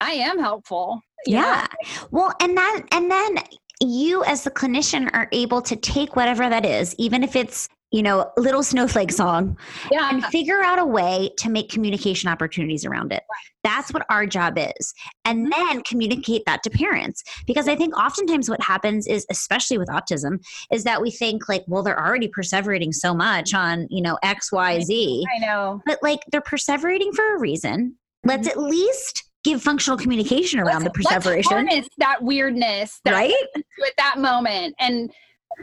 i 0.01 0.11
am 0.11 0.37
helpful 0.37 0.99
know? 1.25 1.33
yeah. 1.33 1.65
Well 2.11 2.33
and 2.41 2.57
that 2.57 2.81
and 2.91 3.09
then 3.09 3.37
you 3.81 4.23
as 4.25 4.43
the 4.43 4.51
clinician 4.51 5.09
are 5.13 5.27
able 5.31 5.61
to 5.61 5.75
take 5.75 6.15
whatever 6.15 6.49
that 6.49 6.65
is 6.65 6.95
even 6.97 7.23
if 7.23 7.35
it's 7.35 7.67
you 7.93 8.01
know 8.01 8.29
little 8.35 8.63
snowflake 8.63 9.11
song 9.11 9.55
yeah. 9.91 10.09
and 10.09 10.25
figure 10.25 10.61
out 10.61 10.79
a 10.79 10.85
way 10.85 11.29
to 11.37 11.49
make 11.49 11.69
communication 11.69 12.27
opportunities 12.27 12.83
around 12.83 13.13
it. 13.13 13.23
That's 13.63 13.93
what 13.93 14.05
our 14.09 14.25
job 14.25 14.57
is. 14.57 14.93
And 15.23 15.47
mm-hmm. 15.47 15.67
then 15.67 15.83
communicate 15.83 16.41
that 16.45 16.63
to 16.63 16.69
parents. 16.69 17.23
Because 17.47 17.69
i 17.69 17.75
think 17.75 17.95
oftentimes 17.95 18.49
what 18.49 18.61
happens 18.61 19.07
is 19.07 19.25
especially 19.29 19.77
with 19.77 19.87
autism 19.87 20.43
is 20.71 20.83
that 20.83 21.01
we 21.01 21.11
think 21.11 21.47
like 21.47 21.63
well 21.67 21.83
they're 21.83 22.03
already 22.03 22.27
perseverating 22.27 22.93
so 22.93 23.13
much 23.13 23.53
on 23.53 23.87
you 23.89 24.01
know 24.01 24.17
x 24.23 24.51
y 24.51 24.79
z. 24.81 25.23
I 25.33 25.39
know. 25.39 25.81
But 25.85 25.99
like 26.01 26.21
they're 26.31 26.41
perseverating 26.41 27.13
for 27.15 27.35
a 27.35 27.39
reason. 27.39 27.95
Let's 28.25 28.47
mm-hmm. 28.47 28.59
at 28.59 28.65
least 28.65 29.23
give 29.43 29.61
functional 29.61 29.97
communication 29.97 30.59
around 30.59 30.83
Let's- 30.83 30.97
the 30.97 31.03
perseveration. 31.03 31.51
harness 31.51 31.87
that 31.97 32.21
weirdness 32.23 32.99
that 33.05 33.11
right? 33.13 33.33
at 33.55 33.93
that 33.97 34.17
moment. 34.19 34.75
And 34.79 35.11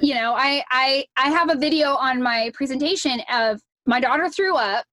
you 0.01 0.15
know 0.15 0.35
i 0.37 0.63
i 0.71 1.05
i 1.17 1.31
have 1.31 1.51
a 1.51 1.57
video 1.57 1.95
on 1.97 2.23
my 2.23 2.51
presentation 2.55 3.21
of 3.33 3.61
my 3.87 3.99
daughter 3.99 4.29
threw 4.29 4.55
up 4.57 4.85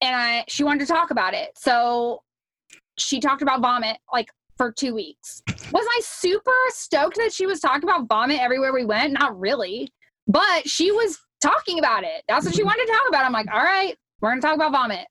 and 0.00 0.16
i 0.16 0.44
she 0.48 0.64
wanted 0.64 0.80
to 0.80 0.86
talk 0.86 1.10
about 1.10 1.34
it. 1.34 1.50
So 1.56 2.22
she 2.98 3.20
talked 3.20 3.42
about 3.42 3.60
vomit 3.60 3.98
like 4.12 4.28
for 4.56 4.72
two 4.72 4.94
weeks. 4.94 5.42
Was 5.72 5.86
i 5.90 6.00
super 6.02 6.52
stoked 6.68 7.16
that 7.16 7.32
she 7.32 7.44
was 7.44 7.60
talking 7.60 7.88
about 7.88 8.06
vomit 8.08 8.40
everywhere 8.40 8.72
we 8.72 8.84
went? 8.86 9.12
Not 9.12 9.38
really. 9.38 9.92
But 10.26 10.66
she 10.68 10.90
was 10.90 11.18
talking 11.42 11.78
about 11.78 12.04
it. 12.04 12.22
That's 12.26 12.46
what 12.46 12.54
she 12.54 12.62
wanted 12.64 12.86
to 12.86 12.92
talk 12.92 13.08
about. 13.08 13.24
I'm 13.26 13.32
like 13.32 13.52
all 13.52 13.62
right 13.62 13.94
we're 14.22 14.30
gonna 14.30 14.40
talk 14.40 14.54
about 14.54 14.72
vomit. 14.72 15.06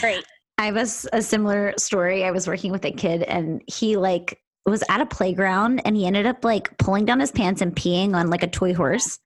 Great 0.00 0.24
I 0.62 0.66
have 0.66 0.76
a 0.76 1.20
similar 1.22 1.74
story. 1.76 2.22
I 2.24 2.30
was 2.30 2.46
working 2.46 2.70
with 2.70 2.84
a 2.84 2.92
kid 2.92 3.24
and 3.24 3.62
he 3.66 3.96
like 3.96 4.38
was 4.64 4.84
at 4.88 5.00
a 5.00 5.06
playground 5.06 5.82
and 5.84 5.96
he 5.96 6.06
ended 6.06 6.24
up 6.24 6.44
like 6.44 6.78
pulling 6.78 7.04
down 7.04 7.18
his 7.18 7.32
pants 7.32 7.60
and 7.60 7.74
peeing 7.74 8.14
on 8.14 8.30
like 8.30 8.44
a 8.44 8.46
toy 8.46 8.72
horse. 8.72 9.18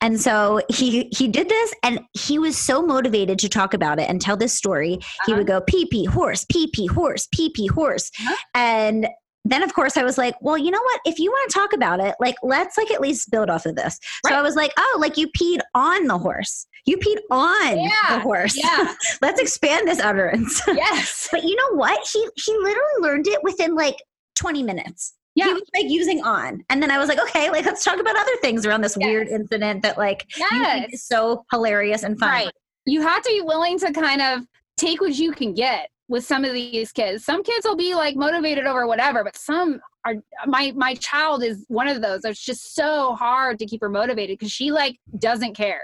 And 0.00 0.18
so 0.18 0.62
he 0.70 1.10
he 1.14 1.28
did 1.28 1.50
this 1.50 1.74
and 1.82 2.00
he 2.14 2.38
was 2.38 2.56
so 2.56 2.80
motivated 2.80 3.38
to 3.40 3.48
talk 3.50 3.74
about 3.74 4.00
it 4.00 4.08
and 4.08 4.22
tell 4.22 4.38
this 4.38 4.54
story. 4.54 4.92
He 5.26 5.32
Uh-huh. 5.32 5.36
would 5.36 5.46
go 5.46 5.60
pee 5.60 5.84
pee 5.84 6.06
horse, 6.06 6.46
pee 6.50 6.70
pee 6.72 6.86
horse, 6.86 7.28
pee 7.30 7.50
pee 7.54 7.66
horse. 7.66 8.10
Uh-huh. 8.18 8.36
And 8.54 9.06
then 9.44 9.62
of 9.62 9.72
course 9.74 9.96
I 9.96 10.02
was 10.02 10.18
like, 10.18 10.34
well, 10.40 10.58
you 10.58 10.70
know 10.70 10.80
what? 10.82 11.00
If 11.04 11.18
you 11.18 11.30
want 11.30 11.50
to 11.50 11.58
talk 11.58 11.72
about 11.72 12.00
it, 12.00 12.14
like 12.20 12.36
let's 12.42 12.76
like 12.76 12.90
at 12.90 13.00
least 13.00 13.30
build 13.30 13.48
off 13.50 13.66
of 13.66 13.74
this. 13.76 13.98
So 14.26 14.34
I 14.34 14.42
was 14.42 14.54
like, 14.56 14.72
oh, 14.78 14.98
like 15.00 15.16
you 15.16 15.28
peed 15.28 15.60
on 15.74 16.06
the 16.06 16.18
horse. 16.18 16.66
You 16.86 16.96
peed 16.98 17.18
on 17.30 17.76
the 18.08 18.20
horse. 18.20 18.56
yeah 18.56 18.94
let's 19.22 19.40
expand 19.40 19.86
this 19.88 20.00
utterance. 20.00 20.62
yes 20.68 21.28
but 21.30 21.44
you 21.44 21.56
know 21.56 21.76
what? 21.76 21.98
He 22.12 22.26
he 22.36 22.52
literally 22.58 23.00
learned 23.00 23.26
it 23.28 23.40
within 23.42 23.74
like 23.74 23.96
20 24.36 24.62
minutes. 24.62 25.14
Yeah. 25.34 25.46
He 25.46 25.52
was 25.54 25.62
like 25.74 25.86
using 25.88 26.22
on. 26.22 26.62
And 26.70 26.82
then 26.82 26.90
I 26.90 26.98
was 26.98 27.08
like, 27.08 27.20
okay, 27.20 27.50
like 27.50 27.64
let's 27.64 27.84
talk 27.84 28.00
about 28.00 28.16
other 28.18 28.36
things 28.42 28.66
around 28.66 28.80
this 28.82 28.96
Yes. 28.98 29.06
weird 29.06 29.28
incident 29.28 29.82
that 29.82 29.96
like 29.96 30.26
yes 30.36 30.88
is 30.92 31.04
so 31.06 31.44
hilarious 31.52 32.02
and 32.02 32.18
fun. 32.18 32.30
Right. 32.30 32.50
You 32.86 33.02
have 33.02 33.22
to 33.22 33.28
be 33.30 33.40
willing 33.42 33.78
to 33.78 33.92
kind 33.92 34.20
of 34.20 34.42
take 34.76 35.00
what 35.00 35.14
you 35.14 35.32
can 35.32 35.54
get 35.54 35.88
with 36.10 36.24
some 36.26 36.44
of 36.44 36.52
these 36.52 36.90
kids. 36.90 37.24
Some 37.24 37.42
kids 37.44 37.64
will 37.64 37.76
be 37.76 37.94
like 37.94 38.16
motivated 38.16 38.66
over 38.66 38.86
whatever, 38.86 39.22
but 39.22 39.36
some 39.36 39.80
are 40.04 40.14
my 40.46 40.72
my 40.74 40.94
child 40.96 41.44
is 41.44 41.64
one 41.68 41.86
of 41.86 42.02
those. 42.02 42.24
It's 42.24 42.44
just 42.44 42.74
so 42.74 43.14
hard 43.14 43.58
to 43.60 43.66
keep 43.66 43.80
her 43.80 43.88
motivated 43.88 44.36
because 44.38 44.50
she 44.52 44.72
like 44.72 44.98
doesn't 45.18 45.54
care. 45.54 45.82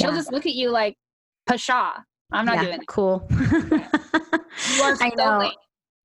She'll 0.00 0.10
Yeah. 0.10 0.16
just 0.16 0.32
look 0.32 0.44
at 0.44 0.54
you 0.54 0.70
like 0.70 0.96
pshaw. 1.48 1.92
I'm 2.32 2.44
not 2.44 2.56
Yeah, 2.56 2.64
doing 2.64 2.80
it. 2.82 2.86
cool. 2.88 3.26
You 4.76 4.82
are 4.82 4.96
I 5.00 5.10
know. 5.16 5.38
late. 5.38 5.52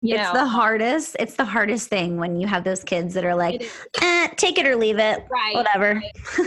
You 0.05 0.15
it's 0.15 0.23
know, 0.33 0.33
the 0.33 0.45
hardest. 0.45 1.15
It's 1.19 1.35
the 1.35 1.45
hardest 1.45 1.89
thing 1.89 2.17
when 2.17 2.39
you 2.39 2.47
have 2.47 2.63
those 2.63 2.83
kids 2.83 3.13
that 3.15 3.25
are 3.25 3.35
like, 3.35 3.61
is- 3.61 3.71
eh, 4.01 4.27
take 4.35 4.57
it 4.57 4.65
or 4.67 4.75
leave 4.75 4.99
it. 4.99 5.23
right. 5.29 5.55
Whatever. 5.55 6.01
So, 6.35 6.43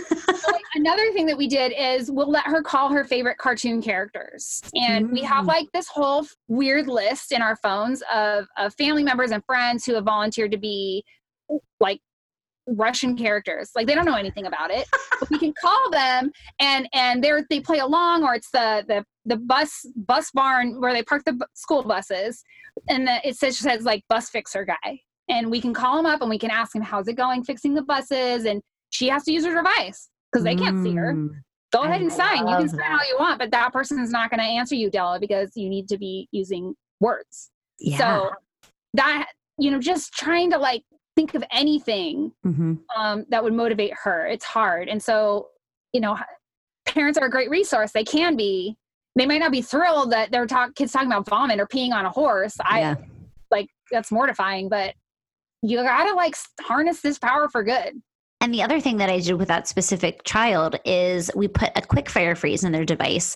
like, 0.52 0.62
another 0.74 1.12
thing 1.12 1.26
that 1.26 1.36
we 1.36 1.48
did 1.48 1.72
is 1.76 2.10
we'll 2.10 2.30
let 2.30 2.44
her 2.46 2.62
call 2.62 2.88
her 2.90 3.04
favorite 3.04 3.38
cartoon 3.38 3.82
characters. 3.82 4.62
And 4.74 5.10
we 5.10 5.22
have 5.22 5.44
Mm. 5.44 5.48
like 5.48 5.66
this 5.72 5.88
whole 5.88 6.26
weird 6.48 6.86
list 6.88 7.32
in 7.32 7.42
our 7.42 7.56
phones 7.56 8.02
of, 8.12 8.46
of 8.56 8.74
family 8.74 9.02
members 9.02 9.30
and 9.30 9.44
friends 9.44 9.84
who 9.84 9.94
have 9.94 10.04
volunteered 10.04 10.52
to 10.52 10.58
be 10.58 11.04
like 11.80 12.00
Russian 12.76 13.16
characters. 13.16 13.70
Like 13.74 13.86
they 13.86 13.94
don't 13.94 14.04
know 14.04 14.14
anything 14.16 14.46
about 14.46 14.70
it. 14.70 14.86
but 15.20 15.30
we 15.30 15.38
can 15.38 15.52
call 15.60 15.90
them 15.90 16.30
and 16.60 16.88
and 16.92 17.22
they're 17.22 17.44
they 17.50 17.60
play 17.60 17.78
along 17.78 18.24
or 18.24 18.34
it's 18.34 18.50
the 18.50 18.84
the 18.86 19.04
the 19.24 19.36
bus 19.36 19.86
bus 19.96 20.30
barn 20.32 20.80
where 20.80 20.92
they 20.92 21.02
park 21.02 21.22
the 21.24 21.32
bu- 21.34 21.44
school 21.54 21.82
buses 21.82 22.42
and 22.88 23.06
the, 23.06 23.26
it 23.28 23.36
says 23.36 23.58
says 23.58 23.82
like 23.84 24.02
bus 24.08 24.30
fixer 24.30 24.64
guy. 24.64 25.00
And 25.30 25.50
we 25.50 25.60
can 25.60 25.74
call 25.74 25.98
him 25.98 26.06
up 26.06 26.20
and 26.22 26.30
we 26.30 26.38
can 26.38 26.50
ask 26.50 26.74
him 26.74 26.82
how's 26.82 27.08
it 27.08 27.14
going 27.14 27.44
fixing 27.44 27.74
the 27.74 27.82
buses 27.82 28.44
and 28.44 28.62
she 28.90 29.08
has 29.08 29.24
to 29.24 29.32
use 29.32 29.44
her 29.44 29.54
device 29.54 30.08
because 30.32 30.44
they 30.44 30.56
can't 30.56 30.82
see 30.82 30.94
her 30.94 31.12
Mm. 31.14 31.30
go 31.72 31.82
ahead 31.82 32.00
and 32.00 32.10
sign. 32.12 32.46
You 32.48 32.56
can 32.56 32.68
sign 32.68 32.78
that. 32.78 32.92
all 32.92 33.08
you 33.08 33.16
want, 33.18 33.38
but 33.38 33.50
that 33.50 33.72
person 33.72 33.98
is 33.98 34.10
not 34.10 34.30
going 34.30 34.40
to 34.40 34.46
answer 34.46 34.74
you, 34.74 34.90
Della, 34.90 35.20
because 35.20 35.50
you 35.54 35.68
need 35.68 35.86
to 35.88 35.98
be 35.98 36.26
using 36.32 36.74
words. 37.00 37.50
Yeah. 37.78 37.98
So 37.98 38.30
that 38.94 39.28
you 39.60 39.70
know, 39.72 39.80
just 39.80 40.12
trying 40.12 40.50
to 40.52 40.58
like 40.58 40.84
think 41.18 41.34
of 41.34 41.42
anything 41.50 42.32
hmm 42.44 42.74
um, 42.96 43.26
that 43.28 43.42
would 43.42 43.52
motivate 43.52 43.92
her. 44.04 44.26
It's 44.26 44.44
hard, 44.44 44.88
and 44.88 45.02
so 45.02 45.48
you 45.92 46.00
know, 46.00 46.16
parents 46.86 47.18
are 47.18 47.26
a 47.26 47.30
great 47.30 47.50
resource. 47.50 47.90
They 47.92 48.04
can 48.04 48.36
be. 48.36 48.76
They 49.16 49.26
might 49.26 49.38
not 49.40 49.50
be 49.50 49.62
thrilled 49.62 50.12
that 50.12 50.30
their 50.30 50.46
talk 50.46 50.74
kids 50.76 50.92
talking 50.92 51.08
about 51.08 51.28
vomit 51.28 51.58
or 51.58 51.66
peeing 51.66 51.92
on 51.92 52.04
a 52.06 52.10
horse. 52.10 52.56
I 52.64 52.80
Yeah. 52.80 52.94
like 53.50 53.68
that's 53.90 54.12
mortifying, 54.12 54.68
but 54.68 54.94
you 55.62 55.76
gotta 55.78 56.14
like 56.14 56.36
harness 56.60 57.00
this 57.00 57.18
power 57.18 57.48
for 57.48 57.64
good. 57.64 58.00
And 58.40 58.54
the 58.54 58.62
other 58.62 58.80
thing 58.80 58.98
that 58.98 59.10
I 59.10 59.18
did 59.18 59.32
with 59.34 59.48
that 59.48 59.66
specific 59.66 60.22
child 60.22 60.78
is 60.84 61.30
we 61.34 61.48
put 61.48 61.70
a 61.74 61.82
quick 61.82 62.08
fire 62.08 62.36
freeze 62.36 62.62
in 62.62 62.70
their 62.70 62.84
device. 62.84 63.34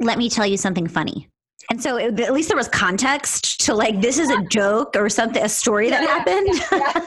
Let 0.00 0.18
me 0.18 0.28
tell 0.28 0.46
you 0.46 0.58
something 0.58 0.86
funny. 0.86 1.30
And 1.70 1.82
so 1.82 1.96
it, 1.96 2.18
at 2.20 2.32
least 2.32 2.48
there 2.48 2.56
was 2.56 2.68
context 2.68 3.60
to 3.66 3.74
like, 3.74 4.00
this 4.00 4.18
is 4.18 4.30
a 4.30 4.42
joke 4.44 4.94
or 4.96 5.08
something, 5.08 5.42
a 5.42 5.48
story 5.48 5.90
that 5.90 6.02
Yeah, 6.02 6.18
happened. 6.18 7.06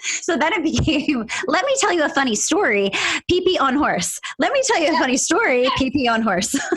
so 0.02 0.36
then 0.36 0.52
it 0.52 0.62
became, 0.62 1.26
let 1.46 1.64
me 1.64 1.74
tell 1.80 1.92
you 1.92 2.04
a 2.04 2.08
funny 2.08 2.34
story, 2.34 2.90
pee 3.28 3.42
pee 3.44 3.58
on 3.58 3.74
horse. 3.74 4.20
Let 4.38 4.52
me 4.52 4.62
tell 4.66 4.80
you 4.80 4.94
a 4.94 4.98
funny 4.98 5.16
story, 5.16 5.68
pee 5.76 5.90
pee 5.90 6.08
on 6.08 6.22
horse. 6.22 6.54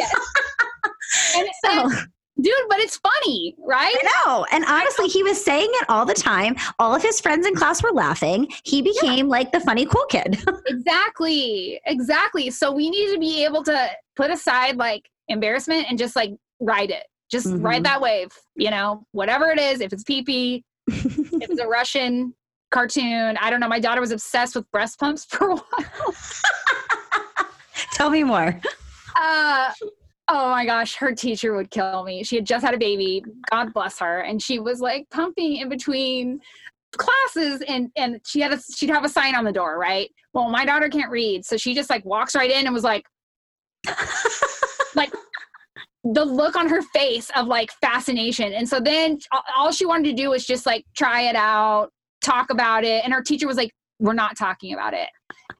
And, 1.35 1.47
So 1.65 1.71
and, 1.71 1.91
dude, 2.39 2.53
but 2.69 2.77
it's 2.79 2.97
funny, 2.97 3.55
right? 3.65 3.95
I 3.95 4.23
know. 4.25 4.45
And 4.51 4.63
honestly, 4.65 5.07
he 5.07 5.23
was 5.23 5.43
saying 5.43 5.67
it 5.73 5.85
all 5.89 6.05
the 6.05 6.13
time. 6.13 6.55
All 6.77 6.93
of 6.93 7.01
his 7.01 7.19
friends 7.19 7.47
in 7.47 7.55
class 7.55 7.81
were 7.81 7.91
laughing. 7.91 8.47
He 8.63 8.83
became 8.83 9.27
like 9.27 9.51
the 9.51 9.59
funny 9.59 9.85
cool 9.85 10.05
kid. 10.05 10.37
Exactly. 10.67 11.79
Exactly. 11.85 12.49
So 12.51 12.71
we 12.71 12.89
need 12.91 13.11
to 13.13 13.19
be 13.19 13.43
able 13.43 13.63
to 13.63 13.89
put 14.15 14.29
aside 14.29 14.77
like 14.77 15.09
embarrassment 15.27 15.87
and 15.89 15.97
just 15.97 16.15
like 16.15 16.31
ride 16.59 16.91
it. 16.91 17.05
Just 17.29 17.47
Mhm. 17.47 17.63
ride 17.63 17.83
that 17.85 18.01
wave, 18.01 18.31
you 18.55 18.71
know, 18.71 19.05
whatever 19.11 19.49
it 19.49 19.59
is, 19.59 19.81
if 19.81 19.93
it's 19.93 20.03
pee 20.03 20.23
pee, 20.23 20.63
if 20.87 21.31
it's 21.49 21.59
a 21.59 21.67
Russian 21.67 22.33
cartoon. 22.71 23.37
I 23.37 23.49
don't 23.49 23.59
know. 23.59 23.67
My 23.67 23.79
daughter 23.79 24.01
was 24.01 24.11
obsessed 24.11 24.55
with 24.55 24.69
breast 24.71 24.99
pumps 24.99 25.25
for 25.29 25.49
a 25.51 25.55
while. 25.55 26.13
Tell 27.93 28.09
me 28.09 28.23
more. 28.23 28.59
Uh, 29.15 29.71
oh 30.27 30.49
my 30.51 30.65
gosh, 30.65 30.95
her 30.95 31.13
teacher 31.13 31.55
would 31.55 31.69
kill 31.71 32.03
me. 32.03 32.23
She 32.23 32.35
had 32.35 32.45
just 32.45 32.63
had 32.65 32.73
a 32.73 32.77
baby, 32.77 33.23
God 33.51 33.73
bless 33.73 33.99
her, 33.99 34.21
and 34.21 34.41
she 34.41 34.59
was 34.59 34.79
like 34.79 35.09
pumping 35.09 35.57
in 35.57 35.69
between 35.69 36.39
classes 36.97 37.61
and 37.67 37.91
and 37.95 38.19
she 38.25 38.39
had 38.39 38.51
a 38.53 38.59
she'd 38.75 38.89
have 38.89 39.03
a 39.05 39.09
sign 39.09 39.35
on 39.35 39.43
the 39.43 39.51
door, 39.51 39.77
right? 39.77 40.09
Well, 40.33 40.49
my 40.49 40.65
daughter 40.65 40.89
can't 40.89 41.11
read, 41.11 41.45
so 41.45 41.57
she 41.57 41.73
just 41.75 41.89
like 41.89 42.03
walks 42.05 42.35
right 42.35 42.49
in 42.49 42.65
and 42.65 42.73
was 42.73 42.83
like 42.83 43.05
like 44.95 45.11
the 46.03 46.23
look 46.23 46.55
on 46.55 46.69
her 46.69 46.81
face 46.81 47.29
of 47.35 47.47
like 47.47 47.71
fascination. 47.81 48.53
And 48.53 48.67
so 48.67 48.79
then 48.79 49.19
all 49.55 49.71
she 49.71 49.85
wanted 49.85 50.09
to 50.09 50.13
do 50.13 50.29
was 50.29 50.45
just 50.45 50.65
like 50.65 50.85
try 50.95 51.21
it 51.21 51.35
out, 51.35 51.89
talk 52.23 52.49
about 52.49 52.83
it, 52.83 53.03
and 53.03 53.13
her 53.13 53.21
teacher 53.21 53.47
was 53.47 53.57
like, 53.57 53.71
"We're 53.99 54.13
not 54.13 54.37
talking 54.37 54.73
about 54.73 54.93
it." 54.93 55.09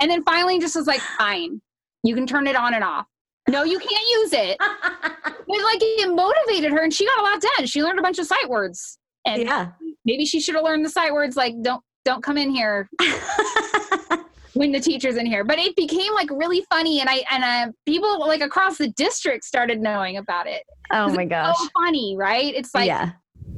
And 0.02 0.10
then 0.10 0.24
finally 0.24 0.60
just 0.60 0.76
was 0.76 0.88
like, 0.88 1.02
"Fine. 1.02 1.62
You 2.04 2.16
can 2.16 2.26
turn 2.26 2.48
it 2.48 2.56
on 2.56 2.74
and 2.74 2.84
off." 2.84 3.06
No, 3.50 3.64
you 3.64 3.80
can't 3.80 4.08
use 4.10 4.34
it. 4.34 4.58
But 5.50 5.64
like 5.64 5.80
it 5.82 6.16
motivated 6.16 6.72
her 6.72 6.84
and 6.84 6.94
she 6.94 7.08
got 7.08 7.20
a 7.20 7.24
lot 7.24 7.42
done. 7.42 7.66
She 7.66 7.82
learned 7.82 7.98
a 7.98 8.04
bunch 8.04 8.20
of 8.20 8.28
sight 8.28 8.48
words. 8.48 9.00
And 9.26 9.42
yeah. 9.42 9.72
maybe 10.06 10.24
she 10.24 10.40
should 10.40 10.54
have 10.54 10.64
learned 10.64 10.86
the 10.86 10.90
sight 10.90 11.12
words 11.12 11.36
like 11.36 11.56
don't 11.64 11.84
don't 12.06 12.22
come 12.22 12.38
in 12.38 12.52
here 12.52 12.88
when 14.54 14.72
the 14.72 14.80
teacher's 14.80 15.16
in 15.18 15.26
here. 15.26 15.44
But 15.44 15.60
it 15.60 15.76
became 15.76 16.14
like 16.14 16.30
really 16.32 16.64
funny 16.70 17.00
and 17.00 17.10
I 17.10 17.24
and 17.32 17.44
uh, 17.44 17.72
people 17.86 18.20
like 18.20 18.42
across 18.42 18.78
the 18.78 18.90
district 18.90 19.44
started 19.46 19.80
knowing 19.82 20.18
about 20.18 20.48
it. 20.48 20.64
oh 20.92 21.10
my 21.14 21.26
gosh. 21.26 21.56
So 21.58 21.68
funny, 21.78 22.16
right? 22.18 22.54
It's 22.56 22.74
like 22.74 22.88
yeah. 22.88 23.12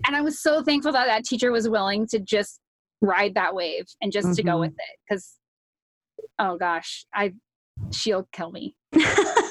and 0.08 0.16
I 0.16 0.22
was 0.22 0.42
so 0.42 0.62
thankful 0.64 0.92
that 0.94 1.06
that 1.08 1.24
teacher 1.26 1.52
was 1.52 1.68
willing 1.70 2.08
to 2.08 2.20
just 2.20 2.60
ride 3.02 3.34
that 3.36 3.56
wave 3.56 3.86
and 4.02 4.12
just 4.12 4.36
to 4.36 4.44
go 4.44 4.52
Mhm. 4.58 4.60
with 4.62 4.72
it 4.74 5.00
cuz 5.14 5.34
oh 6.40 6.58
gosh, 6.58 7.06
I 7.14 7.34
she'll 7.92 8.28
kill 8.32 8.52
me. 8.52 8.76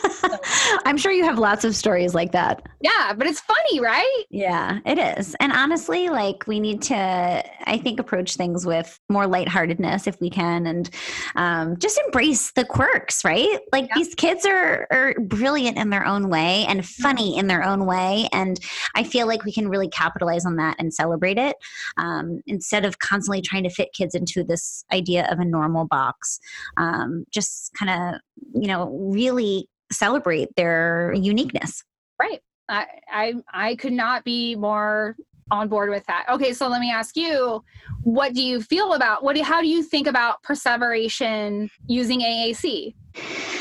I'm 0.84 0.96
sure 0.96 1.12
you 1.12 1.24
have 1.24 1.38
lots 1.38 1.64
of 1.64 1.74
stories 1.76 2.14
like 2.14 2.32
that. 2.32 2.62
Yeah, 2.80 3.12
but 3.16 3.26
it's 3.26 3.40
funny, 3.40 3.80
right? 3.80 4.24
Yeah, 4.30 4.80
it 4.86 4.98
is. 4.98 5.34
And 5.40 5.53
honestly, 5.53 6.09
like 6.09 6.46
we 6.46 6.61
need 6.61 6.82
to, 6.82 6.94
I 6.96 7.78
think, 7.78 8.01
approach 8.01 8.36
things 8.36 8.66
with 8.66 8.98
more 9.09 9.26
lightheartedness 9.26 10.07
if 10.07 10.20
we 10.20 10.30
can 10.30 10.66
and 10.66 10.90
um, 11.36 11.76
just 11.78 11.98
embrace 12.07 12.53
the 12.53 12.64
quirks, 12.64 13.24
right? 13.24 13.59
Like 13.72 13.88
Yeah. 13.88 13.94
these 13.96 14.14
kids 14.14 14.44
are, 14.46 14.86
are 14.90 15.14
brilliant 15.20 15.78
in 15.78 15.90
their 15.90 16.07
own 16.07 16.28
way 16.28 16.64
and 16.68 16.86
funny 16.86 17.36
in 17.38 17.46
their 17.46 17.62
own 17.62 17.86
way. 17.86 18.28
And 18.32 18.61
I 18.94 19.05
feel 19.05 19.26
like 19.26 19.44
we 19.44 19.53
can 19.53 19.68
really 19.68 19.88
capitalize 19.88 20.44
on 20.46 20.57
that 20.57 20.76
and 20.78 20.92
celebrate 20.92 21.38
it 21.38 21.57
um, 21.96 22.40
instead 22.46 22.84
of 22.84 22.98
constantly 22.98 23.42
trying 23.42 23.64
to 23.64 23.70
fit 23.70 23.92
kids 23.92 24.14
into 24.14 24.44
this 24.44 24.84
idea 24.92 25.26
of 25.30 25.38
a 25.38 25.44
normal 25.44 25.86
box. 25.86 26.40
Um, 26.76 27.24
just 27.30 27.72
kind 27.74 27.90
of, 28.14 28.20
you 28.61 28.68
know, 28.68 28.88
really 28.90 29.68
celebrate 29.93 30.55
their 30.57 31.12
uniqueness. 31.16 31.82
Right. 32.20 32.41
I, 32.68 32.86
I 33.11 33.34
I 33.53 33.74
could 33.76 33.93
not 33.93 34.24
be 34.24 34.55
more 34.55 35.16
on 35.51 35.68
board 35.68 35.91
with 35.91 36.07
that. 36.07 36.26
Okay, 36.30 36.53
so 36.53 36.68
let 36.68 36.80
me 36.80 36.91
ask 36.91 37.16
you, 37.16 37.64
what 38.03 38.34
do 38.34 38.43
you 38.43 38.62
feel 38.62 38.95
about 38.95 39.22
what 39.24 39.36
do, 39.36 39.43
how 39.43 39.61
do 39.61 39.68
you 39.68 39.82
think 39.82 40.07
about 40.07 40.43
perseveration 40.43 41.68
using 41.86 42.20
AAC? 42.20 42.95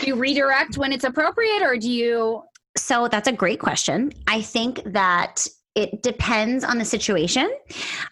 Do 0.02 0.08
you 0.08 0.16
redirect 0.16 0.78
when 0.78 0.94
it's 0.94 1.04
appropriate 1.04 1.62
or 1.62 1.78
do 1.78 1.90
you 1.90 2.44
So 2.78 3.08
that's 3.08 3.28
a 3.28 3.34
great 3.34 3.60
question. 3.60 4.12
I 4.28 4.42
think 4.42 4.82
that 4.86 5.48
it 5.76 6.04
depends 6.04 6.64
on 6.64 6.78
the 6.78 6.86
situation. 6.86 7.50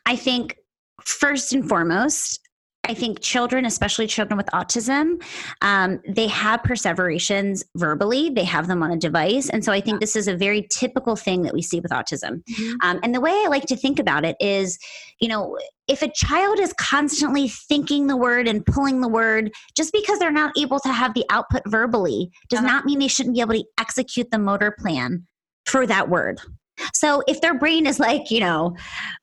I 0.05 0.15
think 0.15 0.57
first 1.05 1.53
and 1.53 1.68
foremost, 1.68 2.47
I 2.88 2.93
think 2.93 3.19
children, 3.19 3.65
especially 3.65 4.07
children 4.07 4.38
with 4.38 4.47
autism, 4.47 5.21
um, 5.61 5.99
they 6.07 6.27
have 6.27 6.63
perseverations 6.63 7.63
verbally. 7.75 8.29
They 8.29 8.43
have 8.45 8.67
them 8.67 8.81
on 8.81 8.91
a 8.91 8.97
device, 8.97 9.49
and 9.49 9.63
so 9.63 9.71
I 9.71 9.81
think 9.81 9.99
this 9.99 10.15
is 10.15 10.27
a 10.27 10.35
very 10.35 10.67
typical 10.71 11.15
thing 11.15 11.41
that 11.43 11.53
we 11.53 11.61
see 11.61 11.79
with 11.79 11.91
autism. 11.91 12.41
Um, 12.83 12.99
and 13.03 13.13
the 13.13 13.21
way 13.21 13.31
I 13.31 13.47
like 13.49 13.65
to 13.67 13.75
think 13.75 13.99
about 13.99 14.25
it 14.25 14.35
is, 14.39 14.79
you 15.19 15.27
know, 15.27 15.57
if 15.88 16.01
a 16.01 16.11
child 16.11 16.59
is 16.59 16.73
constantly 16.73 17.47
thinking 17.47 18.07
the 18.07 18.17
word 18.17 18.47
and 18.47 18.65
pulling 18.65 19.01
the 19.01 19.07
word, 19.07 19.51
just 19.75 19.93
because 19.93 20.19
they're 20.19 20.31
not 20.31 20.57
able 20.57 20.79
to 20.81 20.91
have 20.91 21.13
the 21.13 21.25
output 21.29 21.61
verbally 21.67 22.31
does 22.49 22.59
Uh-huh. 22.59 22.67
not 22.67 22.85
mean 22.85 22.99
they 22.99 23.07
shouldn't 23.07 23.35
be 23.35 23.41
able 23.41 23.53
to 23.53 23.63
execute 23.77 24.29
the 24.31 24.39
motor 24.39 24.75
plan 24.79 25.25
for 25.65 25.85
that 25.88 26.09
word. 26.09 26.39
So 26.93 27.23
if 27.28 27.41
their 27.41 27.57
brain 27.57 27.86
is 27.86 27.99
like, 27.99 28.32
you 28.32 28.39
know, 28.39 28.75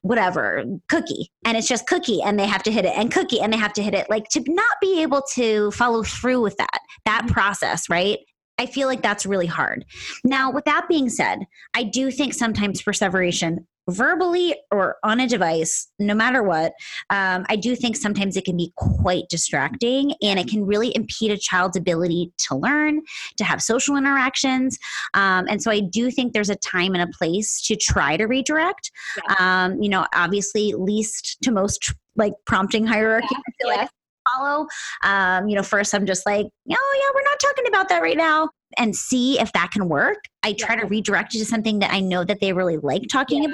whatever, 0.03 0.65
cookie, 0.89 1.31
and 1.45 1.57
it's 1.57 1.69
just 1.69 1.87
cookie 1.87 2.23
and 2.23 2.39
they 2.39 2.47
have 2.47 2.63
to 2.65 2.73
hit 2.73 2.85
it 2.85 2.97
and 2.97 3.13
cookie 3.13 3.41
and 3.41 3.53
they 3.53 3.57
have 3.57 3.73
to 3.75 3.83
hit 3.83 3.95
it, 3.95 4.09
like 4.11 4.29
to 4.31 4.43
not 4.49 4.77
be 4.81 5.03
able 5.03 5.23
to 5.35 5.71
follow 5.73 6.03
through 6.03 6.41
with 6.41 6.57
that, 6.57 6.79
that 7.05 7.23
mm-hmm. 7.23 7.33
process, 7.33 7.89
right? 7.89 8.19
I 8.59 8.67
feel 8.67 8.87
like 8.87 9.03
that's 9.03 9.27
really 9.27 9.47
hard. 9.47 9.85
Now, 10.25 10.53
with 10.53 10.65
that 10.65 10.87
being 10.89 11.09
said, 11.09 11.41
I 11.75 11.83
do 11.85 12.11
think 12.11 12.35
sometimes 12.35 12.83
perseveration, 12.83 13.67
verbally 13.89 14.55
or 14.71 14.97
on 15.05 15.21
a 15.21 15.27
device, 15.29 15.89
no 15.99 16.15
matter 16.15 16.43
what, 16.43 16.73
um, 17.11 17.45
I 17.49 17.57
do 17.57 17.77
think 17.77 17.97
sometimes 17.97 18.37
it 18.37 18.45
can 18.45 18.57
be 18.57 18.73
quite 18.77 19.25
distracting 19.29 20.15
and 20.23 20.39
it 20.39 20.49
can 20.49 20.65
really 20.65 20.95
impede 20.97 21.31
a 21.31 21.37
child's 21.39 21.77
ability 21.77 22.33
to 22.49 22.57
learn, 22.57 23.03
to 23.37 23.45
have 23.45 23.63
social 23.63 23.97
interactions. 23.97 24.79
Um, 25.15 25.47
and 25.49 25.63
so 25.63 25.71
I 25.71 25.81
do 25.81 26.11
think 26.11 26.33
there's 26.33 26.51
a 26.51 26.57
time 26.57 26.95
and 26.95 27.03
a 27.03 27.13
place 27.17 27.61
to 27.67 27.77
try 27.77 28.17
to 28.17 28.25
redirect. 28.25 28.91
Um, 29.39 29.83
you 29.83 29.89
know, 29.89 30.07
obviously, 30.15 30.73
least 30.75 31.39
to 31.43 31.51
most 31.53 31.93
like 32.17 32.33
prompting 32.47 32.87
hierarchy. 32.87 33.27
I 33.31 33.53
feel 33.61 33.69
like 33.69 33.79
Yes. 33.81 33.89
follow. 34.33 34.67
Um, 35.03 35.49
you 35.49 35.57
know, 35.57 35.63
first 35.63 35.95
I'm 35.95 36.07
just 36.07 36.25
like, 36.25 36.47
oh 36.47 36.51
yeah, 36.69 37.11
we're 37.15 37.23
not 37.23 37.39
talking 37.41 37.67
about 37.69 37.89
that 37.91 38.01
right 38.01 38.17
now, 38.17 38.49
and 38.79 38.95
see 38.95 39.39
if 39.41 39.53
that 39.53 39.71
can 39.71 39.89
work. 39.89 40.25
I 40.43 40.53
try 40.53 40.77
to 40.77 40.87
redirect 40.87 41.35
it 41.35 41.39
to 41.39 41.45
something 41.45 41.79
that 41.79 41.91
I 41.93 42.01
know 42.01 42.25
that 42.25 42.41
they 42.41 42.53
really 42.53 42.77
like 42.77 43.03
talking 43.11 43.45
Yeah, 43.45 43.49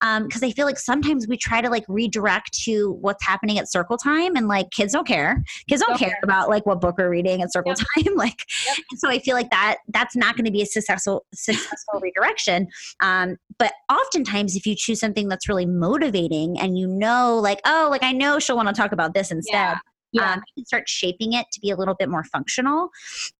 about. 0.00 0.24
because 0.28 0.42
um, 0.42 0.48
I 0.48 0.52
feel 0.52 0.64
like 0.64 0.78
sometimes 0.78 1.28
we 1.28 1.36
try 1.36 1.60
to 1.60 1.68
like 1.68 1.84
redirect 1.88 2.52
to 2.64 2.92
what's 3.00 3.24
happening 3.24 3.58
at 3.58 3.70
circle 3.70 3.98
time, 3.98 4.34
and 4.34 4.48
like 4.48 4.70
kids 4.70 4.94
don't 4.94 5.06
care. 5.06 5.44
Kids 5.68 5.82
don't 5.82 5.94
okay. 5.94 6.06
care 6.06 6.18
about 6.22 6.48
like 6.48 6.64
what 6.64 6.80
book 6.80 6.96
we're 6.96 7.10
reading 7.10 7.42
at 7.42 7.52
circle 7.52 7.74
yep. 7.76 8.06
time. 8.06 8.14
like, 8.16 8.38
yep. 8.66 8.78
so 8.96 9.08
I 9.10 9.18
feel 9.18 9.34
like 9.34 9.50
that 9.50 9.78
that's 9.88 10.16
not 10.16 10.36
going 10.36 10.46
to 10.46 10.50
be 10.50 10.62
a 10.62 10.66
successful 10.66 11.26
successful 11.34 12.00
redirection. 12.00 12.68
Um, 13.00 13.36
but 13.58 13.72
oftentimes, 13.90 14.56
if 14.56 14.66
you 14.66 14.74
choose 14.74 15.00
something 15.00 15.28
that's 15.28 15.48
really 15.48 15.66
motivating, 15.66 16.58
and 16.58 16.78
you 16.78 16.86
know, 16.86 17.38
like, 17.38 17.60
oh, 17.66 17.88
like 17.90 18.02
I 18.02 18.12
know 18.12 18.38
she'll 18.38 18.56
want 18.56 18.68
to 18.68 18.74
talk 18.74 18.92
about 18.92 19.14
this 19.14 19.30
instead. 19.30 19.52
Yeah. 19.52 19.78
Yeah. 20.12 20.32
Um, 20.34 20.42
you 20.46 20.62
can 20.62 20.66
start 20.66 20.88
shaping 20.88 21.32
it 21.32 21.46
to 21.52 21.60
be 21.60 21.70
a 21.70 21.76
little 21.76 21.94
bit 21.94 22.08
more 22.08 22.24
functional. 22.24 22.90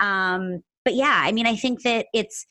Um, 0.00 0.62
but 0.84 0.94
yeah, 0.94 1.20
I 1.22 1.32
mean, 1.32 1.46
I 1.46 1.56
think 1.56 1.82
that 1.82 2.06
it's, 2.12 2.46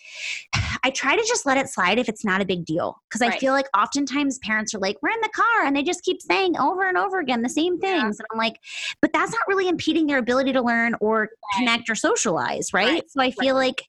I 0.83 0.89
try 0.89 1.15
to 1.15 1.23
just 1.27 1.45
let 1.45 1.57
it 1.57 1.69
slide 1.69 1.99
if 1.99 2.09
it's 2.09 2.25
not 2.25 2.41
a 2.41 2.45
big 2.45 2.65
deal. 2.65 2.97
Cause 3.11 3.21
right. 3.21 3.33
I 3.33 3.37
feel 3.37 3.53
like 3.53 3.67
oftentimes 3.77 4.39
parents 4.39 4.73
are 4.73 4.79
like, 4.79 4.97
we're 5.01 5.09
in 5.09 5.21
the 5.21 5.29
car 5.35 5.65
and 5.65 5.75
they 5.75 5.83
just 5.83 6.03
keep 6.03 6.21
saying 6.21 6.57
over 6.57 6.87
and 6.87 6.97
over 6.97 7.19
again 7.19 7.41
the 7.41 7.49
same 7.49 7.79
things. 7.79 8.01
Yeah. 8.01 8.07
And 8.07 8.25
I'm 8.31 8.37
like, 8.37 8.57
but 9.01 9.13
that's 9.13 9.31
not 9.31 9.41
really 9.47 9.67
impeding 9.67 10.07
their 10.07 10.17
ability 10.17 10.53
to 10.53 10.61
learn 10.61 10.95
or 11.01 11.29
connect 11.57 11.89
or 11.89 11.95
socialize. 11.95 12.73
Right? 12.73 12.87
right. 12.87 13.03
So 13.09 13.21
I 13.21 13.31
feel 13.31 13.55
like, 13.55 13.83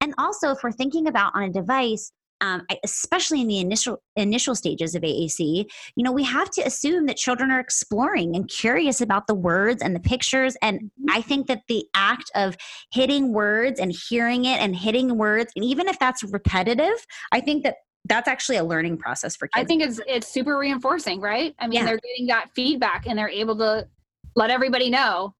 and 0.00 0.14
also 0.18 0.50
if 0.50 0.58
we're 0.62 0.72
thinking 0.72 1.08
about 1.08 1.34
on 1.34 1.42
a 1.44 1.50
device, 1.50 2.12
um, 2.40 2.62
especially 2.84 3.40
in 3.40 3.48
the 3.48 3.58
initial 3.58 4.02
initial 4.16 4.54
stages 4.54 4.94
of 4.94 5.02
AAC, 5.02 5.66
you 5.96 6.04
know, 6.04 6.12
we 6.12 6.24
have 6.24 6.50
to 6.50 6.62
assume 6.62 7.06
that 7.06 7.16
children 7.16 7.50
are 7.50 7.60
exploring 7.60 8.36
and 8.36 8.48
curious 8.48 9.00
about 9.00 9.26
the 9.26 9.34
words 9.34 9.82
and 9.82 9.94
the 9.94 10.00
pictures. 10.00 10.56
And 10.62 10.80
mm-hmm. 10.80 11.16
I 11.16 11.22
think 11.22 11.46
that 11.48 11.62
the 11.68 11.84
act 11.94 12.30
of 12.34 12.56
hitting 12.92 13.32
words 13.32 13.80
and 13.80 13.92
hearing 14.08 14.44
it 14.44 14.60
and 14.60 14.76
hitting 14.76 15.16
words, 15.18 15.52
and 15.56 15.64
even 15.64 15.88
if 15.88 15.98
that's 15.98 16.22
repetitive, 16.22 17.06
I 17.32 17.40
think 17.40 17.64
that 17.64 17.76
that's 18.04 18.28
actually 18.28 18.56
a 18.56 18.64
learning 18.64 18.98
process 18.98 19.36
for 19.36 19.48
kids. 19.48 19.62
I 19.62 19.64
think 19.64 19.82
it's 19.82 20.00
it's 20.06 20.28
super 20.28 20.56
reinforcing, 20.56 21.20
right? 21.20 21.54
I 21.58 21.66
mean, 21.66 21.80
yeah. 21.80 21.84
they're 21.84 21.98
getting 21.98 22.26
that 22.28 22.50
feedback 22.54 23.06
and 23.06 23.18
they're 23.18 23.28
able 23.28 23.56
to 23.58 23.88
let 24.34 24.50
everybody 24.50 24.90
know 24.90 25.34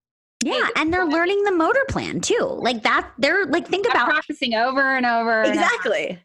yeah, 0.44 0.68
and 0.76 0.92
they're 0.92 1.07
learning 1.07 1.42
the 1.42 1.53
motor 1.53 1.84
plan 1.88 2.20
too. 2.20 2.59
Like 2.61 2.82
that, 2.84 3.11
they're 3.18 3.46
like 3.46 3.66
think 3.66 3.86
about 3.88 4.09
practicing 4.09 4.55
over 4.55 4.96
and 4.96 5.05
over. 5.05 5.42
Exactly. 5.42 6.18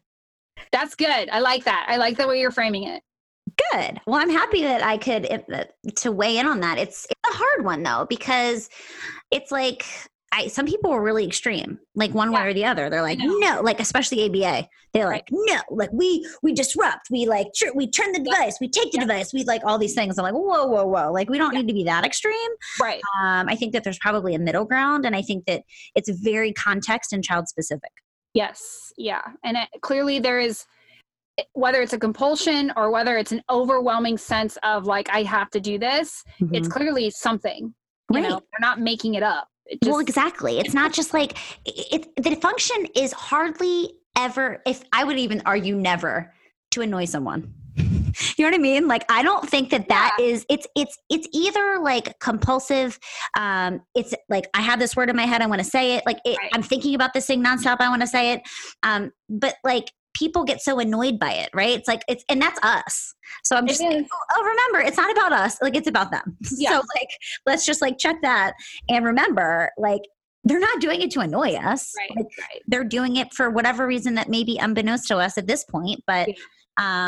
That's 0.72 0.94
good. 0.94 1.28
I 1.30 1.40
like 1.40 1.64
that. 1.64 1.86
I 1.88 1.96
like 1.96 2.16
the 2.16 2.26
way 2.26 2.40
you're 2.40 2.50
framing 2.50 2.84
it. 2.84 3.02
Good. 3.72 4.00
Well, 4.06 4.20
I'm 4.20 4.30
happy 4.30 4.62
that 4.62 4.82
I 4.82 4.96
could 4.98 5.30
uh, 5.30 5.64
to 5.96 6.12
weigh 6.12 6.38
in 6.38 6.46
on 6.46 6.60
that. 6.60 6.78
It's 6.78 7.06
it's 7.08 7.30
a 7.30 7.36
hard 7.36 7.64
one 7.64 7.82
though 7.82 8.06
because 8.08 8.68
it's 9.30 9.52
like 9.52 9.84
I, 10.34 10.48
some 10.48 10.66
people 10.66 10.90
are 10.90 11.00
really 11.00 11.24
extreme, 11.24 11.78
like 11.94 12.12
one 12.12 12.32
yeah. 12.32 12.42
way 12.42 12.50
or 12.50 12.54
the 12.54 12.64
other. 12.64 12.90
They're 12.90 13.02
like, 13.02 13.18
no. 13.18 13.38
no, 13.38 13.60
like 13.62 13.78
especially 13.78 14.24
ABA. 14.24 14.68
They're 14.92 15.06
like, 15.06 15.28
no, 15.30 15.60
like 15.70 15.90
we 15.92 16.26
we 16.42 16.52
disrupt, 16.52 17.08
we 17.10 17.26
like 17.26 17.48
tr- 17.54 17.74
we 17.74 17.88
turn 17.88 18.12
the 18.12 18.20
device, 18.20 18.58
we 18.60 18.68
take 18.68 18.90
the 18.90 18.98
yeah. 18.98 19.06
device, 19.06 19.32
we 19.32 19.44
like 19.44 19.62
all 19.64 19.78
these 19.78 19.94
things. 19.94 20.18
I'm 20.18 20.24
like, 20.24 20.34
whoa, 20.34 20.66
whoa, 20.66 20.86
whoa, 20.86 21.12
like 21.12 21.28
we 21.28 21.38
don't 21.38 21.52
yeah. 21.52 21.60
need 21.60 21.68
to 21.68 21.74
be 21.74 21.84
that 21.84 22.04
extreme. 22.04 22.50
Right. 22.80 23.00
Um, 23.20 23.48
I 23.48 23.54
think 23.56 23.72
that 23.72 23.84
there's 23.84 23.98
probably 23.98 24.34
a 24.34 24.38
middle 24.38 24.64
ground, 24.64 25.04
and 25.04 25.14
I 25.14 25.22
think 25.22 25.46
that 25.46 25.62
it's 25.94 26.08
very 26.08 26.52
context 26.52 27.12
and 27.12 27.22
child 27.22 27.48
specific. 27.48 27.90
Yes. 28.34 28.92
Yeah. 28.96 29.22
And 29.44 29.56
it, 29.56 29.68
clearly 29.80 30.18
there 30.18 30.40
is, 30.40 30.66
whether 31.52 31.80
it's 31.80 31.92
a 31.92 31.98
compulsion 31.98 32.72
or 32.76 32.90
whether 32.90 33.16
it's 33.16 33.32
an 33.32 33.42
overwhelming 33.48 34.18
sense 34.18 34.58
of 34.62 34.86
like, 34.86 35.08
I 35.10 35.22
have 35.22 35.50
to 35.50 35.60
do 35.60 35.78
this, 35.78 36.22
mm-hmm. 36.40 36.54
it's 36.54 36.68
clearly 36.68 37.10
something. 37.10 37.74
You 38.10 38.20
right. 38.20 38.28
know, 38.28 38.40
they're 38.40 38.60
not 38.60 38.80
making 38.80 39.14
it 39.14 39.22
up. 39.22 39.48
It 39.66 39.80
just, 39.80 39.90
well, 39.90 40.00
exactly. 40.00 40.58
It's 40.58 40.74
not 40.74 40.92
just 40.92 41.14
like 41.14 41.38
it, 41.64 42.14
the 42.22 42.36
function 42.36 42.86
is 42.94 43.12
hardly 43.12 43.94
ever, 44.16 44.60
if 44.66 44.84
I 44.92 45.04
would 45.04 45.18
even 45.18 45.42
argue 45.46 45.74
never, 45.74 46.32
to 46.72 46.82
annoy 46.82 47.06
someone. 47.06 47.54
You 48.36 48.44
know 48.44 48.50
what 48.50 48.54
I 48.54 48.62
mean? 48.62 48.88
Like 48.88 49.04
I 49.10 49.22
don't 49.22 49.48
think 49.48 49.70
that 49.70 49.88
that 49.88 50.16
yeah. 50.18 50.26
is. 50.26 50.46
it's 50.48 50.66
it's 50.76 50.98
it's 51.10 51.28
either 51.32 51.78
like 51.80 52.18
compulsive 52.20 52.98
um 53.36 53.80
it's 53.94 54.14
like 54.28 54.48
I 54.54 54.62
have 54.62 54.78
this 54.78 54.96
word 54.96 55.10
in 55.10 55.16
my 55.16 55.26
head 55.26 55.42
I 55.42 55.46
want 55.46 55.60
to 55.60 55.68
say 55.68 55.96
it 55.96 56.04
like 56.06 56.18
it, 56.24 56.36
right. 56.38 56.50
I'm 56.52 56.62
thinking 56.62 56.94
about 56.94 57.12
this 57.12 57.26
thing 57.26 57.42
nonstop 57.42 57.76
I 57.80 57.88
want 57.88 58.02
to 58.02 58.08
say 58.08 58.32
it 58.32 58.42
um 58.82 59.10
but 59.28 59.56
like 59.64 59.90
people 60.14 60.44
get 60.44 60.62
so 60.62 60.78
annoyed 60.78 61.18
by 61.18 61.32
it 61.32 61.50
right 61.52 61.76
it's 61.76 61.88
like 61.88 62.02
it's 62.08 62.24
and 62.28 62.40
that's 62.40 62.58
us 62.62 63.14
so 63.42 63.56
i'm 63.56 63.66
just 63.66 63.82
like, 63.82 64.06
oh 64.32 64.42
remember 64.42 64.88
it's 64.88 64.96
not 64.96 65.10
about 65.10 65.32
us 65.32 65.58
like 65.60 65.76
it's 65.76 65.88
about 65.88 66.10
them 66.10 66.36
yeah. 66.56 66.70
so 66.70 66.76
like 66.76 67.08
let's 67.46 67.66
just 67.66 67.82
like 67.82 67.98
check 67.98 68.16
that 68.22 68.54
and 68.88 69.04
remember 69.04 69.70
like 69.76 70.02
they're 70.44 70.60
not 70.60 70.80
doing 70.80 71.02
it 71.02 71.10
to 71.10 71.20
annoy 71.20 71.54
us 71.54 71.92
right, 71.98 72.10
like, 72.16 72.26
right. 72.38 72.62
they're 72.68 72.84
doing 72.84 73.16
it 73.16 73.32
for 73.34 73.50
whatever 73.50 73.86
reason 73.86 74.14
that 74.14 74.28
may 74.28 74.44
be 74.44 74.56
unbeknownst 74.58 75.08
to 75.08 75.16
us 75.16 75.36
at 75.36 75.46
this 75.46 75.64
point 75.64 76.00
but 76.06 76.28
yeah. 76.28 76.34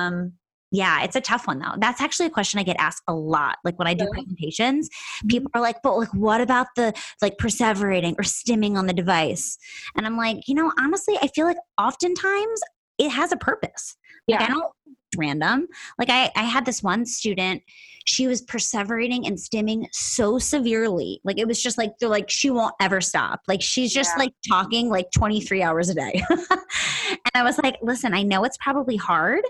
um 0.08 0.32
yeah, 0.72 1.04
it's 1.04 1.16
a 1.16 1.20
tough 1.20 1.46
one 1.46 1.58
though. 1.58 1.74
That's 1.78 2.00
actually 2.00 2.26
a 2.26 2.30
question 2.30 2.58
I 2.58 2.64
get 2.64 2.76
asked 2.78 3.02
a 3.06 3.14
lot. 3.14 3.58
Like 3.64 3.78
when 3.78 3.86
I 3.86 3.94
do 3.94 4.04
really? 4.04 4.24
presentations, 4.24 4.88
mm-hmm. 4.88 5.28
people 5.28 5.50
are 5.54 5.60
like, 5.60 5.76
"But 5.82 5.96
like, 5.96 6.12
what 6.12 6.40
about 6.40 6.66
the 6.76 6.92
like 7.22 7.36
perseverating 7.38 8.14
or 8.18 8.22
stimming 8.22 8.76
on 8.76 8.86
the 8.86 8.92
device?" 8.92 9.58
And 9.96 10.06
I'm 10.06 10.16
like, 10.16 10.48
you 10.48 10.54
know, 10.54 10.72
honestly, 10.78 11.16
I 11.22 11.28
feel 11.28 11.46
like 11.46 11.58
oftentimes 11.78 12.60
it 12.98 13.10
has 13.10 13.32
a 13.32 13.36
purpose. 13.36 13.96
Like 14.28 14.40
yeah. 14.40 14.46
I 14.46 14.48
don't 14.48 14.72
random. 15.16 15.66
Like 15.98 16.10
I, 16.10 16.30
I 16.36 16.42
had 16.42 16.64
this 16.64 16.82
one 16.82 17.06
student, 17.06 17.62
she 18.06 18.28
was 18.28 18.40
perseverating 18.40 19.26
and 19.26 19.36
stimming 19.36 19.86
so 19.92 20.38
severely. 20.38 21.20
Like 21.24 21.38
it 21.38 21.48
was 21.48 21.60
just 21.60 21.76
like 21.76 21.98
they're 21.98 22.08
like 22.08 22.30
she 22.30 22.50
won't 22.50 22.74
ever 22.80 23.00
stop. 23.00 23.40
Like 23.48 23.60
she's 23.60 23.92
just 23.92 24.12
yeah. 24.14 24.24
like 24.24 24.32
talking 24.48 24.88
like 24.88 25.10
23 25.10 25.62
hours 25.62 25.88
a 25.88 25.94
day. 25.94 26.22
and 26.30 27.30
I 27.34 27.42
was 27.42 27.58
like, 27.58 27.76
listen, 27.82 28.14
I 28.14 28.22
know 28.22 28.44
it's 28.44 28.58
probably 28.58 28.96
hard, 28.96 29.42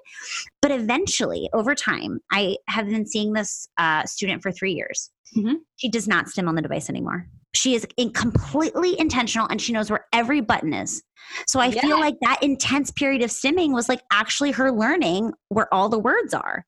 but 0.63 0.71
eventually 0.71 1.51
over 1.53 1.75
time, 1.75 2.21
I 2.33 2.57
have 2.69 2.89
been 2.89 3.07
seeing 3.07 3.35
this 3.35 3.69
uh, 3.77 4.05
student 4.05 4.43
for 4.43 4.51
three 4.51 4.73
years. 4.73 5.11
Mm-hmm. 5.37 5.57
She 5.77 5.91
does 5.91 6.09
not 6.09 6.29
stim 6.29 6.49
on 6.49 6.55
the 6.55 6.63
device 6.63 6.89
anymore. 6.89 7.29
She 7.55 7.75
is 7.75 7.87
in 7.97 8.13
completely 8.13 8.99
intentional 8.99 9.47
and 9.49 9.61
she 9.61 9.73
knows 9.73 9.91
where 9.91 10.07
every 10.13 10.41
button 10.41 10.75
is. 10.75 11.03
So 11.47 11.59
I 11.59 11.67
yeah. 11.67 11.81
feel 11.81 11.99
like 11.99 12.15
that 12.21 12.43
intense 12.43 12.91
period 12.91 13.23
of 13.23 13.31
stimming 13.31 13.73
was 13.73 13.89
like 13.89 14.03
actually 14.13 14.53
her 14.53 14.71
learning 14.71 15.33
where 15.49 15.73
all 15.73 15.89
the 15.89 15.99
words 15.99 16.35
are. 16.35 16.65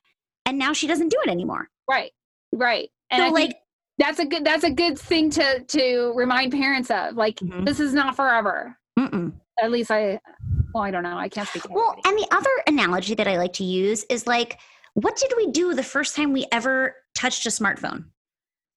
And 0.46 0.58
now 0.58 0.72
she 0.72 0.86
doesn't 0.86 1.10
do 1.10 1.18
it 1.24 1.30
anymore. 1.30 1.68
Right. 1.88 2.12
Right. 2.52 2.88
And 3.10 3.20
so 3.20 3.26
I 3.26 3.28
like 3.30 3.56
that's 3.98 4.18
a 4.18 4.24
good 4.24 4.44
that's 4.44 4.64
a 4.64 4.70
good 4.70 4.98
thing 4.98 5.30
to 5.30 5.60
to 5.60 6.12
remind 6.14 6.52
parents 6.52 6.90
of. 6.90 7.16
Like 7.16 7.36
mm-hmm. 7.36 7.64
this 7.64 7.80
is 7.80 7.92
not 7.92 8.16
forever. 8.16 8.76
Mm-mm. 8.98 9.32
At 9.60 9.70
least 9.70 9.90
I 9.90 10.20
well, 10.72 10.84
I 10.84 10.90
don't 10.90 11.02
know. 11.02 11.16
I 11.16 11.28
can't 11.28 11.48
speak. 11.48 11.68
well, 11.70 11.96
and 12.04 12.18
the 12.18 12.28
other 12.30 12.50
analogy 12.66 13.14
that 13.14 13.26
I 13.26 13.38
like 13.38 13.54
to 13.54 13.64
use 13.64 14.04
is 14.10 14.26
like, 14.26 14.58
what 14.94 15.16
did 15.16 15.32
we 15.36 15.50
do 15.50 15.74
the 15.74 15.82
first 15.82 16.14
time 16.14 16.32
we 16.32 16.46
ever 16.52 16.94
touched 17.14 17.46
a 17.46 17.48
smartphone? 17.48 18.04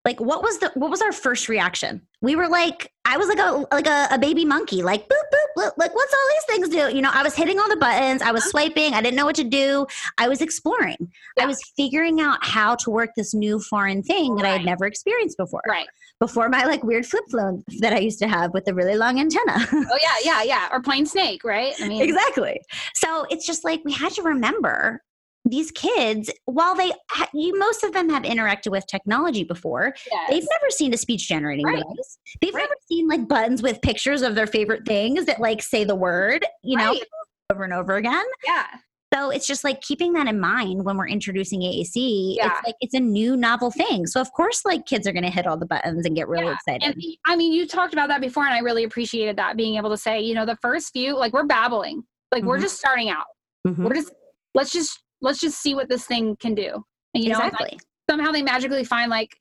Like 0.05 0.21
what 0.21 0.43
was 0.43 0.59
the 0.59 0.71
what 0.75 0.91
was 0.91 1.03
our 1.03 1.13
first 1.13 1.49
reaction? 1.49 2.03
We 2.21 2.37
were 2.37 2.49
like 2.49 2.93
i 3.05 3.17
was 3.17 3.29
like 3.29 3.39
a 3.39 3.65
like 3.73 3.87
a, 3.87 4.09
a 4.11 4.19
baby 4.19 4.45
monkey 4.45 4.83
like 4.83 5.09
boop, 5.09 5.25
boop 5.33 5.49
boop 5.57 5.73
like 5.79 5.95
what's 5.95 6.13
all 6.13 6.29
these 6.31 6.45
things 6.57 6.69
do? 6.69 6.95
You 6.95 7.03
know 7.03 7.11
i 7.13 7.23
was 7.23 7.35
hitting 7.35 7.59
all 7.59 7.69
the 7.69 7.77
buttons 7.77 8.23
i 8.23 8.31
was 8.31 8.43
uh-huh. 8.43 8.51
swiping 8.51 8.95
i 8.95 9.01
didn't 9.01 9.17
know 9.17 9.25
what 9.25 9.37
to 9.37 9.45
do. 9.45 9.87
I 10.19 10.29
was 10.29 10.41
exploring. 10.41 10.97
Yeah. 11.37 11.45
i 11.45 11.47
was 11.47 11.61
figuring 11.77 12.21
out 12.21 12.39
how 12.43 12.75
to 12.77 12.91
work 12.91 13.11
this 13.17 13.35
new 13.35 13.61
foreign 13.61 14.03
thing 14.03 14.37
that 14.37 14.45
right. 14.45 14.51
i 14.51 14.57
had 14.57 14.67
never 14.67 14.87
experienced 14.87 15.37
before. 15.39 15.63
Right. 15.69 15.89
Before 16.21 16.49
my 16.49 16.65
like 16.65 16.83
weird 16.83 17.07
flip 17.07 17.25
phone 17.31 17.63
that 17.81 17.93
i 17.93 17.99
used 17.99 18.19
to 18.21 18.29
have 18.29 18.53
with 18.53 18.65
the 18.65 18.75
really 18.75 18.97
long 18.97 19.19
antenna. 19.21 19.67
Oh 19.73 19.99
yeah 20.03 20.15
yeah 20.25 20.43
yeah 20.43 20.69
or 20.73 20.81
plain 20.81 21.07
snake 21.07 21.45
right? 21.45 21.75
I 21.81 21.89
mean 21.89 22.03
exactly. 22.09 22.61
So 22.95 23.27
it's 23.31 23.47
just 23.47 23.65
like 23.65 23.83
we 23.85 23.93
had 23.93 24.13
to 24.13 24.23
remember 24.23 25.03
these 25.51 25.71
kids, 25.71 26.31
while 26.45 26.75
they, 26.75 26.93
ha- 27.11 27.29
you, 27.33 27.59
most 27.59 27.85
of 27.85 27.93
them 27.93 28.09
have 28.11 28.23
interacted 28.23 28.71
with 28.71 28.87
technology 28.87 29.45
before, 29.45 29.95
yes. 30.11 30.31
they've 30.31 30.47
never 30.51 30.71
seen 30.71 30.93
a 30.95 30.97
speech 30.97 31.29
generating 31.29 31.67
right. 31.67 31.79
device. 31.79 32.19
They've 32.41 32.55
right. 32.55 32.63
never 32.63 32.75
seen 32.87 33.09
like 33.09 33.29
buttons 33.29 33.63
with 33.63 33.81
pictures 33.83 34.23
of 34.23 34.35
their 34.35 34.47
favorite 34.47 34.87
things 34.87 35.27
that 35.27 35.41
like 35.41 35.63
say 35.63 35.85
the 35.85 35.95
word, 35.95 36.45
you 36.63 36.77
right. 36.77 36.95
know, 36.95 37.01
over 37.53 37.65
and 37.65 37.73
over 37.73 37.97
again. 37.97 38.25
Yeah. 38.47 38.67
So 39.15 39.31
it's 39.31 39.47
just 39.47 39.65
like 39.65 39.81
keeping 39.81 40.13
that 40.15 40.27
in 40.27 40.39
mind 40.39 40.85
when 40.85 40.99
we're 40.99 41.09
introducing 41.09 41.61
AAC. 41.61 42.37
Yeah. 42.37 42.49
It's 42.49 42.67
like 42.67 42.75
it's 42.81 42.95
a 42.95 43.01
new 43.01 43.37
novel 43.37 43.71
thing. 43.71 44.07
So 44.07 44.21
of 44.21 44.31
course 44.33 44.65
like 44.67 44.85
kids 44.85 45.07
are 45.07 45.13
going 45.13 45.25
to 45.25 45.31
hit 45.31 45.47
all 45.47 45.57
the 45.57 45.65
buttons 45.65 46.05
and 46.05 46.15
get 46.15 46.29
really 46.29 46.45
yeah. 46.45 46.55
excited. 46.55 46.83
And, 46.83 47.03
I 47.25 47.35
mean, 47.35 47.53
you 47.53 47.67
talked 47.67 47.95
about 47.95 48.09
that 48.09 48.21
before 48.21 48.45
and 48.45 48.53
I 48.53 48.59
really 48.59 48.85
appreciated 48.85 49.37
that 49.37 49.57
being 49.57 49.77
able 49.77 49.91
to 49.91 49.97
say, 49.97 50.21
you 50.21 50.35
know, 50.35 50.45
the 50.45 50.57
first 50.57 50.93
few 50.93 51.17
like 51.17 51.33
we're 51.33 51.47
babbling. 51.47 52.05
Like 52.31 52.41
mm-hmm. 52.41 52.49
we're 52.49 52.61
just 52.61 52.77
starting 52.77 53.09
out. 53.09 53.25
Mm-hmm. 53.67 53.85
We're 53.85 53.95
just 53.95 54.13
let's 54.55 54.73
just 54.73 55.03
let's 55.21 55.41
just 55.41 55.61
see 55.61 55.75
what 55.75 55.89
this 55.89 56.07
thing 56.07 56.37
can 56.37 56.55
do. 56.55 56.85
And 57.15 57.25
you 57.25 57.31
exactly. 57.31 57.65
know, 57.65 57.71
like, 57.73 57.81
somehow 58.09 58.33
they 58.33 58.43
magically 58.43 58.85
find 58.85 59.11
like 59.11 59.37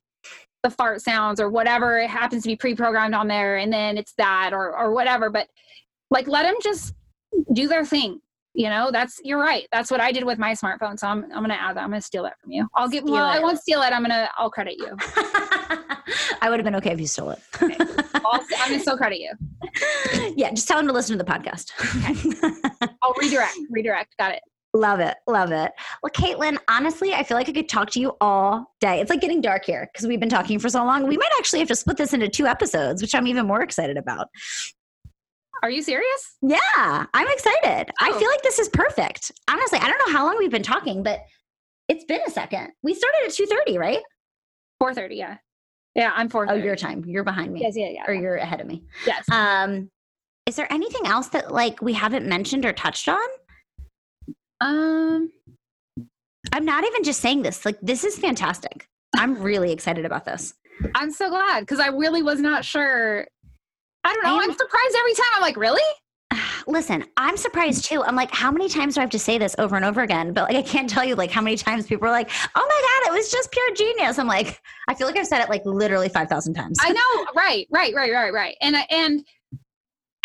the 0.63 0.69
fart 0.69 1.01
sounds 1.01 1.39
or 1.39 1.49
whatever 1.49 1.99
it 1.99 2.09
happens 2.09 2.43
to 2.43 2.49
be 2.49 2.55
pre-programmed 2.55 3.13
on 3.13 3.28
there, 3.28 3.57
and 3.57 3.71
then 3.71 3.97
it's 3.97 4.13
that 4.17 4.51
or 4.53 4.78
or 4.78 4.93
whatever. 4.93 5.30
But 5.30 5.47
like, 6.09 6.28
let 6.28 6.43
them 6.43 6.55
just 6.61 6.93
do 7.53 7.67
their 7.67 7.86
thing. 7.86 8.19
You 8.53 8.69
know, 8.69 8.89
that's 8.91 9.19
you're 9.23 9.39
right. 9.39 9.67
That's 9.71 9.91
what 9.91 10.01
I 10.01 10.11
did 10.11 10.23
with 10.23 10.39
my 10.39 10.53
smartphone. 10.53 10.97
So 10.97 11.07
I'm 11.07 11.25
I'm 11.25 11.43
gonna 11.43 11.53
add 11.53 11.78
that. 11.78 11.84
I'm 11.84 11.89
gonna 11.89 12.01
steal 12.01 12.23
that 12.23 12.39
from 12.39 12.51
you. 12.51 12.67
I'll 12.73 12.89
give. 12.89 13.03
Well, 13.03 13.30
it. 13.30 13.36
I 13.36 13.39
won't 13.39 13.59
steal 13.59 13.82
it. 13.84 13.93
I'm 13.93 14.01
gonna. 14.01 14.30
I'll 14.36 14.49
credit 14.49 14.78
you. 14.78 14.97
I 16.41 16.49
would 16.49 16.59
have 16.59 16.63
been 16.63 16.75
okay 16.75 16.91
if 16.91 16.99
you 16.99 17.07
stole 17.07 17.32
it. 17.32 17.39
okay. 17.61 17.75
i 18.15 18.39
am 18.59 18.69
gonna 18.69 18.80
still 18.80 18.97
credit 18.97 19.19
you. 19.19 19.32
Yeah, 20.36 20.49
just 20.51 20.67
tell 20.67 20.80
him 20.80 20.88
to 20.88 20.93
listen 20.93 21.17
to 21.17 21.23
the 21.23 21.30
podcast. 21.30 21.71
okay. 21.97 22.88
I'll 23.01 23.13
redirect. 23.21 23.57
Redirect. 23.69 24.15
Got 24.17 24.34
it. 24.34 24.41
Love 24.74 24.99
it. 24.99 25.15
Love 25.28 25.51
it. 25.51 25.72
Well, 26.03 26.11
Caitlin, 26.11 26.57
honestly, 26.68 27.13
I 27.13 27.24
feel 27.24 27.38
like 27.38 27.49
I 27.49 27.53
could 27.53 27.70
talk 27.70 27.89
to 27.91 27.99
you 27.99 28.15
all 28.22 28.74
day. 28.80 28.99
It's 28.99 29.09
like 29.09 29.22
getting 29.22 29.41
dark 29.41 29.65
here 29.65 29.89
because 29.91 30.05
we've 30.07 30.20
been 30.20 30.30
talking 30.30 30.59
for 30.59 30.70
so 30.70 30.84
long. 30.84 31.07
We 31.07 31.18
might 31.18 31.32
actually 31.38 31.59
have 31.59 31.68
to 31.70 31.76
split 31.76 31.97
this 31.97 32.13
into 32.13 32.28
two 32.30 32.45
episodes, 32.45 33.01
which 33.01 33.15
I'm 33.15 33.28
even 33.28 33.47
more 33.47 33.61
excited 33.61 33.97
about. 33.97 34.28
Are 35.63 35.72
you 35.72 35.82
serious? 35.82 36.36
Yeah, 36.43 36.59
I'm 37.13 37.28
excited. 37.30 37.91
I 37.99 38.11
Oh. 38.13 38.20
feel 38.20 38.30
like 38.30 38.43
this 38.43 38.59
is 38.59 38.70
perfect. 38.70 39.32
Honestly, 39.49 39.80
I 39.80 39.88
don't 39.88 39.97
know 40.07 40.13
how 40.13 40.26
long 40.26 40.38
we've 40.38 40.51
been 40.51 40.61
talking, 40.63 41.01
but 41.01 41.22
it's 41.88 42.03
been 42.03 42.22
a 42.28 42.30
second. 42.30 42.72
We 42.84 42.93
started 42.93 43.22
at 43.26 43.32
2:30, 43.32 43.78
right? 43.80 44.01
4:30, 44.80 45.15
yeah. 45.15 45.38
Yeah, 45.95 46.11
I'm 46.15 46.30
4:30. 46.30 46.51
Oh, 46.51 46.55
your 46.65 46.76
time. 46.76 47.03
You're 47.07 47.24
behind 47.24 47.51
me. 47.53 47.61
Yes, 47.61 47.76
yeah, 47.76 47.89
yeah. 47.89 48.03
Or 48.07 48.13
you're 48.13 48.36
ahead 48.36 48.61
of 48.61 48.68
me. 48.68 48.84
yes. 49.07 49.26
Um 49.32 49.89
is 50.45 50.55
there 50.55 50.72
anything 50.72 51.07
else 51.07 51.28
that 51.30 51.51
like 51.51 51.82
we 51.82 51.93
haven't 51.93 52.26
mentioned 52.28 52.63
or 52.65 52.72
touched 52.74 53.09
on? 53.09 53.18
Um 54.62 55.32
I'm 56.53 56.66
not 56.66 56.86
even 56.86 57.03
just 57.03 57.20
saying 57.20 57.41
this. 57.41 57.66
Like 57.66 57.78
this 57.82 58.03
is 58.03 58.18
fantastic. 58.18 58.88
I'm 59.16 59.41
really 59.41 59.72
excited 59.72 60.05
about 60.05 60.26
this. 60.26 60.53
I'm 60.95 61.12
so 61.12 61.30
glad 61.30 61.62
because 61.62 61.80
I 61.80 61.88
really 61.88 62.22
was 62.24 62.39
not 62.39 62.64
sure. 62.64 63.28
I 64.03 64.14
don't 64.14 64.24
know. 64.24 64.36
I 64.36 64.43
am- 64.43 64.49
I'm 64.51 64.58
surprised 64.58 64.95
every 64.97 65.14
time. 65.14 65.26
I'm 65.36 65.41
like, 65.41 65.58
really? 65.58 65.82
Listen, 66.68 67.03
I'm 67.18 67.38
surprised 67.38 67.86
too. 67.86 68.03
I'm 68.03 68.16
like, 68.16 68.32
how 68.32 68.51
many 68.51 68.70
times 68.70 68.95
do 68.95 69.01
I 69.01 69.03
have 69.03 69.10
to 69.12 69.20
say 69.20 69.38
this 69.38 69.55
over 69.58 69.76
and 69.76 69.84
over 69.86 70.01
again? 70.01 70.34
But 70.34 70.49
like, 70.49 70.58
I 70.58 70.62
can't 70.62 70.89
tell 70.89 71.03
you 71.03 71.16
like 71.16 71.32
how 71.32 71.41
many 71.41 71.55
times 71.58 71.88
people 71.88 72.08
are 72.08 72.12
like, 72.12 72.30
"Oh 72.55 72.68
my 72.68 73.08
god, 73.08 73.14
it 73.14 73.18
was 73.18 73.32
just 73.32 73.51
pure 73.51 73.74
genius." 73.74 74.20
I'm 74.20 74.28
like, 74.28 74.62
I 74.88 74.93
feel 74.93 75.08
like 75.08 75.18
I've 75.18 75.28
said 75.28 75.41
it 75.41 75.49
like 75.49 75.66
literally 75.66 76.10
five 76.10 76.28
thousand 76.30 76.53
times. 76.55 76.78
I 76.82 76.91
know. 76.91 77.26
right, 77.36 77.68
right, 77.72 77.93
right, 77.95 78.12
right, 78.12 78.34
right. 78.34 78.55
And 78.62 78.76
I 78.76 78.82
and 78.89 79.26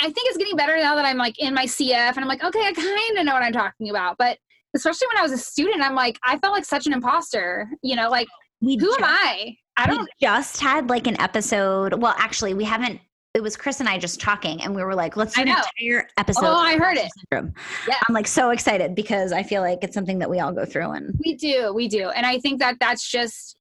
I 0.03 0.07
think 0.07 0.29
it's 0.29 0.37
getting 0.37 0.57
better 0.57 0.77
now 0.77 0.97
that 0.97 1.05
I'm 1.05 1.17
like 1.17 1.39
in 1.39 1.55
my 1.55 1.65
CF 1.65 1.93
and 1.93 2.19
I'm 2.19 2.27
like, 2.27 2.43
okay, 2.43 2.61
I 2.61 2.73
kind 2.73 3.19
of 3.19 3.25
know 3.25 3.35
what 3.35 3.43
I'm 3.43 3.53
talking 3.53 3.89
about. 3.89 4.19
But 4.19 4.37
especially 4.75 5.07
when 5.09 5.19
I 5.19 5.23
was 5.23 5.31
a 5.31 5.39
student, 5.39 5.81
I'm 5.81 5.95
like, 5.95 6.19
I 6.25 6.39
felt 6.39 6.53
like 6.53 6.65
such 6.65 6.89
an 6.89 6.93
imposter. 6.93 7.71
You 7.83 7.95
know, 7.95 8.11
like 8.11 8.27
we 8.61 8.77
who 8.77 8.87
just, 8.87 8.99
am 8.99 9.05
I? 9.05 9.57
I 9.77 9.87
don't. 9.87 10.09
just 10.21 10.61
had 10.61 10.91
like 10.91 11.07
an 11.07 11.21
episode. 11.21 11.95
Well, 11.95 12.17
actually, 12.19 12.53
we 12.53 12.65
haven't. 12.65 13.01
It 13.35 13.43
was 13.43 13.57
Chris 13.57 13.79
and 13.79 13.89
I 13.89 13.97
just 13.97 14.21
talking, 14.21 14.61
and 14.61 14.75
we 14.75 14.83
were 14.83 14.95
like, 14.95 15.17
"Let's 15.17 15.35
do 15.35 15.43
an 15.43 15.49
entire 15.49 16.09
episode." 16.19 16.47
Oh, 16.47 16.57
I 16.57 16.77
heard 16.77 16.99
it. 16.99 17.09
Syndrome. 17.31 17.55
Yeah. 17.89 17.95
I'm 18.09 18.15
like 18.15 18.27
so 18.27 18.51
excited 18.51 18.97
because 18.97 19.33
I 19.33 19.45
feel 19.45 19.63
like 19.63 19.79
it's 19.83 19.95
something 19.95 20.19
that 20.19 20.29
we 20.29 20.41
all 20.41 20.53
go 20.53 20.65
through, 20.65 20.91
and 20.91 21.15
We 21.25 21.37
do, 21.37 21.73
we 21.73 21.87
do. 21.87 22.11
And 22.11 22.27
I 22.27 22.41
think 22.41 22.59
that 22.59 22.77
that's 22.81 23.09
just, 23.09 23.57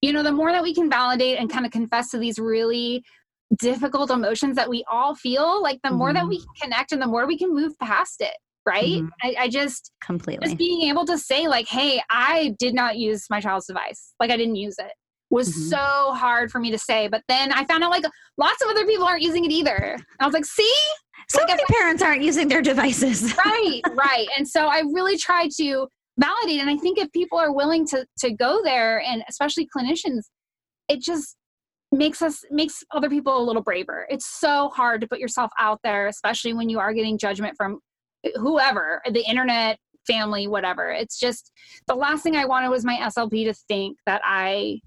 you 0.00 0.12
know, 0.12 0.22
the 0.22 0.32
more 0.32 0.50
that 0.52 0.62
we 0.62 0.74
can 0.74 0.88
validate 0.88 1.38
and 1.38 1.52
kind 1.52 1.66
of 1.66 1.70
confess 1.70 2.10
to 2.12 2.18
these 2.18 2.38
really 2.38 3.04
difficult 3.58 4.10
emotions 4.10 4.56
that 4.56 4.68
we 4.68 4.84
all 4.90 5.14
feel, 5.14 5.62
like 5.62 5.78
the 5.84 5.90
more 5.90 6.12
that 6.12 6.26
we 6.26 6.38
can 6.38 6.46
connect 6.62 6.92
and 6.92 7.00
the 7.02 7.06
more 7.06 7.26
we 7.26 7.36
can 7.38 7.52
move 7.54 7.78
past 7.78 8.20
it. 8.20 8.34
Right. 8.64 9.02
Mhm. 9.02 9.08
I, 9.22 9.34
I 9.40 9.48
just, 9.48 9.90
completely. 10.04 10.46
just 10.46 10.58
being 10.58 10.88
able 10.88 11.04
to 11.06 11.18
say, 11.18 11.48
like, 11.48 11.66
hey, 11.66 12.00
I 12.10 12.54
did 12.58 12.74
not 12.74 12.96
use 12.96 13.26
my 13.28 13.40
child's 13.40 13.66
device. 13.66 14.14
Like, 14.20 14.30
I 14.30 14.36
didn't 14.36 14.56
use 14.56 14.76
it 14.78 14.92
was 15.30 15.48
Mhm. 15.48 15.70
so 15.70 16.12
hard 16.14 16.50
for 16.52 16.60
me 16.60 16.70
to 16.70 16.78
say. 16.78 17.08
But 17.08 17.22
then 17.26 17.52
I 17.52 17.64
found 17.64 17.82
out, 17.82 17.90
like, 17.90 18.04
lots 18.36 18.62
of 18.62 18.68
other 18.68 18.84
people 18.86 19.06
aren't 19.06 19.22
using 19.22 19.44
it 19.46 19.50
either. 19.50 19.96
I 20.20 20.26
was 20.26 20.34
like, 20.34 20.44
see? 20.44 20.70
so 21.30 21.38
like, 21.40 21.48
if 21.50 21.56
many 21.56 21.64
parents 21.80 22.02
aren't 22.02 22.20
using 22.22 22.48
their 22.48 22.60
devices. 22.60 23.34
right 23.44 23.80
right 23.94 24.26
and 24.36 24.46
so 24.46 24.66
i 24.66 24.80
really 24.92 25.16
try 25.16 25.48
to 25.56 25.86
validate 26.18 26.60
and 26.60 26.68
i 26.68 26.76
think 26.76 26.98
if 26.98 27.10
people 27.12 27.38
are 27.38 27.52
willing 27.54 27.86
to 27.86 28.04
to 28.18 28.32
go 28.32 28.60
there 28.62 29.00
and 29.00 29.22
especially 29.28 29.66
clinicians 29.74 30.22
it 30.88 31.00
just 31.00 31.36
makes 31.92 32.22
us 32.22 32.42
makes 32.50 32.82
other 32.92 33.10
people 33.10 33.36
a 33.38 33.44
little 33.44 33.62
braver. 33.62 34.06
It's 34.10 34.26
so 34.26 34.70
hard 34.70 35.00
to 35.02 35.06
put 35.06 35.18
yourself 35.20 35.50
out 35.58 35.78
there 35.84 36.06
especially 36.08 36.54
when 36.54 36.68
you 36.68 36.78
are 36.78 36.92
getting 36.94 37.18
judgment 37.18 37.54
from 37.56 37.80
whoever 38.36 39.02
the 39.10 39.22
internet 39.28 39.78
family 40.06 40.48
whatever. 40.48 40.90
It's 40.90 41.18
just 41.20 41.52
the 41.86 41.94
last 41.94 42.22
thing 42.22 42.34
i 42.36 42.44
wanted 42.44 42.70
was 42.70 42.84
my 42.84 42.96
slp 42.96 43.44
to 43.44 43.54
think 43.68 43.98
that 44.06 44.20
i 44.24 44.80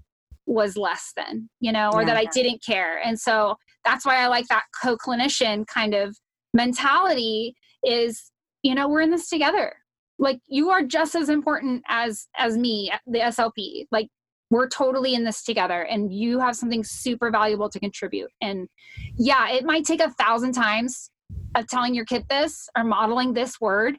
was 0.46 0.76
less 0.76 1.12
than 1.16 1.48
you 1.60 1.72
know 1.72 1.90
or 1.92 2.04
that 2.04 2.16
i 2.16 2.22
Yeah. 2.22 2.30
didn't 2.32 2.64
care. 2.64 2.98
And 3.04 3.18
so 3.18 3.56
that's 3.84 4.04
why 4.04 4.16
i 4.22 4.26
like 4.26 4.46
that 4.48 4.64
co-clinician 4.82 5.66
kind 5.66 5.94
of 5.94 6.16
mentality 6.54 7.54
is 7.84 8.30
you 8.62 8.74
know 8.74 8.88
we're 8.88 9.02
in 9.02 9.10
this 9.10 9.28
together. 9.28 9.74
Like 10.18 10.40
you 10.48 10.70
are 10.70 10.82
just 10.82 11.14
as 11.14 11.28
important 11.28 11.82
as 11.88 12.26
as 12.36 12.56
me 12.56 12.90
the 13.06 13.18
slp 13.20 13.86
like 13.92 14.08
we're 14.50 14.68
totally 14.68 15.14
in 15.14 15.24
this 15.24 15.42
together 15.42 15.82
and 15.82 16.12
you 16.12 16.38
have 16.38 16.54
something 16.56 16.84
super 16.84 17.30
valuable 17.30 17.68
to 17.68 17.80
contribute. 17.80 18.30
And 18.40 18.68
yeah 19.16 19.50
it 19.50 19.64
might 19.64 19.84
take 19.84 20.00
a 20.00 20.10
thousand 20.12 20.52
times 20.52 21.10
of 21.54 21.66
telling 21.66 21.94
your 21.94 22.04
kid 22.04 22.24
this 22.28 22.68
or 22.76 22.84
modeling 22.84 23.32
this 23.32 23.60
word 23.60 23.98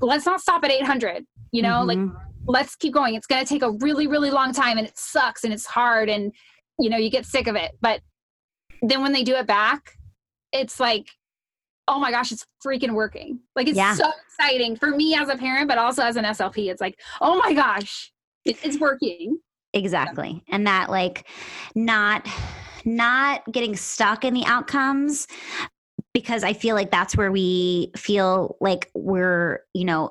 but 0.00 0.06
let's 0.06 0.26
not 0.26 0.40
stop 0.40 0.64
at 0.64 0.72
800 0.72 1.24
you 1.52 1.62
know 1.62 1.82
like 1.84 1.98
Mhm. 1.98 2.12
let's 2.46 2.74
keep 2.76 2.92
going. 2.92 3.14
It's 3.14 3.26
going 3.26 3.42
to 3.44 3.48
take 3.48 3.62
a 3.62 3.70
really 3.70 4.06
really 4.06 4.30
long 4.30 4.52
time 4.52 4.76
and 4.78 4.86
it 4.86 4.98
sucks 4.98 5.44
and 5.44 5.52
it's 5.52 5.66
hard 5.66 6.08
and 6.08 6.32
you 6.78 6.90
know 6.90 6.96
you 6.96 7.10
get 7.10 7.24
sick 7.26 7.46
of 7.46 7.54
it. 7.56 7.72
But 7.80 8.00
then 8.82 9.00
when 9.02 9.12
they 9.12 9.22
do 9.22 9.34
it 9.36 9.46
back 9.46 9.92
it's 10.52 10.78
like 10.80 11.08
oh 11.86 11.98
my 12.00 12.10
gosh 12.10 12.32
it's 12.32 12.44
freaking 12.66 12.94
working. 12.94 13.38
Like 13.54 13.68
it's 13.68 13.76
Yeah. 13.76 13.94
so 13.94 14.10
exciting 14.26 14.74
for 14.76 14.88
me 14.90 15.14
as 15.14 15.28
a 15.28 15.36
parent 15.36 15.68
but 15.68 15.78
also 15.78 16.02
as 16.02 16.16
an 16.16 16.24
slp 16.24 16.70
it's 16.70 16.80
like 16.80 16.98
oh 17.20 17.36
my 17.38 17.52
gosh 17.54 18.12
it's 18.44 18.78
working 18.80 19.38
exactly 19.74 20.42
and 20.48 20.66
that 20.66 20.88
like 20.90 21.28
not 21.74 22.26
not 22.84 23.42
getting 23.52 23.76
stuck 23.76 24.24
in 24.24 24.32
the 24.32 24.44
outcomes 24.46 25.26
because 26.14 26.44
i 26.44 26.52
feel 26.52 26.74
like 26.76 26.90
that's 26.90 27.16
where 27.16 27.32
we 27.32 27.90
feel 27.96 28.56
like 28.60 28.90
we're 28.94 29.60
you 29.74 29.84
know 29.84 30.10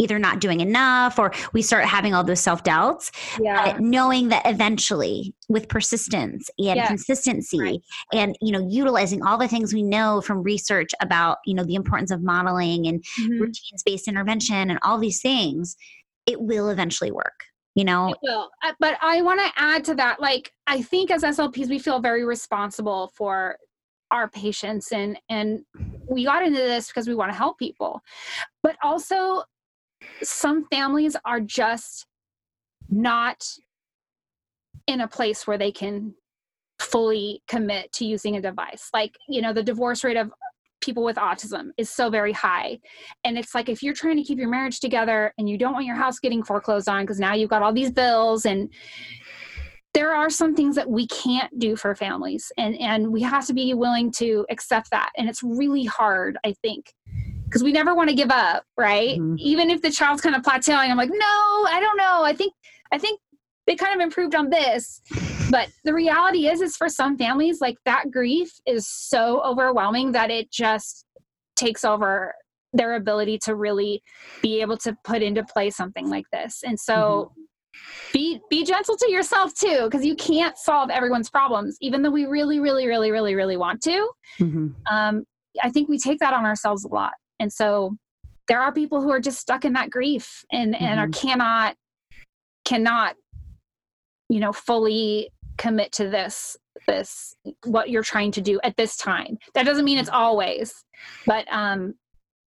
either 0.00 0.16
not 0.20 0.40
doing 0.40 0.60
enough 0.60 1.18
or 1.18 1.32
we 1.52 1.60
start 1.60 1.84
having 1.84 2.14
all 2.14 2.22
those 2.22 2.38
self-doubts 2.38 3.10
yeah 3.40 3.72
but 3.72 3.80
knowing 3.80 4.28
that 4.28 4.42
eventually 4.46 5.34
with 5.48 5.68
persistence 5.68 6.48
and 6.58 6.76
Yes. 6.76 6.88
consistency 6.88 7.58
Right. 7.58 7.80
and 8.12 8.36
you 8.40 8.52
know 8.52 8.64
utilizing 8.68 9.22
all 9.24 9.38
the 9.38 9.48
things 9.48 9.74
we 9.74 9.82
know 9.82 10.20
from 10.20 10.42
research 10.42 10.90
about 11.00 11.38
you 11.46 11.54
know 11.54 11.64
the 11.64 11.74
importance 11.74 12.10
of 12.12 12.22
modeling 12.22 12.86
and 12.86 13.02
Mhm. 13.20 13.40
routines 13.40 13.82
based 13.84 14.06
intervention 14.06 14.70
and 14.70 14.78
all 14.82 14.98
these 14.98 15.20
things 15.20 15.76
it 16.26 16.40
will 16.40 16.68
eventually 16.68 17.10
work 17.10 17.44
you 17.78 17.84
know. 17.84 18.12
Uh, 18.28 18.72
But 18.80 18.98
I 19.00 19.22
want 19.22 19.38
to 19.38 19.52
add 19.56 19.84
to 19.84 19.94
that. 19.94 20.20
Like, 20.20 20.52
I 20.66 20.82
think 20.82 21.12
as 21.12 21.22
SLPs, 21.22 21.68
we 21.68 21.78
feel 21.78 22.00
very 22.00 22.24
responsible 22.24 23.12
for 23.14 23.56
our 24.10 24.28
patients, 24.28 24.90
and 24.90 25.16
and 25.28 25.64
we 26.08 26.24
got 26.24 26.42
into 26.42 26.58
this 26.58 26.88
because 26.88 27.06
we 27.06 27.14
want 27.14 27.30
to 27.30 27.38
help 27.38 27.56
people. 27.58 28.02
But 28.64 28.76
also, 28.82 29.44
some 30.22 30.66
families 30.72 31.16
are 31.24 31.40
just 31.40 32.06
not 32.90 33.46
in 34.88 35.02
a 35.02 35.08
place 35.08 35.46
where 35.46 35.58
they 35.58 35.70
can 35.70 36.14
fully 36.80 37.42
commit 37.46 37.92
to 37.92 38.04
using 38.04 38.36
a 38.36 38.40
device. 38.40 38.90
Like, 38.92 39.14
you 39.28 39.40
know, 39.42 39.52
the 39.52 39.62
divorce 39.62 40.02
rate 40.02 40.16
of 40.16 40.32
people 40.80 41.04
with 41.04 41.16
autism 41.16 41.70
is 41.76 41.90
so 41.90 42.10
very 42.10 42.32
high. 42.32 42.78
And 43.24 43.36
it's 43.38 43.54
like 43.54 43.68
if 43.68 43.82
you're 43.82 43.94
trying 43.94 44.16
to 44.16 44.22
keep 44.22 44.38
your 44.38 44.48
marriage 44.48 44.80
together 44.80 45.32
and 45.38 45.48
you 45.48 45.58
don't 45.58 45.72
want 45.72 45.86
your 45.86 45.96
house 45.96 46.18
getting 46.18 46.42
foreclosed 46.42 46.88
on 46.88 47.02
because 47.02 47.18
now 47.20 47.34
you've 47.34 47.50
got 47.50 47.62
all 47.62 47.72
these 47.72 47.90
bills 47.90 48.46
and 48.46 48.70
there 49.94 50.14
are 50.14 50.30
some 50.30 50.54
things 50.54 50.76
that 50.76 50.88
we 50.88 51.06
can't 51.08 51.58
do 51.58 51.74
for 51.74 51.94
families 51.94 52.52
and 52.58 52.78
and 52.78 53.10
we 53.10 53.22
have 53.22 53.46
to 53.46 53.54
be 53.54 53.72
willing 53.74 54.12
to 54.12 54.44
accept 54.50 54.90
that 54.90 55.10
and 55.16 55.28
it's 55.28 55.42
really 55.42 55.84
hard 55.84 56.36
i 56.44 56.52
think 56.62 56.92
because 57.44 57.64
we 57.64 57.72
never 57.72 57.94
want 57.94 58.08
to 58.08 58.14
give 58.14 58.30
up 58.30 58.64
right 58.76 59.18
Mhm. 59.18 59.38
even 59.38 59.70
if 59.70 59.80
the 59.80 59.90
child's 59.90 60.20
kind 60.20 60.36
of 60.36 60.42
plateauing 60.42 60.90
i'm 60.90 60.96
like 60.98 61.10
no 61.10 61.16
i 61.68 61.78
don't 61.80 61.96
know 61.96 62.22
i 62.22 62.34
think 62.34 62.52
i 62.92 62.98
think 62.98 63.18
they 63.66 63.74
kind 63.76 63.94
of 63.98 64.04
improved 64.04 64.34
on 64.34 64.50
this 64.50 65.00
but 65.50 65.68
the 65.84 65.94
reality 65.94 66.48
is 66.48 66.60
is 66.60 66.76
for 66.76 66.88
some 66.88 67.16
families 67.16 67.60
like 67.60 67.76
that 67.84 68.10
grief 68.10 68.50
is 68.66 68.86
so 68.88 69.42
overwhelming 69.42 70.12
that 70.12 70.30
it 70.30 70.50
just 70.50 71.04
takes 71.56 71.84
over 71.84 72.34
their 72.72 72.94
ability 72.94 73.38
to 73.38 73.54
really 73.54 74.02
be 74.42 74.60
able 74.60 74.76
to 74.76 74.96
put 75.04 75.22
into 75.22 75.42
play 75.44 75.70
something 75.70 76.08
like 76.08 76.26
this. 76.32 76.62
And 76.64 76.78
so 76.78 77.32
be 78.12 78.40
be 78.50 78.64
gentle 78.64 78.96
to 78.96 79.10
yourself 79.10 79.54
too 79.54 79.84
because 79.84 80.04
you 80.04 80.16
can't 80.16 80.58
solve 80.58 80.90
everyone's 80.90 81.30
problems 81.30 81.76
even 81.80 82.02
though 82.02 82.10
we 82.10 82.24
really 82.24 82.58
really 82.58 82.86
really 82.86 83.10
really 83.10 83.34
really 83.34 83.56
want 83.56 83.80
to. 83.82 84.10
Mhm. 84.40 84.74
um, 84.90 85.24
i 85.62 85.70
think 85.70 85.88
we 85.88 85.98
take 85.98 86.18
that 86.18 86.34
on 86.34 86.44
ourselves 86.44 86.84
a 86.84 86.88
lot. 86.88 87.12
And 87.40 87.52
so 87.52 87.96
there 88.48 88.60
are 88.60 88.72
people 88.72 89.00
who 89.00 89.10
are 89.10 89.20
just 89.20 89.38
stuck 89.38 89.64
in 89.64 89.74
that 89.74 89.90
grief 89.90 90.44
and 90.52 90.74
and 90.74 90.98
are 90.98 91.08
cannot 91.08 91.76
cannot 92.64 93.14
you 94.28 94.40
know 94.40 94.52
fully 94.52 95.30
commit 95.58 95.92
to 95.92 96.08
this 96.08 96.56
this 96.86 97.34
what 97.64 97.90
you're 97.90 98.02
trying 98.02 98.32
to 98.32 98.40
do 98.40 98.58
at 98.62 98.76
this 98.76 98.96
time 98.96 99.36
that 99.54 99.66
doesn't 99.66 99.84
mean 99.84 99.98
it's 99.98 100.08
always 100.08 100.84
but 101.26 101.46
um 101.52 101.94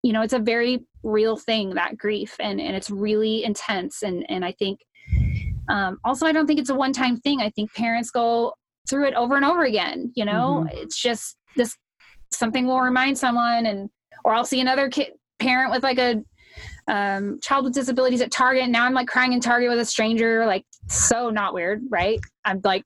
you 0.04 0.14
know 0.14 0.22
it's 0.22 0.34
a 0.34 0.40
very 0.40 0.86
real 1.04 1.36
thing 1.36 1.74
that 1.74 1.98
grief 1.98 2.36
and 2.40 2.62
and 2.62 2.76
it's 2.76 2.90
really 2.90 3.44
intense 3.44 4.04
and 4.04 4.26
and 4.30 4.46
i 4.46 4.52
think 4.54 4.80
um 5.70 5.98
also 6.04 6.26
i 6.26 6.32
don't 6.32 6.48
think 6.48 6.60
it's 6.60 6.70
a 6.70 6.76
one 6.76 6.94
time 6.94 7.18
thing 7.18 7.42
i 7.42 7.50
think 7.50 7.74
parents 7.74 8.12
go 8.12 8.54
through 8.90 9.08
it 9.08 9.14
over 9.16 9.36
and 9.36 9.46
over 9.46 9.64
again 9.64 10.12
you 10.16 10.26
know 10.26 10.68
it's 10.72 11.00
just 11.00 11.38
this 11.56 11.76
something 12.32 12.66
will 12.66 12.80
remind 12.80 13.18
someone 13.18 13.66
and 13.66 13.90
or 14.24 14.34
i'll 14.34 14.46
see 14.46 14.62
another 14.62 14.90
kid 14.90 15.14
parent 15.40 15.72
with 15.72 15.84
like 15.84 15.98
a 15.98 16.24
um, 16.88 17.40
child 17.42 17.66
with 17.66 17.74
disabilities 17.74 18.22
at 18.22 18.32
Target. 18.32 18.70
Now 18.70 18.86
I'm 18.86 18.94
like 18.94 19.08
crying 19.08 19.34
in 19.34 19.40
Target 19.40 19.70
with 19.70 19.80
a 19.80 19.86
stranger, 19.86 20.46
like 20.46 20.66
so 20.88 21.30
not 21.30 21.54
weird, 21.54 21.84
right? 21.90 22.20
I'm 22.46 22.62
like, 22.64 22.84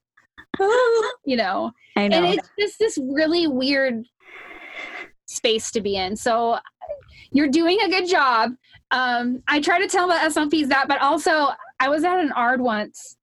you 1.25 1.35
know, 1.35 1.71
I 1.95 2.07
know. 2.07 2.17
and 2.17 2.33
it's 2.33 2.49
just 2.59 2.79
this 2.79 2.97
really 3.01 3.47
weird 3.47 4.03
space 5.25 5.71
to 5.71 5.81
be 5.81 5.95
in. 5.95 6.15
So 6.15 6.59
you're 7.31 7.49
doing 7.49 7.79
a 7.81 7.89
good 7.89 8.07
job. 8.07 8.51
Um, 8.91 9.41
I 9.47 9.59
try 9.59 9.79
to 9.79 9.87
tell 9.87 10.07
the 10.07 10.13
SLPs 10.13 10.67
that, 10.67 10.87
but 10.87 11.01
also 11.01 11.49
I 11.79 11.89
was 11.89 12.03
at 12.03 12.19
an 12.19 12.31
ARD 12.33 12.61
once 12.61 13.17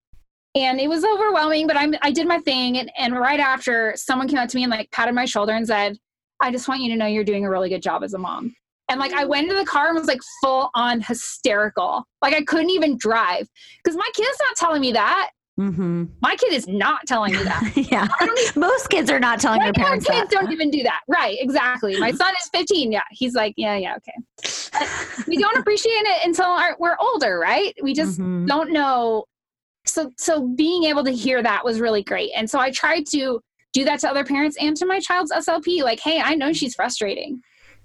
and 0.55 0.81
it 0.81 0.89
was 0.89 1.05
overwhelming, 1.05 1.67
but 1.67 1.77
I'm, 1.77 1.95
I 2.03 2.11
did 2.11 2.27
my 2.27 2.39
thing. 2.39 2.79
And, 2.79 2.91
and 2.99 3.15
right 3.15 3.39
after 3.39 3.95
someone 3.97 4.29
came 4.29 4.39
up 4.39 4.49
to 4.49 4.57
me 4.57 4.65
and 4.65 4.71
like 4.71 4.91
patted 4.91 5.15
my 5.15 5.25
shoulder 5.25 5.53
and 5.53 5.67
said, 5.67 5.97
I 6.41 6.51
just 6.51 6.67
want 6.67 6.81
you 6.81 6.91
to 6.91 6.97
know 6.97 7.07
you're 7.07 7.25
doing 7.25 7.45
a 7.45 7.51
really 7.51 7.69
good 7.69 7.83
job 7.83 8.03
as 8.03 8.15
a 8.15 8.19
mom. 8.19 8.55
And 8.89 8.99
like 8.99 9.13
I 9.13 9.25
went 9.25 9.45
into 9.45 9.55
the 9.55 9.65
car 9.65 9.89
and 9.89 9.97
was 9.97 10.09
like 10.09 10.21
full 10.43 10.71
on 10.75 11.01
hysterical. 11.01 12.05
Like 12.21 12.35
I 12.35 12.43
couldn't 12.43 12.71
even 12.71 12.99
drive 12.99 13.47
because 13.83 13.97
my 13.97 14.11
kid's 14.15 14.39
not 14.41 14.57
telling 14.57 14.81
me 14.81 14.91
that. 14.93 15.31
Mm-hmm. 15.61 16.05
My 16.23 16.37
kid 16.37 16.53
is 16.53 16.67
not 16.67 17.07
telling 17.07 17.33
me 17.33 17.43
that. 17.43 17.73
yeah. 17.91 18.09
Even 18.23 18.61
Most 18.61 18.89
kids 18.89 19.11
are 19.11 19.21
not 19.21 19.41
telling 19.41 19.61
their 19.61 19.73
parents 19.73 20.07
kids 20.07 20.29
that. 20.29 20.31
don't 20.31 20.51
even 20.53 20.71
do 20.71 20.83
that. 20.83 21.01
Right, 21.09 21.37
exactly. 21.41 21.99
My 22.01 22.11
son 22.13 22.33
is 22.43 22.49
15. 22.55 22.91
Yeah, 22.93 23.03
he's 23.11 23.35
like, 23.35 23.55
yeah, 23.57 23.77
yeah, 23.77 23.97
okay. 23.97 24.85
We 25.27 25.37
don't 25.37 25.57
appreciate 25.59 25.93
it 25.93 26.27
until 26.27 26.47
our, 26.47 26.77
we're 26.79 26.97
older, 26.99 27.39
right? 27.39 27.75
We 27.83 27.95
just 27.95 28.19
Mhm. 28.21 28.47
don't 28.47 28.73
know. 28.73 29.25
So, 29.87 30.11
so 30.17 30.47
being 30.57 30.85
able 30.85 31.05
to 31.05 31.11
hear 31.11 31.43
that 31.43 31.65
was 31.65 31.81
really 31.81 32.03
great. 32.03 32.31
And 32.37 32.49
so 32.49 32.59
I 32.59 32.71
tried 32.71 33.07
to 33.13 33.41
do 33.73 33.85
that 33.85 34.01
to 34.01 34.11
other 34.11 34.25
parents 34.25 34.57
and 34.61 34.77
to 34.77 34.87
my 34.87 35.01
child's 35.01 35.33
SLP. 35.33 35.83
Like, 35.83 36.01
hey, 36.01 36.21
I 36.21 36.35
know 36.35 36.53
she's 36.53 36.75
frustrating. 36.75 37.41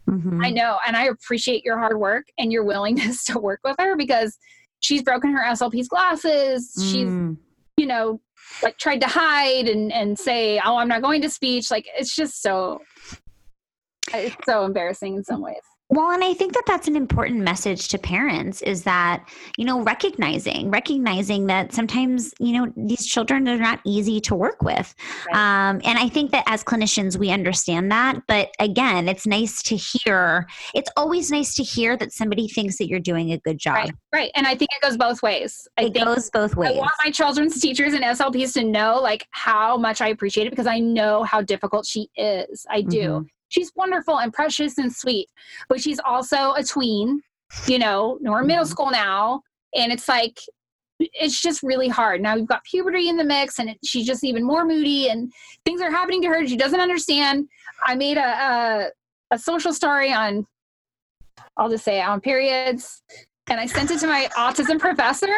Mhm. 0.10 0.44
I 0.46 0.52
know, 0.52 0.78
and 0.86 0.96
I 0.96 1.06
appreciate 1.06 1.64
your 1.66 1.80
hard 1.80 1.98
work 2.00 2.26
and 2.38 2.52
your 2.52 2.64
willingness 2.64 3.24
to 3.26 3.40
work 3.40 3.60
with 3.64 3.76
her 3.80 3.96
because 3.96 4.38
she's 4.82 5.02
broken 5.02 5.32
her 5.32 5.44
SLP's 5.44 5.88
glasses. 5.88 6.72
She's 6.92 7.08
Mm. 7.08 7.38
You 7.78 7.86
know, 7.86 8.22
like 8.64 8.78
tried 8.78 9.02
to 9.02 9.08
hide 9.08 9.68
and, 9.68 9.92
and 9.92 10.18
say, 10.18 10.60
oh, 10.64 10.78
I'm 10.78 10.88
not 10.88 11.02
going 11.02 11.22
to 11.22 11.30
speech. 11.30 11.72
Like, 11.72 11.88
it's 11.98 12.16
just 12.16 12.42
so, 12.42 12.82
it's 14.14 14.36
so 14.46 14.66
embarrassing 14.66 15.16
in 15.16 15.24
some 15.24 15.42
ways. 15.42 15.56
Well, 15.90 16.10
and 16.12 16.24
I 16.24 16.34
think 16.34 16.54
that 16.54 16.64
that's 16.66 16.88
an 16.88 16.96
important 16.96 17.42
message 17.42 17.90
to 17.90 18.00
parents 18.00 18.64
is 18.64 18.84
that, 18.84 19.24
you 19.56 19.66
know, 19.66 19.82
recognizing, 19.82 20.72
recognizing 20.72 21.46
that 21.46 21.74
sometimes, 21.74 22.34
you 22.40 22.54
know, 22.54 22.74
these 22.76 23.06
children 23.06 23.48
are 23.48 23.58
not 23.58 23.82
easy 23.86 24.20
to 24.22 24.34
work 24.34 24.64
with. 24.64 24.96
Right. 25.28 25.36
Um, 25.70 25.82
and 25.84 26.00
I 26.00 26.10
think 26.10 26.32
that 26.32 26.44
as 26.48 26.64
clinicians, 26.64 27.18
we 27.18 27.30
understand 27.30 27.92
that. 27.92 28.20
But 28.28 28.50
again, 28.60 29.08
it's 29.08 29.28
nice 29.28 29.62
to 29.64 29.76
hear, 29.76 30.48
it's 30.74 30.90
always 30.98 31.30
nice 31.30 31.54
to 31.56 31.64
hear 31.64 31.96
that 31.98 32.12
somebody 32.12 32.48
thinks 32.48 32.78
that 32.80 32.88
you're 32.88 33.00
doing 33.00 33.32
a 33.32 33.38
good 33.38 33.60
job. 33.60 33.76
Right. 33.76 33.92
Right. 34.12 34.32
And 34.34 34.48
I 34.48 34.56
think 34.56 34.72
it 34.76 34.82
goes 34.82 34.98
both 34.98 35.22
ways. 35.22 35.68
I 35.78 35.84
It 35.84 35.94
goes 35.94 36.32
both 36.32 36.56
ways. 36.56 36.78
I 36.78 36.80
want 36.80 36.94
my 37.04 37.12
children's 37.12 37.62
teachers 37.62 37.94
and 37.94 38.04
SLPs 38.04 38.54
to 38.54 38.64
know 38.64 39.00
like 39.00 39.28
how 39.30 39.78
much 39.78 40.02
I 40.02 40.08
appreciate 40.08 40.48
it 40.48 40.50
because 40.50 40.68
I 40.68 40.80
know 40.80 41.22
how 41.24 41.42
difficult 41.42 41.86
she 41.86 42.10
is. 42.18 42.66
I 42.72 42.82
do. 42.82 42.98
Mhm. 42.98 43.28
She's 43.56 43.72
wonderful 43.76 44.20
and 44.20 44.34
precious 44.34 44.78
and 44.78 44.94
sweet, 44.94 45.30
but 45.70 45.80
she's 45.82 46.00
also 46.04 46.52
a 46.54 46.64
tween, 46.64 47.22
you 47.68 47.80
know, 47.80 48.18
we're 48.22 48.42
in 48.42 48.48
middle 48.48 48.66
Mhm. 48.66 48.70
school 48.70 48.92
now. 48.92 49.42
And 49.74 49.94
it's 49.94 50.10
like, 50.10 50.38
it's 51.00 51.42
just 51.42 51.64
really 51.64 51.88
hard. 51.88 52.22
Now 52.22 52.36
we've 52.36 52.46
got 52.46 52.66
puberty 52.66 53.08
in 53.08 53.16
the 53.16 53.24
mix 53.24 53.60
and 53.60 53.70
it, 53.70 53.78
she's 53.84 54.06
just 54.06 54.26
even 54.26 54.44
more 54.44 54.66
moody 54.66 55.08
and 55.10 55.32
things 55.64 55.82
are 55.82 55.90
happening 55.92 56.22
to 56.24 56.28
her. 56.28 56.46
She 56.46 56.58
doesn't 56.58 56.80
understand. 56.82 57.48
I 57.86 57.96
made 57.96 58.18
a, 58.18 58.22
a, 58.22 59.36
a 59.36 59.40
social 59.40 59.72
story 59.72 60.12
on, 60.12 60.46
I'll 61.56 61.70
just 61.70 61.86
say 61.86 62.00
it, 62.00 62.08
on 62.08 62.20
periods. 62.20 63.04
And 63.50 63.58
I 63.60 63.68
sent 63.68 63.90
it 63.92 64.00
to 64.00 64.08
my 64.08 64.28
autism 64.38 64.80
professor 64.80 65.34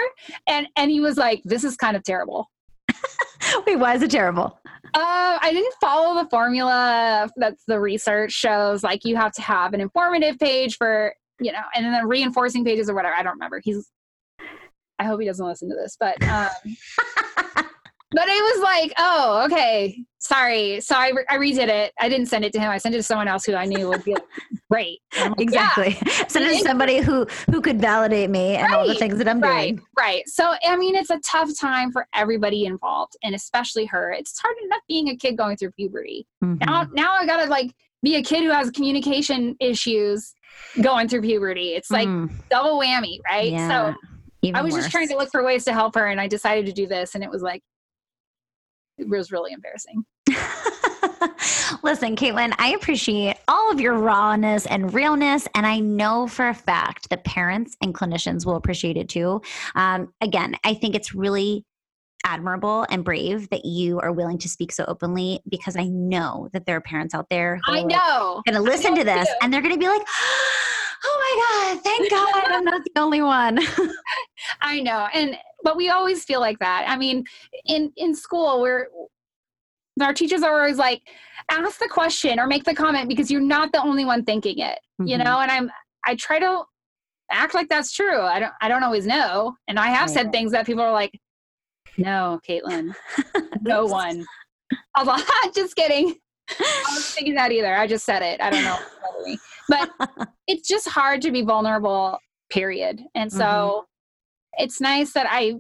and, 0.48 0.68
and 0.76 0.90
he 0.90 1.02
was 1.02 1.18
like, 1.18 1.42
this 1.46 1.64
is 1.64 1.76
kind 1.76 1.96
of 1.96 2.04
terrible. 2.04 2.50
Wait, 3.68 3.78
why 3.78 3.96
is 3.96 4.02
it 4.02 4.12
terrible? 4.12 4.60
Uh, 4.94 5.38
I 5.42 5.52
didn't 5.54 5.74
follow 5.82 6.22
the 6.22 6.30
formula 6.30 7.30
that's 7.36 7.64
the 7.68 7.80
research 7.80 8.32
shows. 8.32 8.84
Like 8.84 9.06
you 9.06 9.16
have 9.16 9.32
to 9.34 9.42
have 9.42 9.74
an 9.74 9.82
informative 9.82 10.40
page 10.40 10.78
for, 10.78 11.14
you 11.40 11.52
know, 11.52 11.62
and 11.76 11.86
then 11.86 12.08
reinforcing 12.08 12.64
pages 12.64 12.90
or 12.90 12.96
whatever. 12.96 13.16
I 13.16 13.24
don't 13.24 13.34
remember. 13.34 13.62
He's, 13.64 13.90
I 15.00 15.04
hope 15.04 15.20
he 15.20 15.28
doesn't 15.28 15.46
listen 15.46 15.70
to 15.70 15.76
this, 15.76 15.98
but, 16.00 16.22
um, 16.28 16.50
but 18.12 18.28
it 18.28 18.56
was 18.56 18.64
like, 18.64 18.94
oh, 18.98 19.44
okay, 19.46 20.04
sorry. 20.20 20.80
So 20.82 20.96
I, 20.96 21.10
re- 21.10 21.26
I 21.30 21.38
redid 21.38 21.68
it. 21.68 21.94
I 22.00 22.08
didn't 22.10 22.28
send 22.28 22.46
it 22.46 22.54
to 22.54 22.60
him. 22.60 22.70
I 22.70 22.78
sent 22.78 22.96
it 22.96 23.00
to 23.00 23.04
someone 23.04 23.28
else 23.28 23.46
who 23.46 23.54
I 23.56 23.66
knew 23.66 23.88
would 23.90 24.04
be 24.04 24.14
like, 24.14 24.24
great. 24.72 25.00
And 25.18 25.28
I'm 25.28 25.34
yeah, 25.38 25.44
Exactly. 25.44 25.94
Send 26.30 26.46
it 26.46 26.58
to 26.60 26.64
somebody 26.64 27.00
who 27.00 27.26
who 27.52 27.62
could 27.62 27.80
validate 27.82 28.30
me 28.30 28.56
and 28.56 28.74
all 28.74 28.88
the 28.88 28.96
things 28.96 29.18
that 29.18 29.28
I'm 29.28 29.40
right 29.40 29.76
doing. 29.76 29.86
right 29.98 30.28
so 30.28 30.54
i 30.64 30.76
mean 30.76 30.96
it's 30.96 31.10
a 31.10 31.20
tough 31.20 31.50
time 31.58 31.92
for 31.92 32.06
everybody 32.14 32.66
involved 32.66 33.16
and 33.24 33.34
especially 33.34 33.86
her 33.86 34.12
it's 34.12 34.38
hard 34.40 34.56
enough 34.66 34.82
being 34.88 35.08
a 35.10 35.16
kid 35.16 35.38
going 35.38 35.56
through 35.58 35.72
puberty 35.72 36.28
Mhm. 36.44 36.60
now 36.66 36.86
now 36.94 37.16
i 37.16 37.26
gotta 37.26 37.50
like 37.50 37.74
be 38.04 38.16
a 38.16 38.22
kid 38.24 38.44
who 38.44 38.50
has 38.52 38.70
communication 38.72 39.56
issues 39.60 40.34
going 40.82 41.08
through 41.08 41.22
puberty 41.22 41.70
it's 41.74 41.90
like 41.92 42.08
Mm, 42.08 42.30
double 42.50 42.80
whammy 42.80 43.20
right 43.30 43.52
yeah, 43.52 43.68
so 43.92 43.96
even 44.42 44.58
i 44.60 44.62
was 44.62 44.76
just 44.76 44.92
trying 44.92 45.08
to 45.08 45.16
look 45.18 45.32
for 45.32 45.44
ways 45.44 45.64
to 45.66 45.74
help 45.74 45.96
her 45.96 46.08
and 46.08 46.20
i 46.22 46.28
decided 46.28 46.66
to 46.66 46.74
do 46.74 46.88
this 46.88 47.16
and 47.16 47.24
it 47.24 47.30
was 47.30 47.42
like 47.42 47.64
it 48.98 49.08
was 49.08 49.32
really 49.32 49.52
embarrassing 49.54 50.04
Listen, 51.84 52.16
Caitlin, 52.16 52.54
I 52.58 52.70
appreciate 52.70 53.38
all 53.48 53.72
of 53.72 53.80
your 53.80 53.94
rawness 53.94 54.66
and 54.66 54.94
realness, 54.94 55.48
and 55.56 55.66
I 55.66 55.80
know 55.80 56.28
for 56.28 56.48
a 56.50 56.54
fact 56.54 57.10
that 57.10 57.24
parents 57.24 57.76
and 57.82 57.94
clinicians 57.94 58.46
will 58.46 58.56
appreciate 58.56 58.98
it 58.98 59.10
too. 59.10 59.42
Um, 59.76 60.14
again, 60.22 60.56
I 60.64 60.74
think 60.74 60.96
it's 60.96 61.14
really 61.14 61.66
admirable 62.26 62.86
and 62.90 63.06
brave 63.06 63.50
that 63.50 63.64
you 63.64 64.00
are 64.00 64.12
willing 64.12 64.38
to 64.40 64.50
speak 64.50 64.72
so 64.72 64.84
openly 64.88 65.40
because 65.50 65.78
I 65.78 65.86
know 65.88 66.50
that 66.52 66.66
there 66.66 66.76
are 66.76 66.82
parents 66.82 67.14
out 67.14 67.30
there 67.30 67.60
who 67.66 67.74
i 67.74 67.82
are 67.82 67.86
know 67.86 68.42
going 68.46 68.56
to 68.56 68.62
listen 68.62 68.96
to 68.96 69.04
this 69.04 69.28
too. 69.28 69.34
and 69.42 69.54
they're 69.54 69.62
going 69.62 69.74
to 69.74 69.80
be 69.80 69.88
like, 69.88 70.02
"Oh 70.02 70.67
my 71.38 71.74
god, 71.74 71.84
thank 71.84 72.10
God 72.10 72.44
I'm 72.48 72.64
not 72.64 72.82
the 72.94 73.02
only 73.02 73.22
one." 73.22 73.60
I 74.62 74.82
know. 74.82 75.08
And 75.14 75.38
but 75.64 75.76
we 75.78 75.90
always 75.90 76.24
feel 76.24 76.40
like 76.40 76.60
that. 76.60 76.86
I 76.88 76.98
mean, 76.98 77.24
in 77.66 77.92
in 77.98 78.16
school 78.16 78.62
we're 78.62 78.88
our 80.02 80.14
teachers 80.14 80.44
are 80.44 80.60
always 80.60 80.78
like 80.78 81.02
ask 81.50 81.80
the 81.80 81.88
question 81.90 82.40
or 82.40 82.46
make 82.48 82.64
the 82.64 82.76
comment 82.76 83.10
because 83.10 83.32
you're 83.32 83.42
not 83.42 83.72
the 83.72 83.82
only 83.82 84.06
one 84.06 84.24
thinking 84.24 84.60
it. 84.60 84.80
You 85.00 85.18
Mhm. 85.18 85.24
know, 85.24 85.40
and 85.40 85.52
I'm 85.52 85.72
I 86.06 86.16
try 86.16 86.40
to 86.40 86.64
act 87.32 87.54
like 87.54 87.68
that's 87.68 87.92
true. 87.94 88.22
I 88.22 88.40
don't 88.40 88.54
I 88.62 88.68
don't 88.68 88.84
always 88.84 89.06
know. 89.06 89.56
And 89.68 89.80
I 89.80 89.88
have 89.88 90.10
said 90.10 90.32
things 90.32 90.52
that 90.52 90.66
people 90.66 90.84
are 90.84 90.92
like, 90.92 91.20
No, 91.98 92.40
Caitlin, 92.48 92.94
no 93.62 93.86
one. 93.86 94.26
I 94.96 95.04
was 95.04 95.08
like, 95.08 95.54
just 95.56 95.76
kidding. 95.76 96.16
I 96.60 96.82
wasn't 96.90 97.06
thinking 97.16 97.36
that 97.36 97.52
either. 97.52 97.76
I 97.76 97.88
just 97.88 98.06
said 98.06 98.22
it. 98.22 98.40
I 98.42 98.50
don't 98.50 98.64
know. 98.64 98.78
But 99.68 99.90
it's 100.48 100.68
just 100.68 100.88
hard 100.88 101.22
to 101.24 101.32
be 101.32 101.42
vulnerable, 101.42 102.18
period. 102.50 103.02
And 103.16 103.32
so 103.32 103.86
it's 104.54 104.82
nice 104.82 105.14
that 105.14 105.28
I 105.30 105.56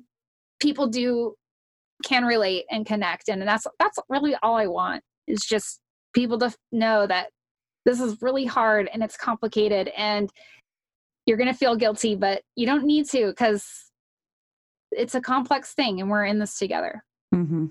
people 0.60 0.88
do 0.88 1.36
can 2.04 2.26
relate 2.26 2.66
and 2.70 2.86
connect. 2.86 3.30
And 3.30 3.42
that's 3.42 3.68
that's 3.80 4.00
really 4.10 4.36
all 4.42 4.56
I 4.56 4.68
want 4.68 5.04
is 5.28 5.42
just 5.42 5.80
people 6.14 6.38
to 6.40 6.54
know 6.72 7.08
that 7.08 7.28
this 7.86 8.00
is 8.00 8.22
really 8.22 8.46
hard 8.46 8.90
and 8.92 9.04
it's 9.04 9.18
complicated 9.18 9.90
and 9.96 10.30
you're 11.26 11.38
gonna 11.38 11.54
feel 11.54 11.76
guilty, 11.76 12.16
but 12.16 12.42
you 12.56 12.66
don't 12.66 12.86
need 12.86 13.08
to 13.10 13.28
because 13.28 13.66
it's 14.92 15.16
a 15.16 15.22
complex 15.22 15.74
thing 15.74 16.00
and 16.00 16.10
we're 16.10 16.26
in 16.26 16.40
this 16.40 16.58
together. 16.58 17.04
hmm 17.34 17.68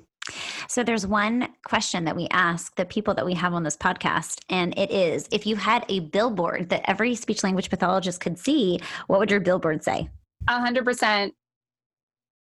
So 0.69 0.83
there's 0.83 1.07
one 1.07 1.49
question 1.65 2.05
that 2.05 2.17
we 2.17 2.27
ask 2.31 2.75
the 2.77 2.85
people 2.85 3.15
that 3.15 3.25
we 3.25 3.35
have 3.35 3.55
on 3.55 3.63
this 3.63 3.77
podcast, 3.77 4.41
and 4.49 4.77
it 4.79 4.91
is 4.91 5.29
if 5.31 5.47
you 5.47 5.57
had 5.57 5.85
a 5.89 6.01
billboard 6.01 6.69
that 6.71 6.89
every 6.89 7.15
speech 7.15 7.45
language 7.45 7.71
pathologist 7.71 8.21
could 8.21 8.39
see, 8.39 8.81
what 9.07 9.19
would 9.21 9.31
your 9.31 9.41
billboard 9.41 9.85
say? 9.85 10.09
Hundred 10.49 10.85
percent 10.85 11.35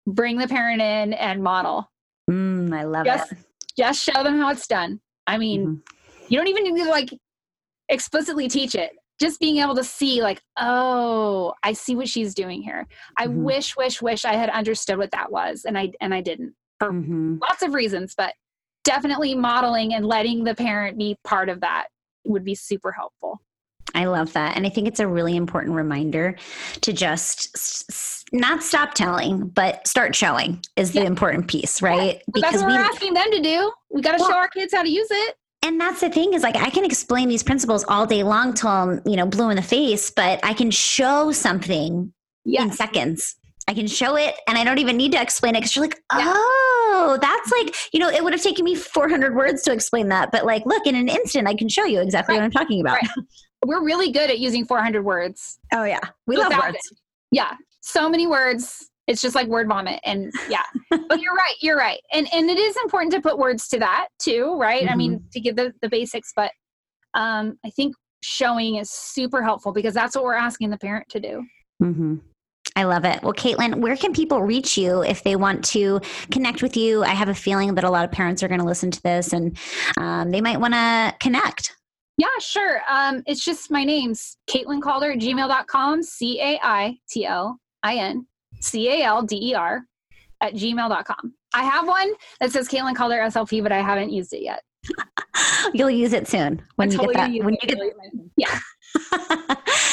bring 0.05 0.37
the 0.37 0.47
parent 0.47 0.81
in 0.81 1.13
and 1.13 1.41
model. 1.41 1.89
Mm, 2.29 2.73
I 2.73 2.83
love 2.83 3.05
Yes. 3.05 3.31
it. 3.31 3.37
Just 3.77 4.03
show 4.03 4.23
them 4.23 4.37
how 4.37 4.49
it's 4.49 4.67
done. 4.67 4.99
I 5.27 5.37
mean, 5.37 5.65
Mhm. 5.65 5.81
you 6.29 6.37
don't 6.37 6.47
even 6.47 6.63
need 6.63 6.83
to 6.83 6.89
like 6.89 7.09
explicitly 7.89 8.47
teach 8.47 8.75
it. 8.75 8.91
Just 9.21 9.39
being 9.39 9.57
able 9.57 9.75
to 9.75 9.83
see, 9.83 10.21
like, 10.21 10.41
oh, 10.59 11.53
I 11.63 11.73
see 11.73 11.95
what 11.95 12.09
she's 12.09 12.33
doing 12.33 12.61
here. 12.61 12.87
I 13.17 13.27
Mhm. 13.27 13.43
wish, 13.43 13.77
wish, 13.77 14.01
wish 14.01 14.25
I 14.25 14.33
had 14.33 14.49
understood 14.49 14.97
what 14.97 15.11
that 15.11 15.31
was, 15.31 15.65
and 15.65 15.77
I 15.77 15.91
and 16.01 16.13
I 16.13 16.21
didn't. 16.21 16.55
Mhm. 16.91 17.39
Lots 17.41 17.63
of 17.63 17.73
reasons, 17.73 18.15
but 18.15 18.33
definitely 18.83 19.35
modeling 19.35 19.93
and 19.93 20.05
letting 20.05 20.43
the 20.43 20.55
parent 20.55 20.97
be 20.97 21.17
part 21.23 21.49
of 21.49 21.61
that 21.61 21.87
would 22.25 22.43
be 22.43 22.55
super 22.55 22.91
helpful. 22.91 23.41
I 23.95 24.05
love 24.05 24.33
that. 24.33 24.55
And 24.57 24.65
I 24.65 24.69
think 24.69 24.87
it's 24.87 24.99
a 24.99 25.07
really 25.07 25.35
important 25.35 25.75
reminder 25.75 26.35
to 26.81 26.93
just 26.93 27.49
s- 27.55 28.23
not 28.31 28.63
stop 28.63 28.93
telling, 28.95 29.49
but 29.49 29.87
start 29.87 30.15
showing 30.15 30.61
is 30.75 30.93
the 30.93 31.01
Yeah. 31.01 31.05
important 31.05 31.47
piece, 31.47 31.81
right? 31.81 32.21
Because 32.33 32.53
that's 32.53 32.63
what 32.63 32.71
we 32.71 32.77
we're 32.77 32.83
asking 32.83 33.13
them 33.13 33.29
to 33.31 33.39
do. 33.41 33.71
We 33.91 34.01
got 34.01 34.13
to 34.13 34.17
Well- 34.19 34.29
show 34.31 34.35
our 34.37 34.47
kids 34.47 34.73
how 34.73 34.81
to 34.83 34.89
use 34.89 35.07
it. 35.11 35.35
And 35.61 35.79
that's 35.79 36.01
the 36.01 36.09
thing 36.09 36.33
is 36.33 36.43
like 36.43 36.55
I 36.57 36.69
can 36.69 36.83
explain 36.83 37.29
these 37.29 37.43
principles 37.43 37.85
all 37.87 38.05
day 38.05 38.23
long 38.23 38.53
till 38.53 38.69
I'm, 38.69 39.01
you 39.05 39.15
know, 39.15 39.25
blue 39.25 39.49
in 39.49 39.55
the 39.57 39.61
face, 39.61 40.09
but 40.09 40.39
I 40.43 40.53
can 40.53 40.71
show 40.71 41.31
something 41.31 42.11
in 42.45 42.71
seconds. 42.71 43.35
I 43.67 43.73
can 43.73 43.87
show 43.87 44.15
it 44.15 44.35
and 44.47 44.57
I 44.57 44.63
don't 44.63 44.77
even 44.77 44.97
need 44.97 45.13
to 45.13 45.21
explain 45.21 45.55
it 45.55 45.59
because 45.59 45.75
you're 45.75 45.85
like, 45.85 46.01
Yeah. 46.15 46.33
oh, 46.35 47.17
that's 47.21 47.51
like, 47.51 47.75
you 47.93 47.99
know, 47.99 48.09
it 48.09 48.23
would 48.23 48.33
have 48.33 48.41
taken 48.41 48.65
me 48.65 48.75
400 48.75 49.35
words 49.35 49.61
to 49.63 49.71
explain 49.71 50.09
that. 50.09 50.31
But 50.31 50.45
like, 50.45 50.65
look, 50.65 50.85
in 50.85 50.95
an 50.95 51.07
instant, 51.07 51.47
I 51.47 51.55
can 51.55 51.69
show 51.69 51.85
you 51.85 52.01
exactly 52.01 52.35
what 52.35 52.43
I'm 52.43 52.51
talking 52.51 52.81
about. 52.81 53.01
Right. 53.01 53.09
We're 53.65 53.83
really 53.83 54.11
good 54.11 54.29
at 54.29 54.39
using 54.39 54.65
400 54.65 55.03
words. 55.03 55.59
Oh, 55.73 55.85
yeah. 55.85 56.01
We 56.27 56.35
love 56.35 56.51
words. 56.61 56.77
Yeah. 57.31 57.55
So 57.79 58.09
many 58.09 58.27
words. 58.27 58.89
It's 59.07 59.21
just 59.21 59.35
like 59.35 59.47
word 59.47 59.67
vomit. 59.67 59.99
And 60.03 60.31
yeah. 60.49 60.63
but 60.89 61.21
you're 61.21 61.33
right. 61.33 61.55
You're 61.61 61.77
right. 61.77 61.99
And 62.13 62.27
and 62.33 62.49
it 62.49 62.57
is 62.57 62.75
important 62.83 63.13
to 63.13 63.21
put 63.21 63.37
words 63.37 63.67
to 63.69 63.79
that 63.79 64.07
too, 64.19 64.57
right? 64.57 64.89
I 64.89 64.95
mean, 64.95 65.23
to 65.33 65.39
give 65.41 65.55
the, 65.57 65.73
the 65.81 65.89
basics, 65.89 66.31
but 66.35 66.51
um 67.13 67.57
I 67.65 67.69
think 67.69 67.95
showing 68.21 68.75
is 68.75 68.89
super 68.89 69.43
helpful 69.43 69.73
because 69.73 69.93
that's 69.93 70.15
what 70.15 70.23
we're 70.23 70.33
asking 70.35 70.69
the 70.69 70.77
parent 70.77 71.07
to 71.09 71.19
do. 71.19 71.45
hmm 71.79 72.15
I 72.75 72.85
love 72.85 73.05
it. 73.05 73.21
Well, 73.21 73.33
Caitlin, 73.33 73.75
where 73.75 73.95
can 73.95 74.13
people 74.13 74.41
reach 74.41 74.77
you 74.77 75.03
if 75.03 75.23
they 75.23 75.35
want 75.35 75.63
to 75.65 76.01
connect 76.31 76.63
with 76.63 76.75
you? 76.75 77.03
I 77.03 77.09
have 77.09 77.29
a 77.29 77.35
feeling 77.35 77.75
that 77.75 77.83
a 77.83 77.89
lot 77.89 78.05
of 78.05 78.11
parents 78.11 78.41
are 78.41 78.47
going 78.47 78.59
to 78.59 78.65
listen 78.65 78.89
to 78.91 79.01
this 79.03 79.33
and 79.33 79.57
um, 79.97 80.31
they 80.31 80.41
might 80.41 80.59
want 80.59 80.73
to 80.73 81.13
connect. 81.19 81.75
Yeah, 82.17 82.27
sure. 82.39 82.81
Um, 82.89 83.23
it's 83.25 83.43
just 83.43 83.71
my 83.71 83.83
name's 83.83 84.37
Caitlin 84.49 84.81
Calder 84.81 85.11
at 85.11 85.19
gmail.com, 85.19 86.03
C 86.03 86.39
A 86.39 86.59
I 86.61 86.97
T 87.09 87.25
L 87.25 87.59
I 87.81 87.95
N 87.95 88.27
C 88.59 88.89
A 88.89 89.03
L 89.03 89.23
D 89.23 89.49
E 89.51 89.53
R 89.55 89.81
at 90.41 90.53
gmail.com. 90.53 91.33
I 91.55 91.63
have 91.63 91.87
one 91.87 92.13
that 92.39 92.51
says 92.51 92.67
Caitlin 92.67 92.95
Calder 92.95 93.17
SLP, 93.17 93.61
but 93.61 93.71
I 93.71 93.81
haven't 93.81 94.11
used 94.11 94.33
it 94.33 94.41
yet. 94.41 94.63
You'll 95.73 95.89
use 95.89 96.13
it 96.13 96.27
soon 96.27 96.61
when 96.75 96.89
I'm 96.89 96.91
you 96.91 96.97
totally 96.97 97.13
get 97.15 97.31
that. 97.31 97.45
When 97.45 97.53
it. 97.55 97.63
you 97.63 97.69
get 97.69 97.79
Yeah. 98.37 98.59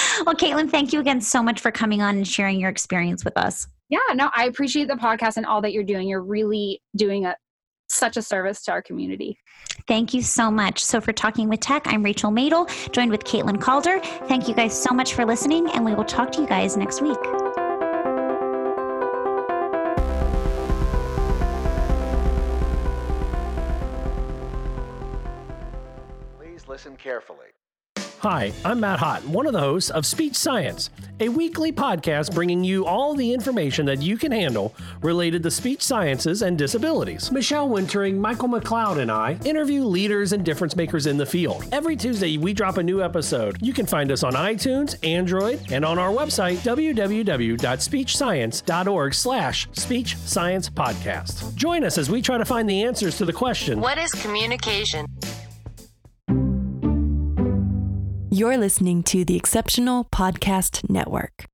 well, 0.24 0.34
Caitlin, 0.34 0.70
thank 0.70 0.92
you 0.92 1.00
again 1.00 1.20
so 1.20 1.42
much 1.42 1.60
for 1.60 1.70
coming 1.70 2.02
on 2.02 2.16
and 2.16 2.26
sharing 2.26 2.60
your 2.60 2.70
experience 2.70 3.24
with 3.24 3.36
us. 3.36 3.66
Yeah, 3.88 3.98
no, 4.14 4.30
I 4.34 4.44
appreciate 4.44 4.88
the 4.88 4.94
podcast 4.94 5.36
and 5.36 5.46
all 5.46 5.60
that 5.62 5.72
you're 5.72 5.84
doing. 5.84 6.08
You're 6.08 6.22
really 6.22 6.80
doing 6.96 7.26
a 7.26 7.36
such 7.88 8.16
a 8.16 8.22
service 8.22 8.62
to 8.62 8.72
our 8.72 8.82
community. 8.82 9.36
Thank 9.88 10.14
you 10.14 10.22
so 10.22 10.50
much. 10.50 10.82
So, 10.84 11.00
for 11.00 11.12
Talking 11.12 11.48
with 11.48 11.60
Tech, 11.60 11.82
I'm 11.86 12.04
Rachel 12.04 12.30
Madel, 12.30 12.68
joined 12.92 13.10
with 13.10 13.24
Caitlin 13.24 13.60
Calder. 13.60 13.98
Thank 14.28 14.46
you 14.46 14.54
guys 14.54 14.80
so 14.80 14.94
much 14.94 15.14
for 15.14 15.24
listening, 15.24 15.68
and 15.72 15.84
we 15.84 15.94
will 15.94 16.04
talk 16.04 16.30
to 16.32 16.40
you 16.40 16.46
guys 16.46 16.76
next 16.76 17.02
week. 17.02 17.18
Please 26.38 26.68
listen 26.68 26.96
carefully. 26.96 27.49
Hi, 28.20 28.52
I'm 28.66 28.80
Matt 28.80 28.98
Hott, 28.98 29.24
one 29.24 29.46
of 29.46 29.54
the 29.54 29.60
hosts 29.60 29.88
of 29.88 30.04
Speech 30.04 30.36
Science, 30.36 30.90
a 31.20 31.30
weekly 31.30 31.72
podcast 31.72 32.34
bringing 32.34 32.62
you 32.62 32.84
all 32.84 33.14
the 33.14 33.32
information 33.32 33.86
that 33.86 34.02
you 34.02 34.18
can 34.18 34.30
handle 34.30 34.74
related 35.00 35.42
to 35.44 35.50
speech 35.50 35.80
sciences 35.80 36.42
and 36.42 36.58
disabilities. 36.58 37.32
Michelle 37.32 37.70
Wintering, 37.70 38.18
Michael 38.18 38.50
McLeod, 38.50 38.98
and 38.98 39.10
I 39.10 39.38
interview 39.46 39.84
leaders 39.84 40.34
and 40.34 40.44
difference 40.44 40.76
makers 40.76 41.06
in 41.06 41.16
the 41.16 41.24
field. 41.24 41.64
Every 41.72 41.96
Tuesday, 41.96 42.36
we 42.36 42.52
drop 42.52 42.76
a 42.76 42.82
new 42.82 43.02
episode. 43.02 43.56
You 43.62 43.72
can 43.72 43.86
find 43.86 44.12
us 44.12 44.22
on 44.22 44.34
iTunes, 44.34 45.02
Android, 45.02 45.72
and 45.72 45.82
on 45.82 45.98
our 45.98 46.10
website, 46.10 46.58
www.speechscience.org 46.58 49.14
slash 49.14 49.66
speech 49.72 50.16
science 50.18 50.68
podcast. 50.68 51.54
Join 51.54 51.84
us 51.84 51.96
as 51.96 52.10
we 52.10 52.20
try 52.20 52.36
to 52.36 52.44
find 52.44 52.68
the 52.68 52.82
answers 52.82 53.16
to 53.16 53.24
the 53.24 53.32
question, 53.32 53.80
What 53.80 53.96
is 53.96 54.12
communication? 54.12 55.06
You're 58.32 58.56
listening 58.58 59.02
to 59.10 59.24
the 59.24 59.34
Exceptional 59.34 60.04
Podcast 60.04 60.88
Network. 60.88 61.49